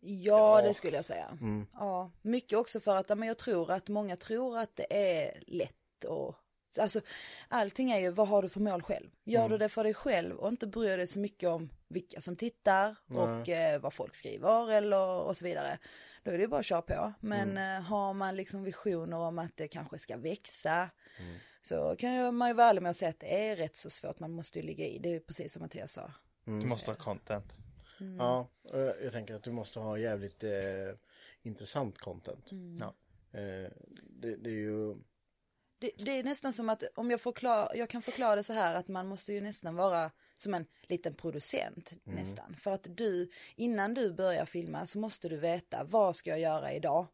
Ja, 0.00 0.62
det 0.62 0.74
skulle 0.74 0.96
jag 0.96 1.04
säga. 1.04 1.38
Ja, 1.72 2.10
mycket 2.22 2.58
också 2.58 2.80
för 2.80 2.96
att 2.96 3.08
ja, 3.10 3.14
men 3.14 3.28
jag 3.28 3.38
tror 3.38 3.70
att 3.70 3.88
många 3.88 4.16
tror 4.16 4.58
att 4.58 4.76
det 4.76 4.86
är 4.90 5.42
lätt 5.46 6.04
och 6.08 6.34
Alltså 6.78 7.00
allting 7.48 7.90
är 7.90 7.98
ju 7.98 8.10
vad 8.10 8.28
har 8.28 8.42
du 8.42 8.48
för 8.48 8.60
mål 8.60 8.82
själv? 8.82 9.10
Gör 9.24 9.48
du 9.48 9.58
det 9.58 9.68
för 9.68 9.84
dig 9.84 9.94
själv 9.94 10.36
och 10.36 10.48
inte 10.48 10.66
bryr 10.66 10.96
dig 10.96 11.06
så 11.06 11.18
mycket 11.18 11.48
om 11.48 11.70
vilka 11.88 12.20
som 12.20 12.36
tittar 12.36 12.96
och 13.08 13.48
eh, 13.48 13.80
vad 13.80 13.94
folk 13.94 14.14
skriver 14.14 14.70
eller 14.72 15.06
och 15.06 15.36
så 15.36 15.44
vidare. 15.44 15.78
Då 16.22 16.30
är 16.30 16.36
det 16.36 16.42
ju 16.42 16.48
bara 16.48 16.60
att 16.60 16.66
köra 16.66 16.82
på. 16.82 17.12
Men 17.20 17.58
eh, 17.58 17.82
har 17.82 18.14
man 18.14 18.36
liksom 18.36 18.64
visioner 18.64 19.16
om 19.16 19.38
att 19.38 19.56
det 19.56 19.68
kanske 19.68 19.98
ska 19.98 20.16
växa 20.16 20.90
så 21.62 21.96
kan 21.98 22.34
man 22.34 22.48
ju 22.48 22.54
vara 22.54 22.68
ärlig 22.68 22.82
med 22.82 22.90
att 22.90 22.96
säga 22.96 23.08
att 23.08 23.20
det 23.20 23.48
är 23.48 23.56
rätt 23.56 23.76
så 23.76 23.90
svårt. 23.90 24.20
Man 24.20 24.30
måste 24.30 24.58
ju 24.58 24.66
ligga 24.66 24.86
i. 24.86 24.98
Det 24.98 25.08
är 25.08 25.12
ju 25.12 25.20
precis 25.20 25.52
som 25.52 25.62
Mattias 25.62 25.92
sa. 25.92 26.12
Du 26.44 26.52
måste 26.52 26.90
ha 26.90 26.96
content. 26.96 27.52
Ja, 28.18 28.48
och 28.62 28.78
jag 28.78 29.12
tänker 29.12 29.34
att 29.34 29.42
du 29.42 29.52
måste 29.52 29.80
ha 29.80 29.98
jävligt 29.98 30.44
eh, 30.44 30.50
intressant 31.42 31.98
content. 31.98 32.50
Ja. 32.80 32.94
Eh, 33.38 33.70
det, 34.02 34.36
det 34.36 34.50
är 34.50 34.54
ju... 34.54 34.96
Det, 35.86 36.04
det 36.04 36.18
är 36.18 36.24
nästan 36.24 36.52
som 36.52 36.68
att 36.68 36.82
om 36.94 37.10
jag, 37.10 37.20
förklar, 37.20 37.72
jag 37.74 37.90
kan 37.90 38.02
förklara 38.02 38.36
det 38.36 38.42
så 38.42 38.52
här 38.52 38.74
att 38.74 38.88
man 38.88 39.06
måste 39.06 39.32
ju 39.32 39.40
nästan 39.40 39.76
vara 39.76 40.10
som 40.38 40.54
en 40.54 40.66
liten 40.82 41.14
producent 41.14 41.92
nästan. 42.04 42.56
För 42.60 42.70
att 42.70 42.86
du, 42.96 43.30
innan 43.56 43.94
du 43.94 44.12
börjar 44.12 44.46
filma 44.46 44.86
så 44.86 44.98
måste 44.98 45.28
du 45.28 45.36
veta 45.36 45.84
vad 45.84 46.16
ska 46.16 46.30
jag 46.30 46.40
göra 46.40 46.72
idag? 46.72 47.06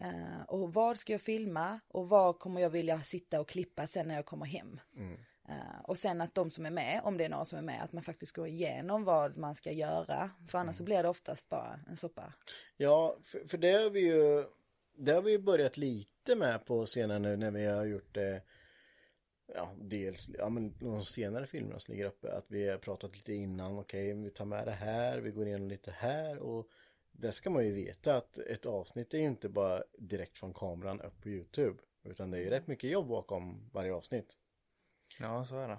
Eh, 0.00 0.42
och 0.46 0.74
vad 0.74 0.98
ska 0.98 1.12
jag 1.12 1.20
filma 1.20 1.80
och 1.88 2.08
vad 2.08 2.38
kommer 2.38 2.60
jag 2.60 2.70
vilja 2.70 3.00
sitta 3.00 3.40
och 3.40 3.48
klippa 3.48 3.86
sen 3.86 4.08
när 4.08 4.14
jag 4.14 4.26
kommer 4.26 4.46
hem? 4.46 4.80
Eh, 5.48 5.80
och 5.84 5.98
sen 5.98 6.20
att 6.20 6.34
de 6.34 6.50
som 6.50 6.66
är 6.66 6.70
med, 6.70 7.00
om 7.04 7.16
det 7.16 7.24
är 7.24 7.28
några 7.28 7.44
som 7.44 7.58
är 7.58 7.62
med, 7.62 7.82
att 7.82 7.92
man 7.92 8.02
faktiskt 8.02 8.32
går 8.32 8.46
igenom 8.46 9.04
vad 9.04 9.36
man 9.36 9.54
ska 9.54 9.72
göra. 9.72 10.30
För 10.48 10.58
annars 10.58 10.76
så 10.76 10.84
blir 10.84 11.02
det 11.02 11.08
oftast 11.08 11.48
bara 11.48 11.80
en 11.88 11.96
soppa. 11.96 12.32
Ja, 12.76 13.16
för, 13.24 13.48
för 13.48 13.58
det 13.58 13.72
har 13.72 13.90
vi 13.90 14.00
ju 14.00 14.44
det 15.00 15.12
har 15.12 15.22
vi 15.22 15.38
börjat 15.38 15.76
lite 15.76 16.36
med 16.36 16.64
på 16.66 16.86
senare 16.86 17.18
nu 17.18 17.36
när 17.36 17.50
vi 17.50 17.66
har 17.66 17.84
gjort 17.84 18.14
det 18.14 18.42
Ja, 19.54 19.74
dels 19.80 20.30
ja, 20.38 20.48
men 20.48 20.78
de 20.78 21.04
senare 21.04 21.46
filmerna 21.46 21.78
som 21.78 21.92
ligger 21.92 22.06
uppe 22.06 22.32
att 22.32 22.50
vi 22.50 22.68
har 22.68 22.78
pratat 22.78 23.16
lite 23.16 23.32
innan, 23.32 23.78
okej 23.78 24.14
vi 24.14 24.30
tar 24.30 24.44
med 24.44 24.66
det 24.66 24.72
här, 24.72 25.18
vi 25.18 25.30
går 25.30 25.46
igenom 25.46 25.68
lite 25.68 25.90
här 25.90 26.38
och 26.38 26.68
det 27.12 27.32
ska 27.32 27.50
man 27.50 27.66
ju 27.66 27.72
veta 27.72 28.16
att 28.16 28.38
ett 28.38 28.66
avsnitt 28.66 29.14
är 29.14 29.18
ju 29.18 29.24
inte 29.24 29.48
bara 29.48 29.82
direkt 29.98 30.38
från 30.38 30.54
kameran 30.54 31.00
upp 31.00 31.22
på 31.22 31.28
Youtube 31.28 31.82
utan 32.02 32.30
det 32.30 32.38
är 32.38 32.42
ju 32.42 32.50
rätt 32.50 32.66
mycket 32.66 32.90
jobb 32.90 33.08
bakom 33.08 33.70
varje 33.72 33.92
avsnitt. 33.92 34.36
Ja, 35.18 35.44
så 35.44 35.56
är 35.56 35.68
det. 35.68 35.78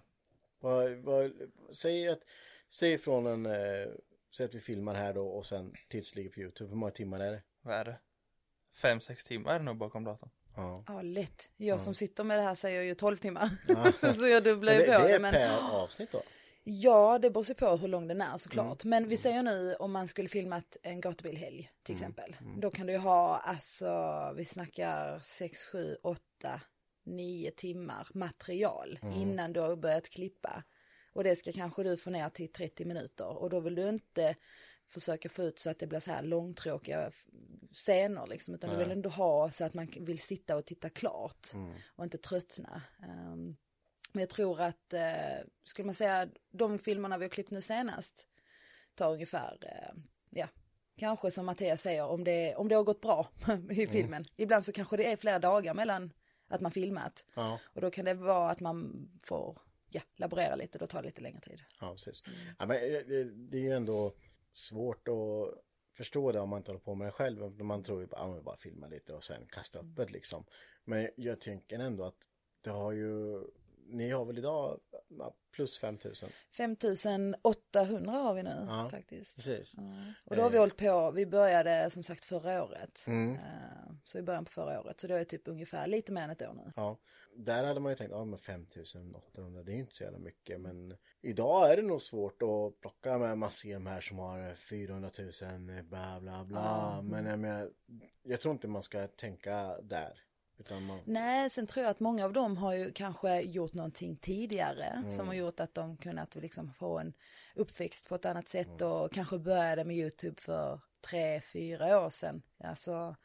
Vad, 0.60 0.92
vad, 0.92 1.32
säg, 1.72 2.10
att, 2.10 2.22
säg 2.70 2.98
från 2.98 3.28
en, 3.28 3.46
eh, 3.46 3.88
säg 4.32 4.46
att 4.46 4.56
vi 4.56 4.60
filmar 4.60 4.96
här 4.96 5.14
då 5.14 5.28
och 5.28 5.46
sen 5.46 5.74
tills 5.88 6.12
det 6.12 6.18
ligger 6.18 6.32
på 6.32 6.40
Youtube, 6.40 6.70
hur 6.70 6.78
många 6.78 6.92
timmar 6.92 7.20
är 7.20 7.32
det? 7.32 7.44
Vad 7.62 7.76
är 7.76 7.86
det? 7.86 8.00
Fem, 8.74 9.02
sex 9.02 9.24
timmar 9.24 9.54
är 9.54 9.60
det 9.60 9.66
nog 9.66 9.78
bakom 9.78 10.04
datorn. 10.04 10.30
Ja. 10.56 10.84
Ja, 10.88 11.02
lätt. 11.02 11.50
Jag 11.58 11.82
som 11.82 11.94
sitter 11.96 12.24
med 12.24 12.38
det 12.38 12.42
här 12.42 12.56
säger 12.56 12.82
ju 12.82 12.96
12 12.96 13.18
timmar. 13.18 13.50
så 14.16 14.28
jag 14.28 14.44
dubblar 14.44 14.74
ju 14.74 14.80
det, 14.80 14.86
på 14.86 14.92
det 14.92 15.08
det. 15.08 15.16
är 15.16 15.20
Men... 15.20 15.34
per 15.34 15.76
avsnitt 15.76 16.12
då? 16.12 16.24
Ja, 16.64 17.20
det 17.20 17.32
beror 17.32 17.44
sig 17.44 17.56
på 17.56 17.78
hur 17.78 17.88
lång 17.88 18.08
den 18.08 18.22
är 18.22 18.38
såklart. 18.38 18.84
Mm. 18.84 18.90
Men 18.90 19.10
vi 19.10 19.18
säger 19.18 19.44
nu 19.44 19.76
om 19.76 19.92
man 19.92 20.08
skulle 20.08 20.30
filmat 20.30 20.78
en 20.84 21.02
gatubilhelg 21.02 21.60
Mm. 21.60 21.84
till 21.84 21.94
exempel. 21.94 22.36
Då 22.58 22.72
kan 22.72 22.88
du 22.88 22.94
ju 22.94 23.00
ha, 23.00 23.38
alltså 23.38 24.34
vi 24.38 24.46
snackar 24.46 25.20
6, 25.24 25.66
7, 25.66 25.96
8, 26.04 26.22
9 27.06 27.52
timmar 27.52 28.08
material 28.14 29.00
Mm. 29.02 29.14
innan 29.14 29.54
du 29.54 29.60
har 29.60 29.76
börjat 29.76 30.10
klippa. 30.10 30.64
Och 31.14 31.24
det 31.24 31.36
ska 31.36 31.52
kanske 31.52 31.84
du 31.84 31.98
få 31.98 32.10
ner 32.10 32.30
till 32.30 32.52
30 32.52 32.86
minuter. 32.86 33.28
Och 33.42 33.50
då 33.50 33.60
vill 33.60 33.76
du 33.76 33.90
inte 33.90 34.36
försöka 34.92 35.30
få 35.30 35.44
ut 35.44 35.60
så 35.60 35.70
att 35.70 35.80
det 35.80 35.88
blir 35.88 36.00
så 36.00 36.12
här 36.12 36.24
långtråkiga 36.24 37.12
scener 37.74 38.28
liksom. 38.28 38.56
Utan 38.56 38.70
du 38.70 38.78
vill 38.78 38.92
ändå 38.92 39.10
ha 39.10 39.52
så 39.52 39.66
att 39.66 39.74
man 39.74 39.88
vill 40.00 40.20
sitta 40.20 40.58
och 40.58 40.66
titta 40.66 40.90
klart. 40.90 41.48
Och 41.96 42.04
inte 42.04 42.18
tröttna. 42.18 42.82
Ehm, 43.04 43.56
men 44.14 44.22
jag 44.22 44.30
tror 44.30 44.62
att, 44.62 44.94
eh, 44.94 45.46
skulle 45.64 45.86
man 45.86 45.96
säga, 45.96 46.28
de 46.52 46.80
filmerna 46.80 47.18
vi 47.18 47.26
har 47.26 47.30
klippt 47.30 47.52
nu 47.52 47.62
senast 47.62 48.28
tar 48.96 49.14
ungefär, 49.14 49.58
eh, 49.62 50.02
ja, 50.30 50.48
kanske 50.98 51.32
som 51.32 51.46
Mattias 51.46 51.82
säger, 51.82 52.06
om 52.06 52.24
det, 52.24 52.56
om 52.56 52.68
det 52.68 52.76
har 52.76 52.84
gått 52.84 53.02
bra 53.02 53.30
i 53.72 53.88
filmen. 53.88 54.26
Ibland 54.36 54.66
så 54.66 54.72
kanske 54.72 54.98
det 54.98 55.12
är 55.12 55.18
flera 55.18 55.40
dagar 55.40 55.74
mellan 55.74 56.14
att 56.48 56.62
man 56.62 56.72
filmat. 56.72 57.26
Ja. 57.34 57.60
Och 57.64 57.82
då 57.82 57.92
kan 57.92 58.06
det 58.06 58.14
vara 58.14 58.50
att 58.50 58.60
man 58.60 59.08
får, 59.24 59.58
ja, 59.90 60.02
laborera 60.16 60.56
lite, 60.56 60.78
då 60.78 60.88
tar 60.88 61.02
det 61.02 61.08
lite 61.08 61.22
längre 61.22 61.40
tid. 61.40 61.62
Ja, 61.80 61.92
precis. 61.92 62.24
Ja, 62.60 62.66
men 62.66 62.78
eh, 62.78 63.00
det, 63.08 63.24
det 63.24 63.58
är 63.58 63.62
ju 63.62 63.72
ändå 63.72 64.14
svårt 64.52 65.08
att 65.08 65.64
förstå 65.98 66.32
det 66.32 66.40
om 66.40 66.50
man 66.50 66.58
inte 66.58 66.72
håller 66.72 66.80
på 66.80 66.96
med 66.96 67.08
det 67.08 67.12
själv. 67.12 67.64
Man 67.64 67.84
tror 67.84 68.02
ju 68.02 68.08
bara, 68.08 68.38
att 68.38 68.44
bara 68.44 68.58
filma 68.58 68.88
lite 68.88 69.14
och 69.14 69.24
sen 69.24 69.48
kasta 69.48 69.80
upp 69.80 69.96
det 69.96 70.06
liksom. 70.06 70.46
Men 70.84 71.10
jag 71.16 71.42
tänker 71.42 71.80
ändå 71.80 72.04
att 72.04 72.28
det 72.62 72.70
har 72.70 72.92
ju, 72.92 73.44
ni 73.86 74.10
har 74.10 74.26
väl 74.26 74.38
idag 74.38 74.80
plus 75.52 75.80
5000? 75.80 76.30
5800 76.58 78.12
har 78.12 78.34
vi 78.34 78.44
nu 78.44 78.66
Ja, 78.68 78.90
faktiskt. 78.90 79.36
Precis. 79.36 79.74
Ja. 79.78 79.84
Och 80.26 80.36
då 80.36 80.42
har 80.42 80.50
vi 80.50 80.58
hållit 80.58 80.78
på, 80.78 81.12
vi 81.12 81.26
började 81.26 81.90
som 81.90 82.04
sagt 82.04 82.26
förra 82.26 82.64
året. 82.64 83.04
Mm. 83.08 83.34
Eh, 83.36 83.42
Så 84.04 84.18
i 84.18 84.22
början 84.22 84.46
på 84.46 84.52
förra 84.52 84.82
året, 84.82 85.00
så 85.00 85.08
det 85.08 85.20
är 85.20 85.24
typ 85.24 85.48
ungefär 85.48 85.88
lite 85.88 86.12
mer 86.12 86.22
än 86.24 86.30
ett 86.30 86.42
år 86.42 86.54
nu. 86.54 86.72
Ja, 86.76 86.98
där 87.36 87.64
hade 87.64 87.80
man 87.80 87.92
ju 87.92 87.96
tänkt, 87.96 88.12
ja 88.12 88.26
men 88.26 88.40
5800 88.40 89.64
det 89.64 89.72
är 89.72 89.76
inte 89.76 89.94
så 89.94 90.04
jävla 90.04 90.20
mycket 90.20 90.62
men 90.62 90.98
idag 91.22 91.72
är 91.72 91.78
det 91.78 91.84
nog 91.84 92.02
svårt 92.02 92.42
att 92.42 92.82
plocka 92.82 93.18
med 93.18 93.38
massor 93.38 93.70
av 93.70 93.74
de 93.74 93.88
här 93.88 94.02
som 94.02 94.18
har 94.20 94.56
400 94.56 95.10
000 95.20 95.84
bla 95.84 96.20
bla 96.22 96.44
bla 96.44 97.02
men 97.02 97.26
jag, 97.26 97.40
menar, 97.40 97.72
jag 98.24 98.40
tror 98.42 98.52
inte 98.52 98.68
man 98.68 98.84
ska 98.84 99.08
tänka 99.08 99.82
där 99.82 100.20
man, 100.70 101.00
Nej, 101.06 101.50
sen 101.50 101.68
tror 101.68 101.84
jag 101.84 101.92
att 101.92 102.00
många 102.00 102.26
av 102.26 102.34
dem 102.34 102.58
har 102.58 102.74
ju 102.74 102.92
kanske 102.92 103.42
gjort 103.42 103.74
någonting 103.74 104.16
tidigare 104.16 105.04
som 105.10 105.28
har 105.28 105.34
gjort 105.34 105.60
att 105.60 105.74
de 105.74 105.98
kunnat 105.98 106.36
liksom 106.36 106.74
få 106.74 107.00
en 107.00 107.14
uppväxt 107.56 108.08
på 108.10 108.16
ett 108.16 108.26
annat 108.26 108.48
sätt 108.48 108.82
och 108.82 109.12
kanske 109.12 109.38
började 109.38 109.84
med 109.84 109.96
YouTube 109.98 110.42
för 110.42 110.80
tre, 111.02 111.42
fyra 111.42 112.06
år 112.06 112.10
sedan. 112.10 112.42
Alltså, 112.64 113.16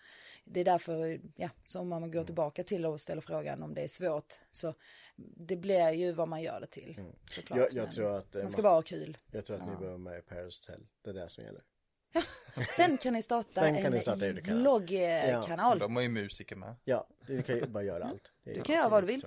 det 0.44 0.60
är 0.60 0.64
därför, 0.64 1.20
ja, 1.36 1.48
så 1.64 1.80
om 1.80 1.88
man 1.88 2.10
går 2.10 2.24
tillbaka 2.24 2.64
till 2.64 2.86
och 2.86 3.00
ställer 3.00 3.22
frågan 3.22 3.62
om 3.62 3.74
det 3.74 3.80
är 3.80 3.88
svårt, 3.88 4.34
så 4.50 4.74
det 5.16 5.56
blir 5.56 5.90
ju 5.90 6.12
vad 6.12 6.28
man 6.28 6.42
gör 6.42 6.60
det 6.60 6.66
till. 6.66 7.00
såklart. 7.30 7.58
jag, 7.58 7.72
jag 7.72 7.90
tror 7.90 8.16
att 8.16 8.36
eh, 8.36 8.42
man 8.42 8.50
ska 8.50 8.62
man- 8.62 8.72
vara 8.72 8.82
kul. 8.82 9.18
jag 9.30 9.44
tror 9.44 9.56
att 9.60 9.68
ni 9.68 9.76
behöver 9.76 9.98
med 9.98 10.26
Paris 10.26 10.60
Hotel, 10.60 10.86
det 11.02 11.10
är 11.10 11.14
det 11.14 11.28
som 11.28 11.44
gäller 11.44 11.62
Sen 12.76 12.98
kan 12.98 13.12
ni 13.12 13.22
starta 13.22 13.50
Sen 13.50 13.74
kan 13.74 13.84
en 13.84 13.92
ni 13.92 14.00
starta 14.00 14.32
vloggkanal. 14.32 15.78
De 15.78 15.96
är 15.96 16.00
ju 16.00 16.08
musiker 16.08 16.56
med. 16.56 16.76
Ja, 16.84 17.08
du 17.26 17.42
kan 17.42 17.56
ju 17.56 17.66
bara 17.66 17.84
göra 17.84 18.04
allt 18.04 18.32
Det 18.44 18.50
är 18.50 18.54
Du 18.54 18.62
kan 18.62 18.74
göra 18.74 18.88
vad 18.88 19.02
du 19.02 19.06
vill. 19.06 19.26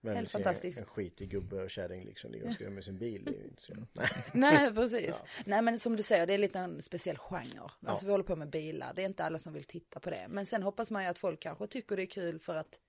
Men 0.00 0.16
Helt 0.16 0.28
se 0.28 0.32
fantastiskt. 0.32 0.78
En 0.78 0.86
skitig 0.86 1.30
gubbe 1.30 1.62
och 1.62 1.70
kärring 1.70 2.04
liksom 2.04 2.32
ligger 2.32 2.46
och 2.46 2.52
skruvar 2.52 2.72
med 2.72 2.84
sin 2.84 2.98
bil, 2.98 3.24
det 3.24 3.30
är 3.30 3.40
ju 3.40 3.44
inte 3.44 3.62
så 3.62 3.74
Nej. 3.92 4.08
Nej, 4.32 4.74
precis. 4.74 5.22
Nej, 5.44 5.62
men 5.62 5.78
som 5.78 5.96
du 5.96 6.02
säger, 6.02 6.26
det 6.26 6.34
är 6.34 6.38
lite 6.38 6.58
en 6.58 6.82
speciell 6.82 7.18
genre. 7.18 7.70
Alltså 7.86 8.06
vi 8.06 8.12
håller 8.12 8.24
på 8.24 8.36
med 8.36 8.50
bilar, 8.50 8.92
det 8.94 9.02
är 9.02 9.06
inte 9.06 9.24
alla 9.24 9.38
som 9.38 9.52
vill 9.52 9.64
titta 9.64 10.00
på 10.00 10.10
det. 10.10 10.26
Men 10.28 10.46
sen 10.46 10.62
hoppas 10.62 10.90
man 10.90 11.02
ju 11.02 11.08
att 11.08 11.18
folk 11.18 11.40
kanske 11.40 11.66
tycker 11.66 11.96
det 11.96 12.02
är 12.02 12.06
kul 12.06 12.40
för 12.40 12.54
att 12.54 12.80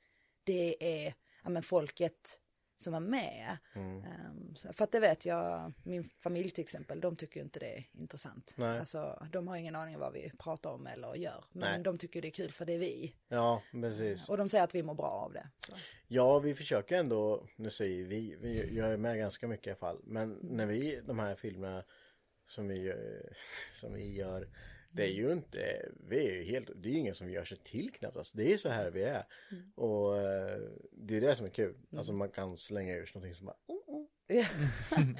det 0.43 0.75
är, 1.05 1.13
ja 1.43 1.49
men 1.49 1.63
folket 1.63 2.39
som 2.77 2.93
var 2.93 2.99
med. 2.99 3.57
Mm. 3.75 4.03
Ehm, 4.03 4.55
så, 4.55 4.73
för 4.73 4.83
att 4.83 4.91
det 4.91 4.99
vet 4.99 5.25
jag, 5.25 5.73
min 5.83 6.09
familj 6.19 6.49
till 6.49 6.63
exempel, 6.63 7.01
de 7.01 7.15
tycker 7.15 7.41
inte 7.41 7.59
det 7.59 7.77
är 7.77 7.85
intressant. 7.93 8.55
Nej. 8.57 8.79
Alltså, 8.79 9.27
de 9.31 9.47
har 9.47 9.55
ingen 9.57 9.75
aning 9.75 9.95
om 9.95 10.01
vad 10.01 10.13
vi 10.13 10.31
pratar 10.39 10.69
om 10.69 10.87
eller 10.87 11.15
gör. 11.15 11.43
Men 11.51 11.71
Nej. 11.73 11.83
de 11.83 11.97
tycker 11.97 12.21
det 12.21 12.27
är 12.27 12.31
kul 12.31 12.51
för 12.51 12.65
det 12.65 12.73
är 12.73 12.79
vi. 12.79 13.15
Ja, 13.27 13.61
precis 13.71 14.29
Och 14.29 14.37
de 14.37 14.49
säger 14.49 14.63
att 14.63 14.75
vi 14.75 14.83
mår 14.83 14.95
bra 14.95 15.07
av 15.09 15.33
det. 15.33 15.49
Så. 15.59 15.73
Ja, 16.07 16.39
vi 16.39 16.55
försöker 16.55 16.95
ändå, 16.95 17.47
nu 17.55 17.69
säger 17.69 18.05
vi, 18.05 18.35
vi 18.35 18.77
jag 18.77 18.91
är 18.93 18.97
med 18.97 19.17
ganska 19.17 19.47
mycket 19.47 19.67
i 19.67 19.69
alla 19.69 19.77
fall, 19.77 20.01
men 20.03 20.39
när 20.41 20.65
vi, 20.65 21.01
de 21.05 21.19
här 21.19 21.35
filmerna 21.35 21.83
som 22.45 22.67
vi, 22.67 22.81
gör- 22.81 23.33
som 23.73 23.93
vi 23.93 24.13
gör, 24.13 24.49
det 24.95 25.03
är 25.03 25.11
ju 25.11 25.31
inte, 25.31 25.89
vi 26.09 26.27
är 26.27 26.33
ju 26.33 26.43
helt, 26.43 26.71
det 26.75 26.89
är 26.89 26.91
ju 26.91 26.99
ingen 26.99 27.15
som 27.15 27.29
gör 27.29 27.45
sig 27.45 27.57
till 27.57 27.91
knappt, 27.91 28.17
alltså, 28.17 28.37
det 28.37 28.53
är 28.53 28.57
så 28.57 28.69
här 28.69 28.91
vi 28.91 29.03
är. 29.03 29.25
Och 29.75 30.17
eh, 30.21 30.59
det 30.91 31.17
är 31.17 31.21
det 31.21 31.35
som 31.35 31.45
är 31.45 31.49
kul, 31.49 31.75
alltså 31.97 32.13
man 32.13 32.29
kan 32.29 32.57
slänga 32.57 32.95
ur 32.95 33.05
sig 33.05 33.11
någonting 33.15 33.35
som 33.35 33.45
bara, 33.45 33.57
oh, 33.67 33.95
oh, 33.95 34.05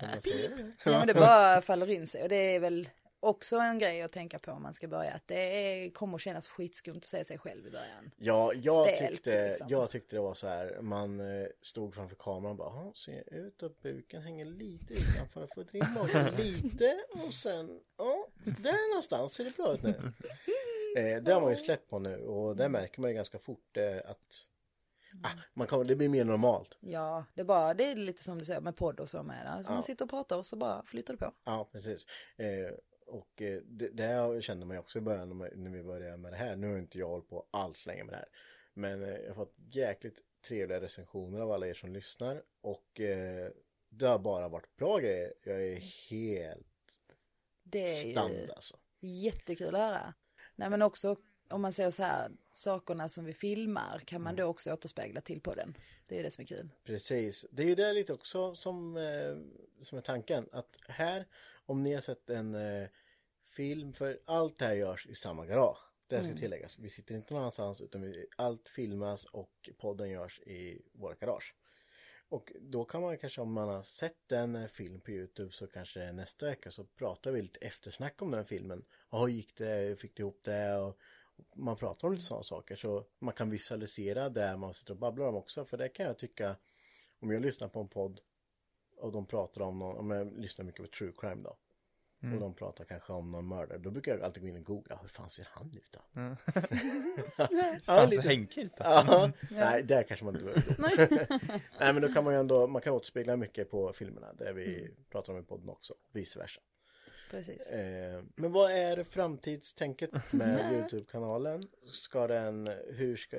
Ja. 0.02 0.22
säga 0.22 0.50
det? 0.50 0.72
Ja 0.86 0.98
men 0.98 1.08
det 1.08 1.14
bara 1.14 1.62
faller 1.62 1.90
in 1.90 2.08
sig 2.08 2.24
och 2.24 2.30
det 2.30 2.56
är 2.56 2.60
väl 2.60 2.90
också 3.26 3.58
en 3.58 3.80
grej 3.80 4.02
att 4.02 4.12
tänka 4.12 4.40
på 4.40 4.52
om 4.52 4.64
man 4.64 4.74
ska 4.74 4.88
börja. 4.88 5.14
Att 5.14 5.28
det 5.28 5.36
är, 5.36 5.90
kommer 5.92 6.16
att 6.16 6.22
kännas 6.22 6.48
skitskumt 6.50 6.98
att 6.98 7.04
se 7.04 7.24
sig 7.26 7.38
själv 7.38 7.68
i 7.68 7.72
början. 7.72 8.12
Ja, 8.18 8.54
jag 8.54 8.88
Stelt, 8.90 9.12
tyckte, 9.12 9.48
liksom. 9.48 9.68
jag 9.70 9.90
tyckte 9.90 10.16
det 10.16 10.22
var 10.22 10.34
så 10.34 10.48
här, 10.48 10.82
man 10.82 11.20
eh, 11.20 11.48
stod 11.62 11.94
framför 11.94 12.16
kameran 12.16 12.52
och 12.52 12.58
bara, 12.58 12.70
"Ja, 12.86 12.94
ser 12.96 13.34
ut 13.34 13.64
och 13.64 13.72
buken 13.82 14.22
hänger 14.22 14.46
lite 14.46 14.94
utanför, 14.94 15.48
får 15.56 15.64
dra 15.64 15.78
in 15.78 15.94
magen 15.94 16.36
lite 16.36 17.00
och 17.14 17.34
sen, 17.34 17.80
ja, 17.98 18.28
där 18.44 18.90
någonstans 18.90 19.34
ser 19.34 19.44
det 19.44 19.56
bra 19.58 19.74
ut 19.74 19.84
nu. 19.84 20.12
Eh, 20.98 21.24
det 21.24 21.34
har 21.34 21.42
man 21.42 21.50
ju 21.50 21.56
släppt 21.58 21.90
på 21.90 22.00
nu 22.00 22.18
och 22.26 22.56
det 22.56 22.70
märker 22.70 23.02
man 23.02 23.10
ju 23.10 23.16
ganska 23.16 23.40
fort 23.40 23.78
eh, 23.78 23.98
att 23.98 24.46
ah, 25.24 25.30
man 25.54 25.68
kommer, 25.68 25.86
det 25.86 25.96
blir 25.96 26.10
mer 26.10 26.24
normalt. 26.24 26.78
Ja, 26.80 27.26
det 27.34 27.42
är 27.42 27.46
bara, 27.46 27.74
det 27.74 27.92
är 27.92 27.96
lite 27.96 28.24
som 28.24 28.40
du 28.40 28.46
säger 28.46 28.62
med 28.62 28.76
podd 28.76 29.00
och 29.00 29.10
så 29.10 29.24
med. 29.24 29.48
Alltså 29.48 29.72
Man 29.72 29.84
sitter 29.84 30.06
och 30.06 30.10
pratar 30.12 30.38
och 30.38 30.46
så 30.46 30.56
bara 30.56 30.84
flyttar 30.86 31.14
det 31.14 31.18
på. 31.18 31.32
Ja, 31.44 31.70
precis. 31.72 32.06
Eh, 32.38 32.76
och 33.06 33.42
eh, 33.42 33.62
det, 33.66 33.90
det 33.90 34.04
här 34.04 34.42
kände 34.42 34.66
man 34.66 34.76
ju 34.76 34.80
också 34.80 34.98
i 34.98 35.02
början 35.02 35.38
när 35.56 35.70
vi 35.70 35.84
började 35.84 36.18
med 36.18 36.32
det 36.32 36.38
här. 36.38 36.56
Nu 36.56 36.72
har 36.72 36.78
inte 36.78 37.00
jag 37.00 37.08
hållit 37.08 37.30
på 37.30 37.46
alls 37.52 37.86
länge 37.86 38.04
med 38.04 38.14
det 38.14 38.18
här. 38.18 38.30
Men 38.74 39.04
eh, 39.04 39.10
jag 39.10 39.28
har 39.28 39.36
fått 39.36 39.56
jäkligt 39.72 40.20
trevliga 40.48 40.82
recensioner 40.82 41.40
av 41.40 41.52
alla 41.52 41.68
er 41.68 41.74
som 41.74 41.94
lyssnar. 41.94 42.44
Och 42.62 43.00
eh, 43.00 43.52
det 43.90 44.08
har 44.08 44.20
bara 44.20 44.48
varit 44.48 44.76
bra 44.76 44.98
grejer. 44.98 45.34
Jag 45.44 45.64
är 45.68 45.76
helt 46.10 46.98
Det 47.64 47.84
är 47.84 48.06
ju 48.06 48.12
stand 48.12 48.50
alltså. 48.56 48.78
jättekul 49.00 49.76
att 49.76 49.82
höra. 49.82 50.14
Nej 50.56 50.70
men 50.70 50.82
också 50.82 51.16
om 51.50 51.62
man 51.62 51.74
säger 51.74 51.92
så 51.92 52.04
här, 52.04 52.32
sakerna 52.52 53.10
som 53.10 53.26
vi 53.26 53.34
filmar 53.34 54.02
kan 54.06 54.22
man 54.22 54.36
då 54.36 54.46
också 54.46 54.74
återspegla 54.74 55.22
till 55.22 55.42
på 55.42 55.54
den. 55.54 55.78
Det 56.08 56.20
är 56.20 56.24
det 56.24 56.32
som 56.32 56.42
är 56.42 56.46
kul. 56.46 56.70
Precis. 56.84 57.46
Det 57.52 57.64
är 57.64 57.68
ju 57.68 57.76
det 57.76 57.94
lite 57.94 58.14
också 58.14 58.56
som, 58.56 58.98
som 59.82 59.98
är 59.98 60.02
tanken. 60.02 60.50
Att 60.52 60.80
här, 60.88 61.26
om 61.66 61.84
ni 61.84 61.94
har 61.94 62.02
sett 62.02 62.30
en 62.30 62.56
eh, 62.56 62.90
film, 63.56 63.94
för 63.94 64.20
allt 64.26 64.60
det 64.60 64.66
här 64.66 64.74
görs 64.74 65.08
i 65.08 65.16
samma 65.16 65.46
garage. 65.46 65.92
Det 66.08 66.24
ska 66.24 66.36
tilläggas. 66.36 66.80
Vi 66.80 66.90
sitter 66.90 67.16
inte 67.16 67.34
någon 67.34 67.42
annanstans 67.42 67.82
utan 67.82 68.02
vi, 68.02 68.26
allt 68.38 68.68
filmas 68.68 69.26
och 69.26 69.70
podden 69.78 70.10
görs 70.10 70.40
i 70.40 70.82
våra 70.94 71.16
garage. 71.16 71.56
Och 72.30 72.52
då 72.62 72.86
kan 72.86 73.02
man 73.02 73.18
kanske 73.18 73.42
om 73.42 73.54
man 73.54 73.70
har 73.70 73.82
sett 73.82 74.32
en 74.32 74.56
eh, 74.56 74.68
film 74.68 75.02
på 75.02 75.12
Youtube 75.12 75.52
så 75.52 75.68
kanske 75.68 76.12
nästa 76.12 76.46
vecka 76.46 76.72
så 76.72 76.86
pratar 76.86 77.32
vi 77.32 77.42
lite 77.42 77.60
eftersnack 77.60 78.22
om 78.22 78.32
den 78.32 78.46
filmen. 78.46 78.86
Ja, 79.10 79.20
hur 79.20 79.28
gick 79.28 79.58
det? 79.58 80.00
Fick 80.00 80.16
du 80.16 80.24
ihop 80.24 80.44
det? 80.44 80.76
Och 80.76 80.98
man 81.56 81.78
pratar 81.78 82.08
om 82.08 82.14
lite 82.14 82.26
sådana 82.26 82.44
saker 82.44 82.76
så 82.76 83.06
man 83.20 83.34
kan 83.34 83.50
visualisera 83.50 84.30
det 84.30 84.58
man 84.58 84.74
sitter 84.74 84.92
och 84.94 85.00
babblar 85.00 85.26
om 85.26 85.36
också. 85.36 85.66
För 85.66 85.78
det 85.78 85.90
kan 85.90 86.06
jag 86.06 86.18
tycka 86.18 86.56
om 87.20 87.32
jag 87.32 87.42
lyssnar 87.42 87.68
på 87.68 87.80
en 87.80 87.88
podd 87.88 88.22
och 88.98 89.12
de 89.12 89.26
pratar 89.26 89.62
om 89.62 89.80
någon, 89.80 89.98
om 89.98 90.12
jag 90.12 90.34
lyssnar 90.40 90.66
mycket 90.66 90.82
på 90.82 90.88
true 90.98 91.12
crime 91.18 91.44
då. 91.44 91.58
Och 92.34 92.40
de 92.40 92.54
pratar 92.54 92.86
kanske 92.86 93.14
om 93.14 93.32
någon 93.32 93.48
mördare. 93.48 93.78
Då 93.78 93.92
brukar 93.92 94.12
jag 94.12 94.22
alltid 94.22 94.44
gå 94.44 94.50
in 94.50 94.58
och 94.58 94.64
googla. 94.64 95.00
Hur 95.02 95.08
fan 95.08 95.30
ser 95.30 95.48
han 95.52 95.72
ut 95.78 95.92
då? 95.92 96.00
ja, 96.14 96.36
Fan, 97.84 98.10
lite- 98.10 98.22
så 98.24 98.30
Henke 98.30 98.62
ut 98.62 98.76
då? 98.78 98.84
Ja, 98.84 99.32
nej, 99.52 99.84
där 99.84 100.04
kanske 100.04 100.26
man 100.26 100.34
inte 100.36 100.46
behöver. 100.46 101.28
Nej, 101.80 101.94
men 101.94 102.02
då 102.02 102.08
kan 102.14 102.24
man 102.24 102.34
ju 102.34 102.40
ändå, 102.40 102.68
man 102.68 102.82
kan 102.82 102.94
återspegla 102.94 103.36
mycket 103.38 103.70
på 103.72 103.94
filmerna 103.94 104.34
där 104.34 104.54
vi 104.54 104.92
pratar 105.12 105.34
om 105.34 105.40
i 105.40 105.44
podden 105.44 105.70
också, 105.70 105.94
vice 106.14 106.40
versa. 106.40 106.62
Precis. 107.32 107.68
Eh, 107.68 108.24
men 108.36 108.52
vad 108.52 108.72
är 108.72 109.04
framtidstänket 109.04 110.12
med 110.32 110.74
Youtube-kanalen? 110.74 111.64
Ska 111.92 112.28
den, 112.28 112.70
hur 112.88 113.16
ska 113.18 113.38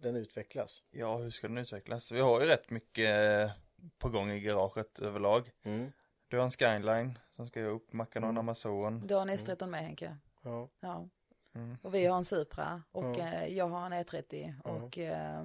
den 0.00 0.16
utvecklas? 0.16 0.84
Ja, 0.90 1.16
hur 1.16 1.30
ska 1.30 1.48
den 1.48 1.58
utvecklas? 1.58 2.12
Vi 2.12 2.20
har 2.20 2.40
ju 2.40 2.46
rätt 2.46 2.70
mycket 2.70 3.50
på 3.98 4.08
gång 4.08 4.30
i 4.30 4.40
garaget 4.40 4.98
överlag. 4.98 5.50
Mm. 5.62 5.92
Du 6.28 6.36
har 6.36 6.44
en 6.44 6.50
skyline 6.50 7.18
som 7.30 7.48
ska 7.48 7.60
upp, 7.60 7.92
har 7.92 8.22
en 8.22 8.38
Amazon. 8.38 9.06
Du 9.06 9.14
har 9.14 9.22
en 9.22 9.30
S13 9.30 9.66
med 9.66 9.80
Henke. 9.80 10.16
Ja, 10.42 10.68
Ja. 10.80 11.08
Mm. 11.54 11.76
Och 11.82 11.94
vi 11.94 12.06
har 12.06 12.16
en 12.18 12.24
Supra 12.24 12.82
och 12.92 13.04
Ja. 13.04 13.18
eh, 13.18 13.46
jag 13.46 13.68
har 13.68 13.86
en 13.86 13.92
E30 13.92 14.60
och 14.62 14.98
eh, 14.98 15.44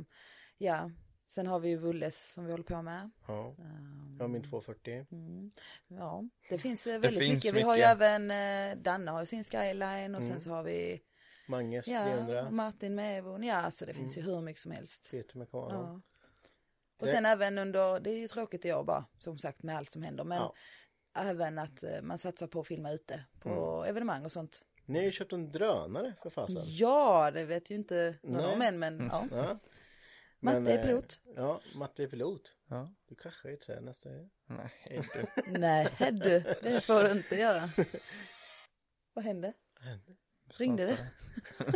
ja, 0.57 0.91
sen 1.27 1.47
har 1.47 1.59
vi 1.59 1.69
ju 1.69 1.77
Vulles 1.77 2.31
som 2.33 2.45
vi 2.45 2.51
håller 2.51 2.63
på 2.63 2.81
med. 2.81 3.09
ja. 3.27 3.55
Um, 3.57 4.15
Jag 4.19 4.23
har 4.23 4.27
min 4.29 4.43
240. 4.43 5.05
Mm. 5.11 5.51
Ja, 5.87 6.23
det 6.49 6.57
finns 6.57 6.87
eh, 6.87 6.99
väldigt 6.99 7.19
finns 7.19 7.33
mycket. 7.45 7.53
Vi 7.59 7.61
har 7.61 7.75
ju 7.75 7.81
mycket. 7.81 8.01
även 8.01 8.83
Danne 8.83 9.11
har 9.11 9.19
ju 9.19 9.25
sin 9.25 9.43
skyline 9.43 10.15
och 10.15 10.23
sen 10.23 10.39
så 10.41 10.49
har 10.49 10.63
vi 10.63 11.01
Manges 11.47 11.87
ja, 11.87 12.03
300. 12.03 12.49
Martin 12.51 12.95
med 12.95 13.17
Evon. 13.17 13.43
Ja, 13.43 13.71
så 13.71 13.85
det 13.85 13.93
finns 13.93 14.17
ju 14.17 14.21
hur 14.21 14.41
mycket 14.41 14.61
som 14.61 14.71
helst. 14.71 15.07
Peter 15.11 15.37
med 15.37 15.51
kameran. 15.51 16.03
Och 17.01 17.09
sen 17.09 17.25
även 17.25 17.57
under, 17.57 17.99
det 17.99 18.09
är 18.11 18.17
ju 18.19 18.27
tråkigt 18.27 18.65
i 18.65 18.73
år 18.73 18.83
bara, 18.83 19.05
som 19.19 19.37
sagt 19.37 19.63
med 19.63 19.77
allt 19.77 19.89
som 19.89 20.01
händer, 20.03 20.23
men 20.23 20.37
Ja. 20.37 20.53
även 21.17 21.59
att 21.59 21.83
eh, 21.83 22.01
man 22.01 22.17
satsar 22.17 22.47
på 22.47 22.59
att 22.59 22.67
filma 22.67 22.91
ute 22.91 23.23
på 23.39 23.85
evenemang 23.85 24.25
och 24.25 24.31
sånt. 24.31 24.61
Ni 24.85 24.97
har 24.99 25.05
ju 25.05 25.11
köpt 25.11 25.33
en 25.33 25.51
drönare 25.51 26.13
för 26.23 26.29
fasen. 26.29 26.61
Ja, 26.65 27.31
det 27.31 27.45
vet 27.45 27.71
ju 27.71 27.75
inte 27.75 28.15
någon 28.23 28.45
om 28.53 28.61
än, 28.61 28.79
men 28.79 29.09
ja. 29.11 29.27
Ja. 29.31 29.59
Matte 30.39 30.73
är 30.73 30.77
eh, 30.77 30.81
pilot. 30.85 31.21
Ja, 31.35 31.61
Matte 31.75 32.03
är 32.03 32.07
pilot. 32.07 32.55
Ja. 32.69 32.87
Du 33.07 33.15
kraschar 33.15 33.49
ju 33.49 33.55
i 33.55 33.57
trä 33.57 33.79
nästa. 33.81 34.09
Nej, 34.45 35.01
du. 35.13 35.25
Nej, 35.59 35.87
du, 36.11 36.39
det 36.61 36.81
får 36.85 37.03
du 37.03 37.11
inte 37.11 37.35
göra. 37.35 37.69
Vad 39.13 39.25
hände? 39.25 39.53
Ringde 40.57 40.85
det? 40.85 40.97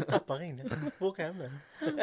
Pappa 0.08 0.38
ringde. 0.38 0.92
Åka 1.00 1.24
hem 1.24 1.38
nu. 1.38 1.52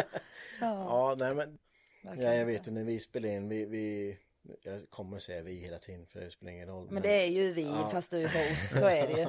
Ja, 0.61 0.85
Ja, 1.11 1.17
nej 1.19 1.35
men. 1.35 1.59
Ja, 2.03 2.35
jag 2.35 2.47
vet 2.47 2.69
ju 2.69 2.73
när 2.73 2.85
vi 2.85 3.01
spelar 3.01 3.29
in, 3.29 3.49
vi, 3.49 3.65
vi 3.65 4.19
jag 4.63 4.91
kommer 4.91 5.19
säga 5.19 5.43
vi 5.43 5.55
hela 5.55 5.79
tiden 5.79 6.07
för 6.07 6.21
det 6.21 6.31
spelar 6.31 6.53
ingen 6.53 6.69
roll. 6.69 6.91
Men 6.91 7.03
det 7.03 7.23
är 7.23 7.27
ju 7.31 7.53
vi, 7.53 7.63
Ja. 7.63 7.89
fast 7.93 8.11
du 8.11 8.17
är 8.17 8.51
host, 8.51 8.75
så 8.75 8.87
är 8.87 9.07
det 9.07 9.21
ju. 9.21 9.29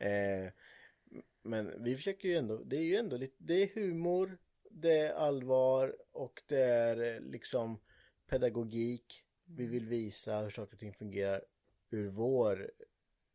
Ja. 0.00 0.06
Eh, 0.06 0.52
men 1.42 1.84
vi 1.84 1.96
försöker 1.96 2.28
ju 2.28 2.36
ändå, 2.36 2.56
det 2.56 2.76
är 2.76 2.82
ju 2.82 2.96
ändå 2.96 3.16
lite, 3.16 3.36
det 3.38 3.54
är 3.54 3.68
humor, 3.74 4.38
det 4.70 4.98
är 4.98 5.14
allvar 5.14 5.96
och 6.12 6.42
det 6.46 6.60
är 6.62 7.14
eh, 7.14 7.20
liksom 7.20 7.80
pedagogik. 8.26 9.24
Vi 9.44 9.66
vill 9.66 9.86
visa 9.86 10.40
hur 10.40 10.50
saker 10.50 10.72
och 10.72 10.78
ting 10.80 10.94
fungerar 10.94 11.44
ur 11.90 12.08
vår, 12.08 12.70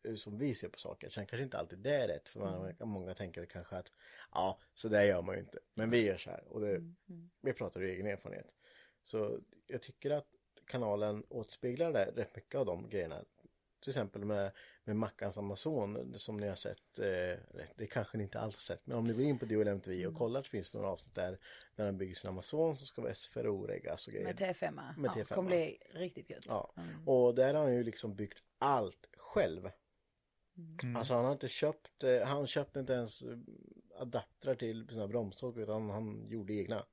ur 0.03 0.15
som 0.15 0.37
vi 0.37 0.53
ser 0.53 0.69
på 0.69 0.79
saker. 0.79 1.09
Sen 1.09 1.25
kanske 1.25 1.43
inte 1.43 1.57
alltid 1.57 1.79
det 1.79 1.95
är 1.95 2.07
rätt 2.07 2.29
för 2.29 2.39
man, 2.39 2.75
många 2.89 3.13
tänker 3.13 3.45
kanske 3.45 3.75
att 3.75 3.91
ja, 4.31 4.59
så 4.73 4.89
där 4.89 5.03
gör 5.03 5.21
man 5.21 5.35
ju 5.35 5.41
inte. 5.41 5.59
Men 5.73 5.89
vi 5.89 6.01
gör 6.05 6.17
så 6.17 6.29
här 6.29 6.43
och 6.47 6.61
det, 6.61 6.81
vi 7.41 7.53
pratar 7.53 7.81
ur 7.81 7.89
egen 7.89 8.07
erfarenhet. 8.07 8.55
Så 9.03 9.39
jag 9.67 9.81
tycker 9.81 10.11
att 10.11 10.27
kanalen 10.65 11.23
återspeglar 11.29 11.93
det, 11.93 12.05
rätt 12.15 12.35
mycket 12.35 12.55
av 12.55 12.65
de 12.65 12.89
grejerna. 12.89 13.23
Till 13.79 13.89
exempel 13.89 14.25
med, 14.25 14.51
med 14.83 14.95
Mackans 14.95 15.37
Amazon 15.37 16.13
som 16.15 16.37
ni 16.37 16.47
har 16.47 16.55
sett, 16.55 16.99
eh, 16.99 17.65
det 17.75 17.87
kanske 17.91 18.17
ni 18.17 18.23
inte 18.23 18.39
alls 18.39 18.55
har 18.55 18.61
sett, 18.61 18.87
men 18.87 18.97
om 18.97 19.07
ni 19.07 19.13
går 19.13 19.23
in 19.23 19.39
på 19.39 19.45
DOL 19.45 19.67
MTV 19.67 20.07
och 20.07 20.15
kollar 20.15 20.43
så 20.43 20.49
finns 20.49 20.71
det 20.71 20.77
några 20.77 20.91
avsnitt 20.91 21.15
där 21.15 21.39
där 21.75 21.85
han 21.85 21.97
bygger 21.97 22.15
sin 22.15 22.29
Amazon 22.29 22.77
som 22.77 22.85
ska 22.85 23.01
vara 23.01 23.13
SFRO-reggas 23.13 24.07
och 24.07 24.13
grejer. 24.13 24.27
Med 24.27 24.39
T5. 24.39 24.97
Med 24.97 25.11
ja, 25.15 25.23
T5. 25.23 25.33
kommer 25.33 25.49
bli 25.49 25.77
riktigt 25.91 26.29
gött. 26.29 26.45
Ja, 26.47 26.73
och 27.05 27.35
där 27.35 27.53
har 27.53 27.61
han 27.63 27.73
ju 27.73 27.83
liksom 27.83 28.15
byggt 28.15 28.43
allt 28.57 29.07
själv. 29.17 29.69
Alltså 30.95 31.13
han 31.13 31.25
har 31.25 31.31
inte 31.31 31.47
köpt, 31.47 32.03
eh, 32.03 32.21
han 32.21 32.47
köpte 32.47 32.79
inte 32.79 32.93
ens 32.93 33.23
adaptrar 33.99 34.55
till 34.55 34.87
sina 34.89 35.07
bromsstråk 35.07 35.57
utan 35.57 35.89
han 35.89 36.27
gjorde 36.29 36.53
egna. 36.53 36.85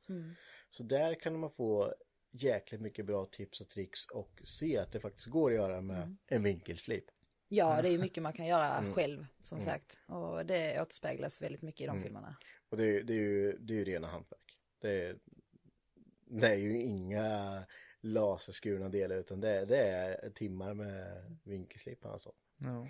Så 0.70 0.82
där 0.82 1.14
kan 1.14 1.40
man 1.40 1.50
få 1.50 1.94
jäkligt 2.30 2.80
mycket 2.80 3.06
bra 3.06 3.26
tips 3.26 3.60
och 3.60 3.68
tricks 3.68 4.06
och 4.06 4.42
se 4.44 4.78
att 4.78 4.92
det 4.92 5.00
faktiskt 5.00 5.26
går 5.26 5.50
att 5.50 5.56
göra 5.56 5.80
med 5.80 6.16
en 6.26 6.42
vinkelslip. 6.42 7.04
Ja, 7.48 7.82
det 7.82 7.88
är 7.88 7.92
ju 7.92 7.98
mycket 7.98 8.22
man 8.22 8.32
kan 8.32 8.46
göra 8.46 8.92
själv, 8.94 9.26
som 9.40 9.60
sagt. 9.60 9.98
Och 10.06 10.46
det 10.46 10.80
återspeglas 10.82 11.42
väldigt 11.42 11.62
mycket 11.62 11.80
i 11.80 11.86
de 11.86 12.02
filmerna. 12.02 12.36
Och 12.68 12.76
det, 12.76 12.84
är- 12.84 13.02
det 13.02 13.12
är 13.12 13.18
ju, 13.18 13.58
det 13.58 13.72
är 13.72 13.76
ju 13.76 13.84
rena 13.84 14.08
hantverk. 14.08 14.58
Det 14.78 14.90
är, 14.90 15.16
det 16.24 16.46
är 16.48 16.54
ju 16.56 16.82
inga 16.82 17.64
laserskurna 18.00 18.88
delar 18.88 19.16
utan 19.16 19.40
det, 19.40 19.64
det 19.64 19.78
är 19.78 20.30
timmar 20.30 20.74
med 20.74 21.24
vinkelslip 21.44 22.04
alltså. 22.06 22.32
Ja. 22.58 22.86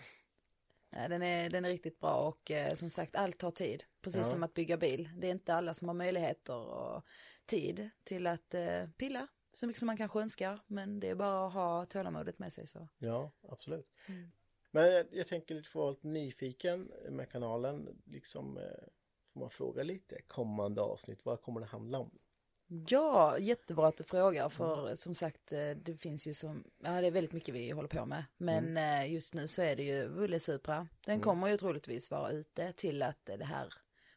Ja, 0.90 1.08
den, 1.08 1.22
är, 1.22 1.50
den 1.50 1.64
är 1.64 1.68
riktigt 1.68 1.98
bra 2.00 2.14
och 2.28 2.50
eh, 2.50 2.74
som 2.74 2.90
sagt, 2.90 3.16
allt 3.16 3.38
tar 3.38 3.50
tid. 3.50 3.84
Precis 4.00 4.20
Ja. 4.22 4.24
som 4.30 4.42
att 4.42 4.54
bygga 4.54 4.76
bil. 4.76 5.10
Det 5.16 5.26
är 5.26 5.30
inte 5.30 5.54
alla 5.54 5.74
som 5.74 5.88
har 5.88 5.94
möjligheter 5.94 6.56
och 6.56 7.02
tid 7.46 7.90
till 8.04 8.26
att 8.26 8.54
eh, 8.54 8.86
pilla 8.96 9.26
så 9.52 9.66
mycket 9.66 9.78
som 9.78 9.86
man 9.86 9.96
kanske 9.96 10.20
önskar. 10.20 10.60
Men 10.66 11.00
det 11.00 11.08
är 11.08 11.14
bara 11.14 11.46
att 11.46 11.52
ha 11.52 11.86
tålamodet 11.86 12.38
med 12.38 12.52
sig 12.52 12.66
så. 12.66 12.88
Ja, 12.98 13.32
absolut. 13.48 13.92
Men 14.70 14.92
jag, 14.92 15.06
jag 15.10 15.26
tänker 15.26 15.54
lite 15.54 15.78
vara 15.78 15.90
lite 15.90 16.06
nyfiken 16.06 16.92
med 17.10 17.30
kanalen. 17.30 18.02
Liksom, 18.04 18.58
eh, 18.58 18.62
får 19.32 19.40
man 19.40 19.50
fråga 19.50 19.82
lite 19.82 20.22
kommande 20.22 20.80
avsnitt. 20.80 21.20
Vad 21.24 21.42
kommer 21.42 21.60
det 21.60 21.66
handla 21.66 21.98
om? 21.98 22.18
Ja, 22.88 23.38
jättebra 23.38 23.86
att 23.86 23.96
du 23.96 24.04
frågar 24.04 24.48
för 24.48 24.96
som 24.96 25.14
sagt 25.14 25.52
eh, 25.52 25.70
det 25.70 25.96
finns 25.96 26.26
ju 26.26 26.34
som, 26.34 26.64
ja 26.84 27.00
det 27.00 27.06
är 27.06 27.10
väldigt 27.10 27.32
mycket 27.32 27.54
vi 27.54 27.70
håller 27.70 27.88
på 27.88 28.06
med. 28.06 28.24
Men 28.36 28.76
eh, 28.76 29.12
just 29.12 29.34
nu 29.34 29.48
så 29.48 29.62
är 29.62 29.76
det 29.76 29.82
ju 29.82 30.08
Vulle 30.08 30.40
Supra. 30.40 30.88
Den 31.04 31.20
kommer 31.20 31.48
ju 31.48 31.56
troligtvis 31.56 32.10
vara 32.10 32.30
ute 32.30 32.72
till 32.72 33.02
att 33.02 33.24
det 33.24 33.44
här 33.44 33.74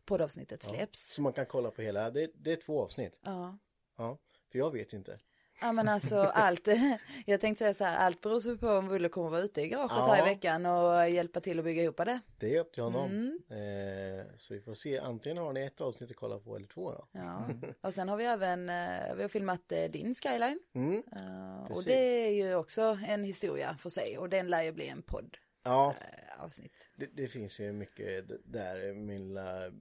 poddavsnittet 0.09 0.63
släpps. 0.63 1.13
Så 1.13 1.21
man 1.21 1.33
kan 1.33 1.45
kolla 1.45 1.71
på 1.71 1.81
hela. 1.81 2.11
Det, 2.11 2.31
det 2.35 2.51
är 2.51 2.55
två 2.55 2.81
avsnitt. 2.83 3.19
Ja. 3.23 3.57
Ja, 3.97 4.17
för 4.51 4.59
jag 4.59 4.71
vet 4.71 4.93
inte. 4.93 5.17
Ja 5.61 5.71
men 5.71 5.87
alltså 5.87 6.15
allt, 6.17 6.67
jag 7.25 7.41
tänkte 7.41 7.63
säga 7.63 7.73
så 7.73 7.83
här, 7.83 7.97
allt 7.97 8.21
beror 8.21 8.39
så 8.39 8.57
på 8.57 8.69
om 8.69 8.87
Bulle 8.87 9.09
kommer 9.09 9.29
vara 9.29 9.41
ute 9.41 9.61
i 9.61 9.67
garaget 9.67 9.91
Ja. 9.97 10.05
här 10.13 10.27
i 10.27 10.33
veckan 10.33 10.65
och 10.65 11.09
hjälpa 11.09 11.39
till 11.39 11.59
att 11.59 11.65
bygga 11.65 11.83
ihop 11.83 11.97
det. 11.97 12.19
Det 12.37 12.55
är 12.55 12.59
upp 12.59 12.73
till 12.73 12.83
honom. 12.83 13.11
Mm. 13.49 14.19
Eh, 14.19 14.25
så 14.37 14.53
vi 14.53 14.61
får 14.61 14.73
se, 14.73 14.99
antingen 14.99 15.37
har 15.37 15.53
ni 15.53 15.61
ett 15.65 15.81
avsnitt 15.81 16.09
att 16.11 16.15
kolla 16.17 16.39
på 16.39 16.55
eller 16.55 16.67
två 16.67 16.91
då. 16.91 17.07
Ja. 17.11 17.49
Och 17.81 17.93
sen 17.93 18.09
har 18.09 18.17
vi 18.17 18.25
även, 18.25 18.69
eh, 18.69 19.15
vi 19.15 19.21
har 19.21 19.29
filmat 19.29 19.71
eh, 19.71 19.91
din 19.91 20.15
skyline. 20.15 20.59
Mm. 20.75 21.03
Eh, 21.15 21.71
och 21.71 21.83
det 21.83 22.27
är 22.27 22.31
ju 22.31 22.55
också 22.55 22.97
en 23.07 23.23
historia 23.23 23.77
för 23.79 23.89
sig 23.89 24.17
och 24.17 24.29
den 24.29 24.47
lär 24.47 24.63
ju 24.63 24.71
bli 24.71 24.87
en 24.87 25.01
podd 25.01 25.37
Ja, 25.63 25.95
eh, 26.01 26.43
avsnitt. 26.43 26.89
det, 26.95 27.05
det 27.05 27.27
finns 27.27 27.59
ju 27.59 27.71
mycket 27.71 28.25
där, 28.45 28.93
min 28.93 29.27
lilla 29.27 29.71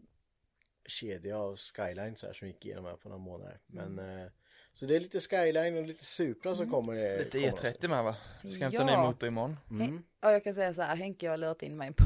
kedja 0.88 1.38
av 1.38 1.56
skylines 1.56 2.22
här 2.22 2.32
som 2.32 2.48
gick 2.48 2.66
igenom 2.66 2.84
här 2.84 2.96
på 2.96 3.08
några 3.08 3.22
månader. 3.22 3.58
Men 3.66 3.98
Mm. 3.98 4.30
Så 4.78 4.86
det 4.86 4.96
är 4.96 5.00
lite 5.00 5.20
skyline 5.20 5.76
och 5.78 5.86
lite 5.86 6.04
Supra 6.04 6.54
som 6.54 6.70
kommer. 6.70 6.92
eh, 7.12 7.18
Lite 7.18 7.40
komma. 7.40 7.52
E30 7.52 7.88
med 7.88 8.04
va? 8.04 8.16
Ska 8.38 8.64
inte 8.64 8.76
Ja. 8.76 8.84
ny 8.84 8.96
motor 8.96 9.26
imorgon? 9.28 9.56
Hen- 9.70 10.02
Ja, 10.20 10.32
jag 10.32 10.44
kan 10.44 10.54
säga 10.54 10.74
så 10.74 10.82
här, 10.82 10.96
Henke 10.96 11.28
har 11.30 11.36
lurat 11.36 11.62
in 11.62 11.76
mig 11.76 11.92
på, 11.92 12.04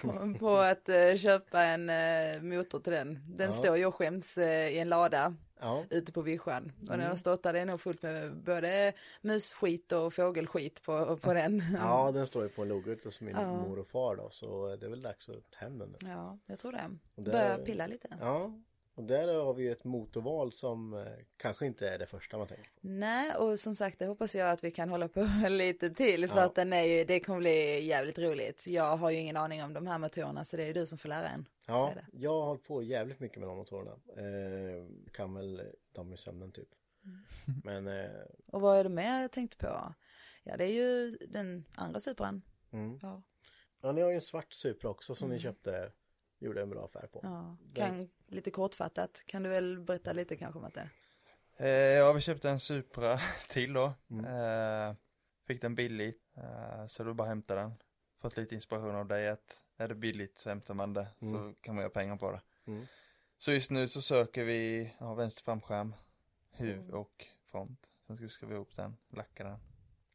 på, 0.02 0.34
på 0.38 0.56
att 0.58 0.88
eh, 0.88 1.16
köpa 1.16 1.62
en 1.62 1.90
eh, 1.90 2.42
motor 2.42 2.80
till 2.80 2.92
den. 2.92 3.20
Den 3.28 3.46
Ja. 3.46 3.52
står 3.52 3.76
ju 3.76 3.86
och 3.86 3.94
skäms 3.94 4.38
eh, 4.38 4.68
i 4.68 4.78
en 4.78 4.88
lada 4.88 5.34
Ja, 5.60 5.84
ute 5.90 6.12
på 6.12 6.22
vischan. 6.22 6.72
Och 6.82 6.86
Mm. 6.88 6.98
den 7.00 7.08
har 7.08 7.16
stått 7.16 7.42
där, 7.42 7.52
det 7.52 7.60
är 7.60 7.66
nog 7.66 7.80
fullt 7.80 8.02
med 8.02 8.36
både 8.36 8.92
musskit 9.20 9.92
och 9.92 10.14
fågelskit 10.14 10.82
på, 10.82 11.16
på 11.16 11.34
den. 11.34 11.62
ja 11.78 12.10
den 12.12 12.26
står 12.26 12.42
ju 12.42 12.48
på 12.48 12.62
en 12.62 12.68
logga 12.68 12.96
hos 13.04 13.20
min 13.20 13.36
Ja. 13.36 13.46
mor 13.56 13.78
och 13.78 13.86
far 13.86 14.16
då 14.16 14.28
så 14.30 14.76
det 14.76 14.86
är 14.86 14.90
väl 14.90 15.00
dags 15.02 15.28
att 15.28 15.50
ta 15.50 15.58
hem 15.58 15.78
den 15.78 15.88
nu. 15.90 15.96
Ja, 16.08 16.38
jag 16.46 16.58
tror 16.58 16.72
det. 16.72 17.22
Börja 17.22 17.58
pilla 17.58 17.86
lite. 17.86 18.08
Ja, 18.20 18.52
och 18.94 19.04
där 19.04 19.34
har 19.34 19.54
vi 19.54 19.62
ju 19.62 19.72
ett 19.72 19.84
motorval 19.84 20.52
som 20.52 20.94
eh, 20.94 21.06
kanske 21.36 21.66
inte 21.66 21.88
är 21.88 21.98
det 21.98 22.06
första 22.06 22.38
man 22.38 22.46
tänker 22.46 22.64
på. 22.70 22.78
Nej, 22.80 23.34
och 23.34 23.60
som 23.60 23.76
sagt 23.76 23.98
det 23.98 24.06
hoppas 24.06 24.34
jag 24.34 24.50
att 24.50 24.64
vi 24.64 24.70
kan 24.70 24.88
hålla 24.88 25.08
på 25.08 25.28
lite 25.48 25.90
till 25.90 26.28
för 26.28 26.36
Ja. 26.38 26.44
att 26.44 26.54
den 26.54 26.72
är 26.72 26.82
ju, 26.82 27.04
det 27.04 27.20
kommer 27.20 27.38
bli 27.38 27.84
jävligt 27.84 28.18
roligt. 28.18 28.66
Jag 28.66 28.96
har 28.96 29.10
ju 29.10 29.18
ingen 29.18 29.36
aning 29.36 29.62
om 29.64 29.72
de 29.72 29.86
här 29.86 29.98
motorerna 29.98 30.44
så 30.44 30.56
det 30.56 30.62
är 30.62 30.66
ju 30.66 30.72
du 30.72 30.86
som 30.86 30.98
får 30.98 31.08
lära 31.08 31.28
en. 31.28 31.48
Ja, 31.66 31.92
jag 32.12 32.30
har 32.40 32.46
hållit 32.46 32.64
på 32.64 32.82
jävligt 32.82 33.20
mycket 33.20 33.38
med 33.38 33.48
de 33.48 33.56
motorerna. 33.56 33.92
Eh, 34.16 34.86
kan 35.12 35.34
väl 35.34 35.62
dem 35.92 36.12
i 36.12 36.16
sömnen 36.16 36.52
typ. 36.52 36.68
Mm. 37.04 37.24
Men 37.64 37.86
eh, 38.04 38.10
Och 38.46 38.60
vad 38.60 38.78
är 38.78 38.84
det 38.84 38.90
mer 38.90 39.20
jag 39.22 39.32
tänkte 39.32 39.56
på? 39.56 39.94
Ja, 40.44 40.56
det 40.56 40.64
är 40.64 40.72
ju 40.72 41.10
den 41.10 41.64
andra 41.74 42.00
Supran. 42.00 42.42
mm. 42.72 42.98
Ja, 43.02 43.22
ja, 43.82 43.92
ni 43.92 44.00
har 44.00 44.08
ju 44.08 44.14
en 44.14 44.20
svart 44.20 44.52
Supra 44.52 44.90
också 44.90 45.14
som 45.14 45.28
ni 45.28 45.38
köpte. 45.40 45.92
Gjorde 46.44 46.62
en 46.62 46.70
bra 46.70 46.84
affär 46.84 47.06
på. 47.12 47.20
Mm. 47.20 47.32
ja. 47.34 47.56
Den- 47.74 47.96
Kan, 47.96 48.10
lite 48.26 48.50
kortfattat, 48.50 49.22
kan 49.26 49.42
du 49.42 49.48
väl 49.48 49.80
berätta 49.80 50.12
lite 50.12 50.36
kanske 50.36 50.58
om 50.58 50.64
att 50.64 50.74
det? 50.74 50.88
Eh, 51.56 51.68
ja, 51.70 52.12
vi 52.12 52.20
köpte 52.20 52.50
en 52.50 52.60
Supra 52.60 53.18
till 53.48 53.72
då. 53.72 53.92
Mm. 54.10 54.24
Eh, 54.90 54.96
fick 55.46 55.60
den 55.62 55.74
billigt, 55.74 56.22
eh, 56.36 56.86
så 56.86 57.04
då 57.04 57.14
bara 57.14 57.28
hämta 57.28 57.54
den. 57.54 57.72
Fått 58.20 58.36
lite 58.36 58.54
inspiration 58.54 58.94
av 58.94 59.06
dig 59.06 59.28
att 59.28 59.60
är 59.76 59.88
det 59.88 59.94
billigt 59.94 60.38
så 60.38 60.48
hämtar 60.48 60.74
man 60.74 60.92
det, 60.92 61.06
så 61.18 61.26
Mm. 61.26 61.54
kan 61.60 61.74
man 61.74 61.82
göra 61.82 61.90
pengar 61.90 62.16
på 62.16 62.30
det. 62.32 62.40
Mm. 62.66 62.86
Så 63.38 63.52
just 63.52 63.70
nu 63.70 63.88
så 63.88 64.02
söker 64.02 64.44
vi, 64.44 64.94
ja, 65.00 65.14
vänster 65.14 65.42
framskärm, 65.42 65.94
huv 66.50 66.78
Mm. 66.78 66.94
och 66.94 67.26
front. 67.44 67.90
Sen 68.06 68.16
ska 68.16 68.24
vi 68.24 68.30
skriva 68.30 68.54
ihop 68.54 68.76
den, 68.76 68.96
lacka 69.08 69.44
den. 69.44 69.58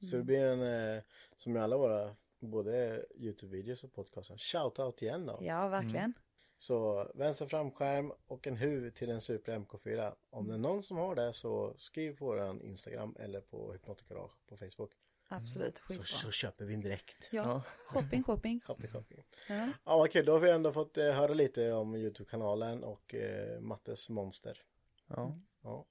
Så 0.10 0.16
det 0.18 0.24
blir 0.24 0.44
en, 0.46 0.96
eh, 0.98 1.04
som 1.38 1.58
i 1.58 1.60
alla 1.60 1.78
våra, 1.78 2.16
både 2.40 3.06
Youtube-videos 3.16 3.84
och 3.84 3.94
podcaster, 3.94 4.38
shoutout 4.38 5.02
igen 5.02 5.26
då. 5.26 5.38
Ja, 5.42 5.68
verkligen. 5.68 6.14
Så 6.58 7.12
vänster 7.16 7.46
framskärm 7.46 8.12
och 8.28 8.48
en 8.48 8.58
huv 8.58 8.90
till 8.92 9.10
en 9.10 9.22
Supra 9.22 9.56
MK4. 9.58 10.16
Om 10.30 10.48
det 10.48 10.54
är 10.54 10.58
någon 10.58 10.84
som 10.84 10.98
har 10.98 11.16
det 11.16 11.34
så 11.34 11.74
skriv 11.78 12.18
på 12.18 12.26
våran 12.26 12.62
Instagram 12.62 13.16
eller 13.20 13.42
på 13.42 13.74
Hypnotic 13.74 14.08
Garage 14.08 14.32
på 14.48 14.58
Facebook. 14.58 14.92
Absolut, 15.32 15.78
Så, 15.78 15.84
skitbra. 15.84 16.06
så 16.06 16.32
köper 16.32 16.66
vi 16.66 16.74
en 16.74 16.82
direkt. 16.82 17.30
Ja, 17.32 17.64
shopping, 17.88 18.24
shopping. 18.24 18.62
Shopping, 18.66 18.88
shopping. 18.90 19.24
Ja. 19.48 19.70
Ja 19.86 19.98
vad 19.98 20.12
kul, 20.12 20.26
då 20.26 20.32
har 20.32 20.40
vi 20.40 20.50
ändå 20.50 20.72
fått 20.72 20.98
eh, 20.98 21.12
höra 21.12 21.34
lite 21.34 21.72
om 21.72 21.96
Youtube-kanalen 21.96 22.84
och 22.84 23.16
eh, 23.16 23.60
Mattes 23.60 24.10
monster. 24.10 24.62
Ja. 25.08 25.40
Ja. 25.64 25.86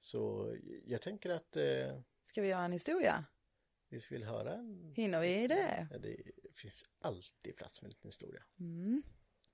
Så 0.00 0.52
jag 0.84 1.02
tänker 1.02 1.30
att 1.30 1.56
eh, 1.56 2.00
Ska 2.24 2.42
vi 2.42 2.48
göra 2.48 2.64
en 2.64 2.72
historia? 2.72 3.24
Vi 3.94 4.16
vill 4.16 4.24
höra 4.24 4.54
en... 4.54 4.92
Hinner 4.96 5.20
vi 5.20 5.46
det? 5.46 5.88
Ja, 5.90 5.98
det 5.98 6.16
finns 6.54 6.84
alltid 7.00 7.56
plats 7.56 7.78
för 7.78 7.86
en 7.86 7.90
liten 7.90 8.08
historia. 8.08 8.42
Mm. 8.60 9.02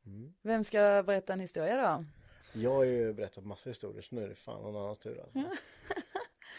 Mm. 0.06 0.34
Vem 0.42 0.64
ska 0.64 1.02
berätta 1.02 1.32
en 1.32 1.40
historia 1.40 1.76
då? 1.76 2.04
Jag 2.52 2.74
har 2.74 2.84
ju 2.84 3.12
berättat 3.12 3.44
massa 3.44 3.70
historier 3.70 4.02
så 4.02 4.14
nu 4.14 4.24
är 4.24 4.28
det 4.28 4.34
fan 4.34 4.62
någon 4.62 4.76
annans 4.76 4.98
tur 4.98 5.20
alltså. 5.20 5.38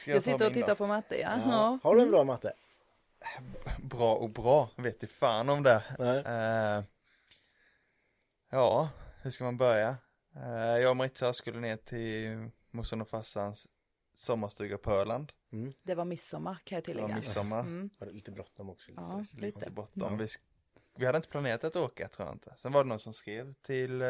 Ska 0.02 0.12
Jag, 0.12 0.24
ta 0.24 0.32
sitter 0.32 0.48
och 0.48 0.54
tittar 0.54 0.68
då? 0.68 0.76
på 0.76 0.88
matte, 0.88 1.16
ja. 1.16 1.30
Ja. 1.38 1.52
ja. 1.52 1.80
Har 1.84 1.96
du 1.96 2.02
en 2.02 2.12
bra 2.12 2.24
matte? 2.24 2.54
Bra 3.84 4.16
och 4.16 4.30
bra, 4.30 4.70
vet 4.78 5.04
i 5.04 5.08
fan 5.08 5.50
om 5.50 5.64
det. 5.64 5.84
Nej. 6.00 6.18
Eh, 6.18 6.84
ja, 8.50 8.90
hur 9.22 9.32
ska 9.32 9.44
man 9.44 9.58
börja? 9.58 9.98
Eh, 10.36 10.78
jag 10.82 10.90
och 10.90 10.98
Maritza 10.98 11.34
skulle 11.34 11.60
ner 11.60 11.78
till 11.78 12.50
morsan 12.72 13.02
och 13.02 13.10
farsans 13.10 13.68
sommarstuga 14.14 14.78
på 14.78 14.92
Öland. 14.92 15.32
Det 15.84 15.96
var 15.96 16.06
midsommar 16.06 16.58
kan 16.64 16.76
jag 16.76 16.84
Det 16.84 16.86
tillägga. 16.86 17.16
midsommar. 17.16 17.60
Mm. 17.60 17.90
Var 17.98 18.08
det 18.08 18.14
lite 18.14 18.32
bråttom 18.32 18.70
också? 18.70 18.92
Lite 18.92 19.04
Ja, 19.04 19.20
lite. 19.34 19.60
Lite 19.60 19.72
bortom. 19.72 20.18
Vi, 20.18 20.26
sk- 20.26 20.40
vi 20.98 21.06
hade 21.06 21.16
inte 21.18 21.30
planerat 21.30 21.64
att 21.64 21.76
åka 21.76 22.08
tror 22.08 22.28
jag 22.28 22.36
inte. 22.36 22.54
Sen 22.58 22.72
var 22.72 22.84
det 22.84 22.90
någon 22.90 23.00
som 23.00 23.14
skrev 23.14 23.54
till 23.54 24.02
eh, 24.02 24.08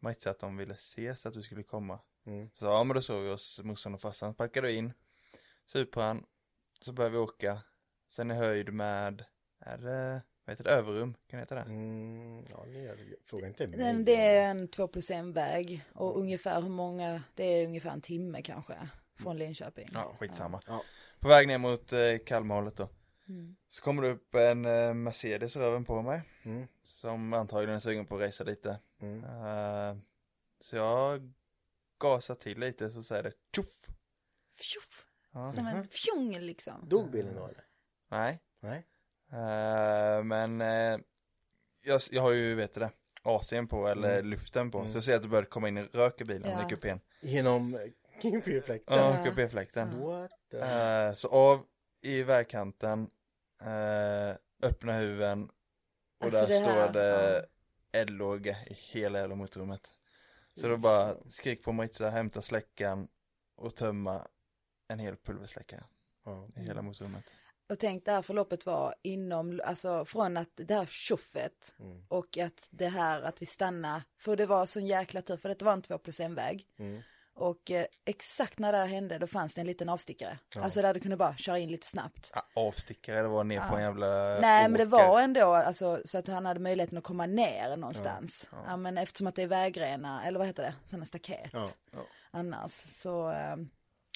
Maritza 0.00 0.30
att 0.30 0.38
de 0.38 0.56
ville 0.56 0.74
ses, 0.74 1.26
att 1.26 1.34
du 1.34 1.42
skulle 1.42 1.62
komma. 1.62 1.98
Mm. 2.26 2.50
Så 2.54 2.64
ja 2.64 2.84
men 2.84 2.94
då 2.94 3.02
såg 3.02 3.22
vi 3.22 3.30
oss 3.30 3.60
morsan 3.64 3.94
och 3.94 4.00
farsan, 4.00 4.34
packade 4.34 4.72
in 4.72 4.92
Supran, 5.66 6.24
så 6.80 6.92
började 6.92 7.12
vi 7.12 7.18
åka. 7.18 7.58
Sen 8.08 8.30
i 8.30 8.34
höjd 8.34 8.72
med, 8.72 9.24
är 9.60 9.78
det, 9.78 10.22
vad 10.44 10.52
heter 10.52 10.64
det, 10.64 10.70
Överum, 10.70 11.14
kan 11.26 11.36
det 11.38 11.42
heta 11.42 11.54
det? 11.54 11.60
Mm, 11.60 12.44
ja, 12.50 12.64
ni 12.64 12.82
gör 12.82 12.96
det. 12.96 13.16
Fråga 13.24 13.46
inte 13.46 13.66
mig. 13.66 13.78
Den, 13.78 14.04
det 14.04 14.16
är 14.26 14.50
en 14.50 14.68
2 14.68 14.88
plus 14.88 15.10
1 15.10 15.24
väg 15.24 15.84
och 15.94 16.18
ungefär 16.20 16.62
hur 16.62 16.68
många, 16.68 17.22
det 17.34 17.44
är 17.44 17.66
ungefär 17.66 17.90
en 17.90 18.00
timme 18.00 18.42
kanske 18.42 18.74
från 19.22 19.36
Linköping. 19.38 19.88
Ja, 19.92 20.16
skitsamma. 20.20 20.60
Ja. 20.66 20.82
På 21.20 21.28
väg 21.28 21.48
ner 21.48 21.58
mot 21.58 21.92
eh, 21.92 21.98
Kalmarhållet 22.26 22.76
då. 22.76 22.88
Mm. 23.28 23.56
Så 23.68 23.82
kommer 23.82 24.02
det 24.02 24.08
upp 24.10 24.34
en 24.34 24.64
eh, 24.64 24.94
Mercedes 24.94 25.56
röven 25.56 25.84
på 25.84 26.02
mig. 26.02 26.22
Mm. 26.44 26.66
Som 26.82 27.32
antagligen 27.32 27.76
är 27.76 27.80
sugen 27.80 28.06
på 28.06 28.16
att 28.16 28.22
racea 28.22 28.46
lite. 28.46 28.78
Mm. 29.00 29.24
Eh, 29.24 29.96
så 30.60 30.76
jag 30.76 31.32
gasar 31.98 32.34
till 32.34 32.58
lite 32.58 32.90
så 32.90 33.02
säger 33.02 33.22
det 33.22 33.32
tjoff. 33.56 33.86
Fjuff, 34.58 35.06
Ja. 35.32 35.48
som 35.48 35.66
en 35.66 35.88
fjong 35.88 36.38
liksom. 36.38 36.88
Dog 36.88 37.10
bilen 37.10 37.34
då 37.34 37.44
eller? 37.46 37.64
Nej. 38.10 38.40
Nej. 38.60 38.86
Eh, 39.32 40.22
men 40.24 40.60
eh, 40.60 40.98
jag, 41.82 42.00
jag 42.10 42.22
har 42.22 42.32
ju, 42.32 42.54
vet 42.54 42.74
du 42.74 42.80
det, 42.80 42.90
AC'n 43.22 43.66
på 43.66 43.88
eller 43.88 44.14
Mm. 44.18 44.26
luften 44.30 44.70
på. 44.70 44.78
Mm. 44.78 44.90
Så 44.90 44.96
jag 44.96 45.04
ser 45.04 45.16
att 45.16 45.22
det 45.22 45.28
börjar 45.28 45.44
komma 45.44 45.68
in 45.68 45.76
en 45.76 45.88
rök 45.92 46.20
i 46.20 46.24
bilen 46.24 46.50
Ja. 46.50 46.66
i 46.66 46.70
kupén. 46.70 47.00
Genom 47.22 47.78
Kingfree-fläkten? 48.22 48.98
Ja, 48.98 49.24
kupéfläkten. 49.24 50.00
What 50.00 50.30
the... 50.50 50.58
Eh, 50.58 51.14
så 51.14 51.28
av 51.28 51.66
i 52.02 52.22
vägkanten, 52.22 53.10
eh, 53.62 54.36
öppna 54.68 54.92
huven 54.92 55.50
och 56.20 56.24
Alltså 56.24 56.40
där 56.40 56.48
det 56.48 56.58
står 56.58 56.92
det 56.92 57.46
eldlåga 57.92 58.56
i 58.66 58.74
hela 58.74 59.18
jävla 59.18 59.34
motorrummet. 59.34 59.90
Så 60.56 60.68
då 60.68 60.76
bara 60.76 61.14
skrik 61.28 61.62
på 61.64 61.72
Maritza, 61.72 62.10
hämta 62.10 62.42
släckaren 62.42 63.08
och 63.56 63.74
tömma 63.76 64.26
en 64.88 64.98
hel 64.98 65.16
pulversläckare 65.16 65.84
Ja. 66.24 66.48
i 66.56 66.60
hela 66.60 66.82
motorrummet. 66.82 67.24
Och 67.68 67.78
tänk 67.78 68.04
det 68.04 68.12
här 68.12 68.22
förloppet 68.22 68.66
var 68.66 68.94
inom, 69.02 69.60
alltså 69.64 70.04
från 70.04 70.36
att 70.36 70.50
det 70.54 70.74
här 70.74 70.86
tjoffet 70.86 71.74
Mm. 71.78 72.04
och 72.08 72.38
att 72.38 72.68
det 72.70 72.88
här 72.88 73.22
att 73.22 73.42
vi 73.42 73.46
stannar, 73.46 74.02
för 74.18 74.36
det 74.36 74.46
var 74.46 74.66
sån 74.66 74.86
jäkla 74.86 75.22
tur, 75.22 75.36
för 75.36 75.48
det 75.48 75.62
var 75.62 75.72
en 75.72 75.82
2 75.82 75.98
plus 75.98 76.20
1 76.20 76.30
väg. 76.30 76.68
Mm. 76.78 77.02
Och 77.36 77.70
eh, 77.70 77.86
exakt 78.04 78.58
när 78.58 78.72
det 78.72 78.78
här 78.78 78.86
hände 78.86 79.18
då 79.18 79.26
fanns 79.26 79.54
det 79.54 79.60
en 79.60 79.66
liten 79.66 79.88
avstickare. 79.88 80.38
Ja. 80.54 80.62
Alltså 80.62 80.82
där 80.82 80.94
du 80.94 81.00
kunde 81.00 81.16
bara 81.16 81.36
köra 81.36 81.58
in 81.58 81.68
lite 81.70 81.86
snabbt. 81.86 82.32
Ja, 82.34 82.42
avstickare, 82.54 83.22
det 83.22 83.28
var 83.28 83.44
ner 83.44 83.60
på 83.60 83.66
Ja. 83.74 83.76
en 83.78 83.82
jävla 83.84 84.06
Nej 84.40 84.68
men 84.68 84.72
det 84.72 84.96
åker. 84.96 85.06
var 85.08 85.20
ändå 85.20 85.54
alltså, 85.54 86.00
så 86.04 86.18
att 86.18 86.28
han 86.28 86.46
hade 86.46 86.60
möjligheten 86.60 86.98
att 86.98 87.04
komma 87.04 87.26
ner 87.26 87.76
någonstans. 87.76 88.48
Ja, 88.66 88.76
men 88.76 88.98
eftersom 88.98 89.26
att 89.26 89.34
det 89.34 89.42
är 89.42 89.46
vägrenar, 89.46 90.22
eller 90.26 90.38
vad 90.38 90.46
heter 90.48 90.62
det, 90.62 90.74
sådana 90.84 91.06
staket. 91.06 91.52
Annars 92.30 92.72
så, 92.72 93.30
eh, 93.30 93.56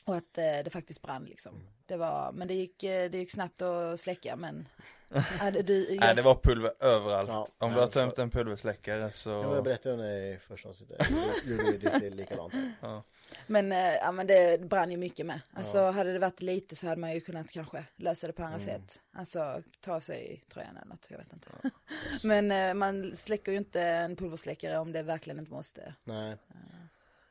och 0.09 0.17
att 0.17 0.39
eh, 0.39 0.45
det 0.65 0.71
faktiskt 0.73 1.03
brann 1.03 1.25
liksom. 1.25 1.55
Mm. 1.55 1.67
Det 1.87 1.97
var, 1.97 2.33
men 2.33 2.49
det 2.49 2.55
gick, 2.55 2.83
eh, 2.83 3.11
det 3.11 3.19
gick 3.19 3.31
snabbt 3.33 3.63
att 3.63 4.01
släcka 4.01 4.37
men. 4.37 4.69
Ja, 5.41 5.51
det- 5.51 5.63
du, 5.63 5.89
jag, 5.91 6.01
Nej 6.01 6.15
det 6.15 6.23
var 6.23 6.35
pulver 6.35 6.73
överallt. 6.81 7.29
Ja, 7.29 7.47
Om 7.59 7.71
du 7.71 7.77
ja, 7.77 7.83
har 7.83 7.89
tömt 7.89 8.19
en 8.19 8.31
pulversläckare 8.31 9.11
så... 9.11 9.31
Ja, 9.31 9.55
jag 9.55 9.65
berättade 9.65 9.95
om 9.95 10.01
det 10.01 10.29
i 10.29 10.39
första 10.49 10.69
avsnittet. 10.69 11.07
Gjorde 11.45 11.63
ju 11.63 11.79
lite 11.79 12.11
likadant. 12.11 12.55
Ja. 12.81 13.03
Men, 13.47 13.73
eh, 13.73 13.95
ja, 13.95 14.13
men 14.13 14.27
det 14.27 14.61
brann 14.61 14.91
ju 14.91 14.97
mycket 14.97 15.27
med. 15.27 15.41
Alltså 15.53 15.91
hade 15.91 16.13
det 16.13 16.19
varit 16.19 16.43
lite 16.43 16.77
så 16.77 16.87
hade 16.87 17.01
man 17.01 17.13
ju 17.13 17.21
kunnat 17.21 17.51
kanske 17.51 17.85
lösa 17.97 18.27
det 18.27 18.33
på 18.33 18.43
andra 18.43 18.59
Mm. 18.59 18.67
sätt. 18.67 19.01
Alltså 19.13 19.63
ta 19.81 20.01
sig 20.01 20.43
tröjan 20.49 20.77
eller 20.77 20.87
något, 20.89 21.07
jag 21.11 21.19
vet 21.19 21.33
inte. 21.33 21.49
men 22.23 22.51
eh, 22.51 22.75
man 22.75 23.17
släcker 23.17 23.53
ju 23.53 23.59
inte 23.59 23.83
en 23.83 24.17
pulversläckare 24.17 24.79
om 24.79 24.93
det 24.93 25.03
verkligen 25.03 25.39
inte 25.39 25.53
måste. 25.53 25.95
Nej. 26.05 26.37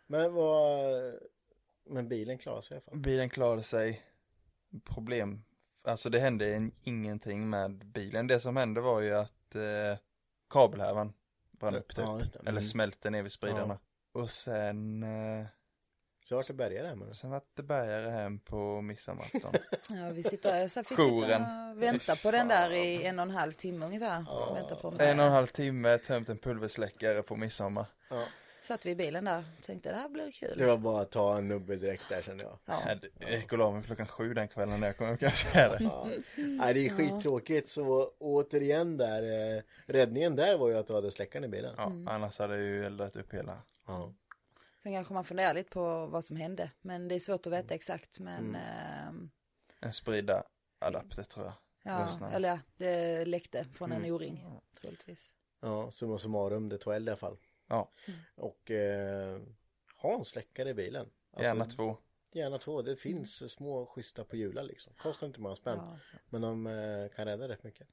Men 0.08 0.34
vad... 0.34 1.14
Men 1.90 2.10
bilen 2.10 2.38
klarar 2.38 2.62
sig 2.62 2.76
i 2.76 2.78
alla 2.78 2.82
fall. 2.92 3.00
Bilen 3.00 3.30
klarade 3.30 3.64
sig. 3.64 4.02
Problem. 4.86 5.44
Alltså 5.84 6.10
det 6.10 6.20
hände 6.20 6.54
en, 6.56 6.72
ingenting 6.84 7.50
med 7.50 7.86
bilen. 7.86 8.28
Det 8.28 8.40
som 8.40 8.58
hände 8.58 8.82
var 8.82 9.02
ju 9.02 9.14
att 9.14 9.56
eh, 9.56 10.00
kabelhärvan 10.50 11.14
brann 11.52 11.76
upp 11.76 11.96
typ. 11.96 12.06
Ja. 12.08 12.20
Eller 12.40 12.50
Mm. 12.52 12.64
smälte 12.64 13.10
ner 13.10 13.24
vid 13.24 13.32
spridarna. 13.32 13.80
Och 14.12 14.32
sen, 14.32 15.04
eh, 15.04 15.46
Så 16.24 16.36
vart 16.36 16.48
det 16.48 16.54
bärgare 16.54 16.96
det. 16.96 17.14
sen 17.14 17.30
var 17.30 17.42
det 17.54 17.64
bärgare 17.64 18.10
hem 18.10 18.40
på 18.40 18.82
midsommarafton. 18.82 19.54
Ja, 19.90 20.10
vi 20.10 20.24
sitter, 20.24 20.68
så 20.68 20.84
fick 20.84 21.00
Jouren. 21.00 21.22
sitta 21.42 21.72
och 21.72 21.84
vänta 21.84 22.16
på 22.16 22.32
den 22.32 22.48
där 22.48 22.72
i 22.72 23.06
en 23.06 23.20
och 23.20 23.24
en 23.24 23.32
halv 23.32 23.54
timme 23.54 23.86
ungefär. 23.86 24.26
Ja. 24.28 24.54
Vänta 24.54 24.76
på 24.76 24.88
en 25.00 25.20
och 25.20 25.26
en 25.26 25.32
halv 25.32 25.48
timme, 25.48 25.98
tömt 25.98 26.30
en 26.30 26.38
pulversläckare 26.38 27.22
på 27.24 27.36
midsommar. 27.36 27.86
Ja. 28.10 28.24
Satt 28.62 28.86
vi 28.86 28.92
i 28.92 28.96
bilen 28.96 29.26
där 29.26 29.44
tänkte 29.62 29.90
det 29.92 29.96
här 29.96 30.10
blir 30.10 30.32
kul. 30.32 30.58
Det 30.58 30.66
var 30.66 30.78
bara 30.78 31.02
att 31.02 31.12
ta 31.12 31.38
en 31.38 31.48
nubbe 31.48 31.76
direkt 31.76 32.10
där 32.10 32.22
kände 32.22 32.44
jag. 32.44 32.58
Ja. 32.66 32.82
Jag 33.20 33.32
gick 33.32 33.52
och 33.52 33.58
la 33.58 33.72
mig 33.72 33.84
klockan 33.84 34.08
sju 34.08 34.34
den 34.34 34.48
kvällen 34.48 34.80
när 34.80 34.88
jag 34.88 34.98
kom 34.98 35.10
upp, 35.10 35.20
kan 35.20 35.26
jag 35.28 35.36
säga 35.36 35.70
det. 35.70 35.84
Ja. 35.84 36.08
Nej, 36.38 36.74
det 36.74 36.86
är 36.86 36.90
skittråkigt 36.90 37.70
så 37.70 38.12
återigen 38.20 38.98
där, 38.98 39.56
eh, 39.58 39.64
räddningen 39.86 40.36
där 40.36 40.58
var 40.58 40.70
ju 40.70 40.78
att 40.78 40.88
du 40.88 40.94
hade 40.94 41.12
släckaren 41.12 41.46
i 41.46 41.48
bilen. 41.48 41.74
Ja, 41.78 41.86
Mm. 41.86 42.08
annars 42.08 42.40
hade 42.40 42.54
jag 42.56 42.64
ju 42.64 42.86
eldat 42.86 43.16
upp 43.16 43.34
hela. 43.34 43.58
Ja. 43.88 44.14
Sen 44.84 44.94
kanske 44.94 45.14
man 45.14 45.26
funderar 45.26 45.54
lite 45.54 45.70
på 45.70 46.06
vad 46.06 46.26
som 46.26 46.38
hände. 46.38 46.72
Men 46.82 47.08
det 47.08 47.16
är 47.16 47.20
svårt 47.20 47.48
att 47.48 47.54
veta 47.54 47.74
exakt. 47.76 48.20
Men 48.20 48.38
Mm. 48.46 48.56
ehm, 48.56 49.30
En 49.82 49.94
sprida 49.94 50.44
adapter 50.80 51.24
tror 51.24 51.46
jag. 51.46 51.54
ja, 51.84 52.02
Lossnade. 52.02 52.36
eller 52.36 52.50
ja, 52.50 52.60
det 52.78 53.26
läckte 53.26 53.66
från 53.74 53.92
en 53.92 53.98
Mm. 53.98 54.14
O-ring. 54.14 54.46
Troligtvis. 54.82 55.34
Ja, 55.62 55.92
summa 55.92 56.18
summarum, 56.18 56.70
det 56.70 56.78
tog 56.78 56.94
eld 56.96 57.08
i 57.08 57.12
alla 57.12 57.18
fall. 57.18 57.38
Ja. 57.68 57.92
Och 58.36 58.72
eh, 58.72 59.40
ha 59.96 60.18
en 60.18 60.26
släckare 60.26 60.70
i 60.70 60.74
bilen. 60.74 61.10
Alltså, 61.32 61.44
Gärna 61.44 61.66
två. 61.66 61.98
Gärna 62.32 62.58
två. 62.58 62.82
Det 62.82 62.96
finns 62.96 63.52
små 63.52 63.86
schyssta 63.86 64.24
på 64.24 64.36
hjular 64.36 64.64
liksom. 64.64 64.94
Kostar 64.94 65.28
inte 65.28 65.42
många 65.42 65.56
spänn. 65.56 65.78
Ja, 65.78 65.98
Men 66.30 66.42
de 66.42 66.68
eh, 66.68 67.10
kan 67.10 67.26
rädda 67.26 67.48
rätt 67.48 67.64
mycket. 67.64 67.88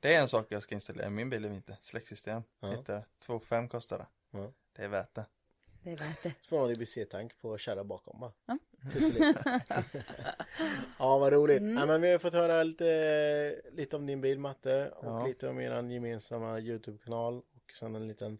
Det 0.00 0.14
är 0.14 0.18
en 0.18 0.24
absolut. 0.24 0.42
sak 0.44 0.52
jag 0.52 0.62
ska 0.62 0.74
installera 0.74 1.06
i 1.06 1.10
min 1.10 1.30
bil 1.30 1.44
i 1.44 1.48
vinter. 1.48 1.76
Släcksystem. 1.80 2.42
Ja. 2.60 2.70
Heter 2.70 3.04
2,5 3.26 3.68
kostar 3.68 3.98
det. 3.98 4.06
Ja. 4.30 4.52
Det 4.72 4.84
är 4.84 4.88
värt 4.88 5.14
det. 5.14 5.26
Det 5.82 5.92
är 5.92 5.96
värt 5.96 6.22
det. 6.22 6.34
Så 6.40 6.48
får 6.48 6.58
man 6.60 6.70
en 6.70 6.72
IBC-tank 6.76 7.38
på 7.40 7.58
kärra 7.58 7.84
bakom 7.84 8.20
va? 8.20 8.32
Ja. 8.46 8.58
Ja 10.98 11.18
vad 11.18 11.32
roligt. 11.32 11.60
Mm. 11.60 11.76
Ja, 11.76 11.86
men 11.86 12.00
vi 12.00 12.10
har 12.12 12.18
fått 12.18 12.32
höra 12.32 12.62
lite, 12.62 13.60
lite 13.72 13.96
om 13.96 14.06
din 14.06 14.20
bil 14.20 14.38
Matte 14.38 14.88
och 14.90 15.06
Ja. 15.06 15.26
lite 15.26 15.48
om 15.48 15.60
er 15.60 15.82
gemensamma 15.90 16.60
Youtube-kanal 16.60 17.38
och 17.38 17.72
sen 17.74 17.94
en 17.94 18.08
liten 18.08 18.38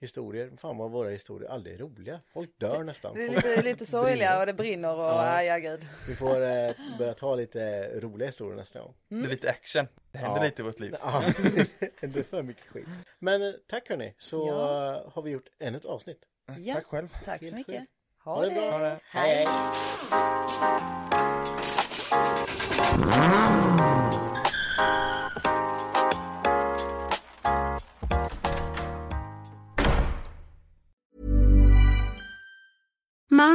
historier. 0.00 0.50
Fan 0.56 0.76
vad 0.76 0.90
våra 0.90 1.08
historier 1.08 1.50
aldrig 1.50 1.74
är 1.74 1.78
roliga. 1.78 2.20
Folk 2.32 2.50
dör 2.58 2.84
nästan. 2.84 3.14
Det 3.14 3.24
är 3.24 3.28
lite, 3.28 3.62
lite 3.62 3.86
sorgliga 3.86 4.40
och 4.40 4.46
det 4.46 4.54
brinner 4.54 4.94
och 4.94 5.00
Ja. 5.04 5.42
ja, 5.42 5.58
gud. 5.58 5.86
Vi 6.08 6.14
får 6.14 6.42
eh, 6.42 6.70
börja 6.98 7.14
ta 7.14 7.34
lite 7.34 7.90
roliga 8.00 8.26
historier 8.28 8.56
nästa 8.56 8.80
gång. 8.80 8.94
Det 9.08 9.16
är 9.16 9.28
lite 9.28 9.50
action. 9.50 9.86
Det 10.12 10.18
händer 10.18 10.36
Ja. 10.38 10.44
lite 10.44 10.62
i 10.62 10.64
vårt 10.64 10.80
liv. 10.80 10.96
Ja, 11.00 11.22
inte 12.02 12.24
för 12.24 12.42
mycket 12.42 12.64
skit. 12.66 12.86
Men 13.18 13.42
eh, 13.42 13.52
tack 13.68 13.88
hörni, 13.88 14.14
så 14.18 14.46
Ja. 14.48 14.94
eh, 14.96 15.12
har 15.12 15.22
vi 15.22 15.30
gjort 15.30 15.48
ännu 15.58 15.76
ett 15.78 15.84
avsnitt. 15.84 16.24
Ja. 16.58 16.74
Tack 16.74 16.84
själv. 16.86 17.08
Tack 17.24 17.38
så 17.38 17.44
Helt 17.44 17.56
mycket. 17.68 17.82
Ha, 18.24 18.34
Ha 18.34 18.42
det 18.42 18.48
det. 18.48 18.54
bra. 18.54 18.70
Ha 18.70 18.78
det. 18.78 18.98
Hej! 19.04 19.46
Mom 23.00 23.80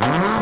Mm-hmm. 0.00 0.37